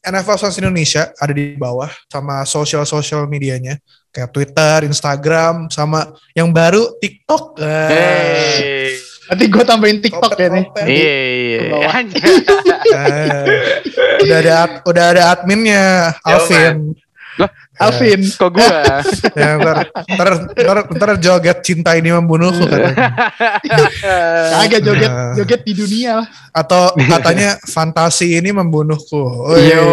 NFL 0.03 0.39
Fans 0.39 0.59
Indonesia 0.59 1.15
ada 1.19 1.31
di 1.35 1.55
bawah 1.55 1.91
sama 2.11 2.43
sosial-sosial 2.43 3.27
medianya 3.31 3.79
kayak 4.11 4.33
Twitter, 4.33 4.87
Instagram, 4.87 5.69
sama 5.71 6.11
yang 6.33 6.51
baru 6.51 6.95
TikTok. 6.99 7.59
Hey. 7.61 9.16
Nanti 9.27 9.45
gue 9.51 9.65
tambahin 9.67 9.99
TikTok 9.99 10.33
ya 10.39 10.49
nih. 10.51 10.65
Iya, 10.87 11.17
iya. 11.35 11.61
Eh, 12.95 13.43
udah 14.23 14.39
ada 14.39 14.55
udah 14.87 15.05
ada 15.15 15.23
adminnya 15.35 16.15
Alvin. 16.23 16.95
Lah, 17.37 17.51
Alvin, 17.77 18.25
ya. 18.25 18.33
kok 18.41 18.51
gue? 18.57 18.65
ya, 19.41 19.61
ntar, 19.61 19.77
ntar, 19.93 20.29
ntar, 20.57 20.79
ntar 20.89 21.11
joget 21.21 21.59
cinta 21.61 21.93
ini 21.93 22.09
membunuhku 22.09 22.65
katanya. 22.65 23.13
Kagak 24.57 24.81
joget, 24.81 25.13
uh, 25.13 25.37
joget 25.37 25.61
di 25.61 25.77
dunia 25.77 26.25
Atau 26.57 26.97
katanya 26.97 27.61
fantasi 27.69 28.41
ini 28.41 28.57
membunuhku. 28.57 29.53
Yo. 29.61 29.85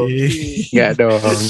Enggak 0.72 0.90
dong. 0.96 1.40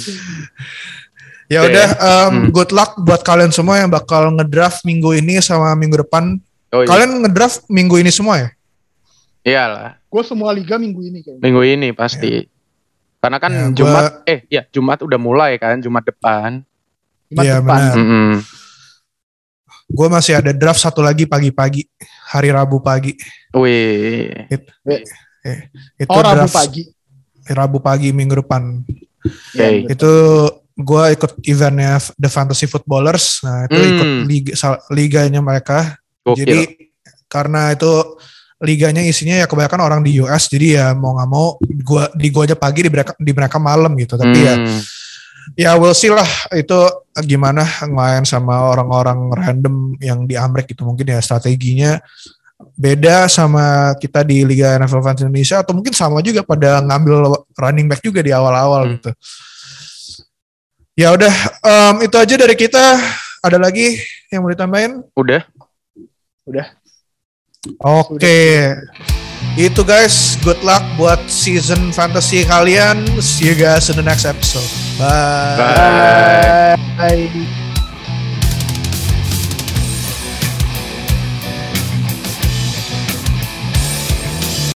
Ya 1.47 1.61
udah, 1.69 1.89
um, 2.01 2.31
hmm. 2.33 2.45
good 2.51 2.75
luck 2.75 2.99
buat 2.99 3.23
kalian 3.23 3.55
semua 3.55 3.79
yang 3.79 3.93
bakal 3.93 4.35
ngedraft 4.35 4.83
minggu 4.83 5.15
ini 5.15 5.39
sama 5.39 5.71
minggu 5.79 6.03
depan. 6.03 6.43
Oh, 6.73 6.81
iya. 6.81 6.89
Kalian 6.89 7.21
ngedraft 7.21 7.69
minggu 7.69 8.01
ini 8.01 8.09
semua 8.09 8.41
ya? 8.41 8.49
Iyalah. 9.45 10.01
Gue 10.09 10.23
semua 10.25 10.57
liga 10.57 10.81
minggu 10.81 11.05
ini 11.05 11.21
kayaknya. 11.21 11.43
Minggu 11.45 11.63
ini 11.69 11.89
pasti. 11.93 12.49
Ya. 12.49 12.51
Karena 13.23 13.39
kan 13.39 13.53
ya, 13.53 13.65
Jumat, 13.71 14.05
gua... 14.09 14.27
eh 14.27 14.41
ya 14.51 14.63
Jumat 14.73 14.99
udah 15.05 15.21
mulai 15.21 15.61
kan, 15.61 15.79
Jumat 15.79 16.03
depan. 16.03 16.65
Jumat 17.31 17.45
ya, 17.45 17.61
depan. 17.61 17.81
Mm 17.95 18.07
-hmm. 18.09 18.31
Gue 19.93 20.09
masih 20.09 20.33
ada 20.41 20.51
draft 20.57 20.81
satu 20.81 21.05
lagi 21.05 21.29
pagi-pagi, 21.29 21.85
hari 22.33 22.49
Rabu 22.49 22.81
pagi. 22.81 23.13
Wih. 23.53 24.49
It, 24.49 24.65
eh, 25.45 25.69
itu 26.01 26.09
oh, 26.09 26.25
Rabu 26.25 26.49
pagi. 26.49 26.83
Rabu 27.53 27.79
pagi 27.85 28.09
minggu 28.17 28.41
depan. 28.41 28.81
Okay. 29.53 29.87
Itu 29.93 30.13
gue 30.73 31.05
ikut 31.13 31.33
eventnya 31.45 32.01
The 32.17 32.33
Fantasy 32.33 32.65
Footballers. 32.65 33.45
Nah 33.45 33.69
itu 33.69 33.77
hmm. 33.79 33.91
ikut 33.93 34.11
liga, 34.25 34.53
liganya 34.89 35.45
mereka. 35.45 36.01
Gokil. 36.23 36.43
Jadi 36.43 36.61
karena 37.27 37.75
itu 37.75 38.19
liganya 38.63 39.03
isinya 39.03 39.43
ya 39.43 39.47
kebanyakan 39.51 39.81
orang 39.83 40.01
di 40.07 40.23
US. 40.23 40.47
Jadi 40.47 40.79
ya 40.79 40.95
mau 40.95 41.19
nggak 41.19 41.31
mau 41.31 41.59
gua 41.83 42.07
di 42.15 42.29
gua 42.31 42.47
aja 42.47 42.57
pagi 42.57 42.87
di 42.87 42.91
mereka 42.91 43.13
di 43.19 43.33
mereka 43.35 43.57
malam 43.59 43.93
gitu. 43.99 44.15
Tapi 44.15 44.39
ya, 44.39 44.55
hmm. 44.55 44.81
ya 45.59 45.71
ya 45.75 45.81
we'll 45.81 45.97
see 45.97 46.13
lah 46.13 46.27
itu 46.55 46.79
gimana 47.27 47.67
main 47.91 48.23
sama 48.23 48.73
orang-orang 48.73 49.35
random 49.35 49.99
yang 49.99 50.25
di 50.25 50.39
Amerika 50.39 50.73
gitu 50.73 50.87
mungkin 50.87 51.11
ya 51.11 51.19
strateginya 51.19 51.99
beda 52.79 53.27
sama 53.27 53.95
kita 53.99 54.23
di 54.23 54.47
Liga 54.47 54.79
NFL 54.79 55.03
Fans 55.03 55.21
Indonesia 55.23 55.61
atau 55.61 55.75
mungkin 55.75 55.93
sama 55.93 56.23
juga 56.23 56.47
pada 56.47 56.79
ngambil 56.81 57.43
running 57.59 57.91
back 57.91 58.01
juga 58.01 58.23
di 58.23 58.31
awal-awal 58.31 58.87
hmm. 58.87 58.93
gitu. 58.99 59.11
Ya 60.93 61.09
udah, 61.09 61.33
um, 61.65 62.05
itu 62.05 62.17
aja 62.21 62.35
dari 62.37 62.53
kita. 62.53 63.01
Ada 63.43 63.59
lagi 63.59 63.97
yang 64.31 64.45
mau 64.45 64.53
ditambahin? 64.53 65.03
Udah. 65.17 65.43
Udah. 66.47 66.67
Oke. 67.79 68.19
Okay. 68.19 68.55
Itu 69.55 69.85
guys, 69.85 70.41
good 70.41 70.59
luck 70.65 70.83
buat 70.97 71.21
season 71.29 71.93
fantasy 71.93 72.43
kalian. 72.47 73.05
See 73.21 73.53
you 73.53 73.57
guys 73.59 73.93
in 73.93 74.01
the 74.01 74.07
next 74.07 74.25
episode. 74.25 74.67
Bye. 74.97 75.59
Bye. 75.61 76.77
Bye. 76.97 77.62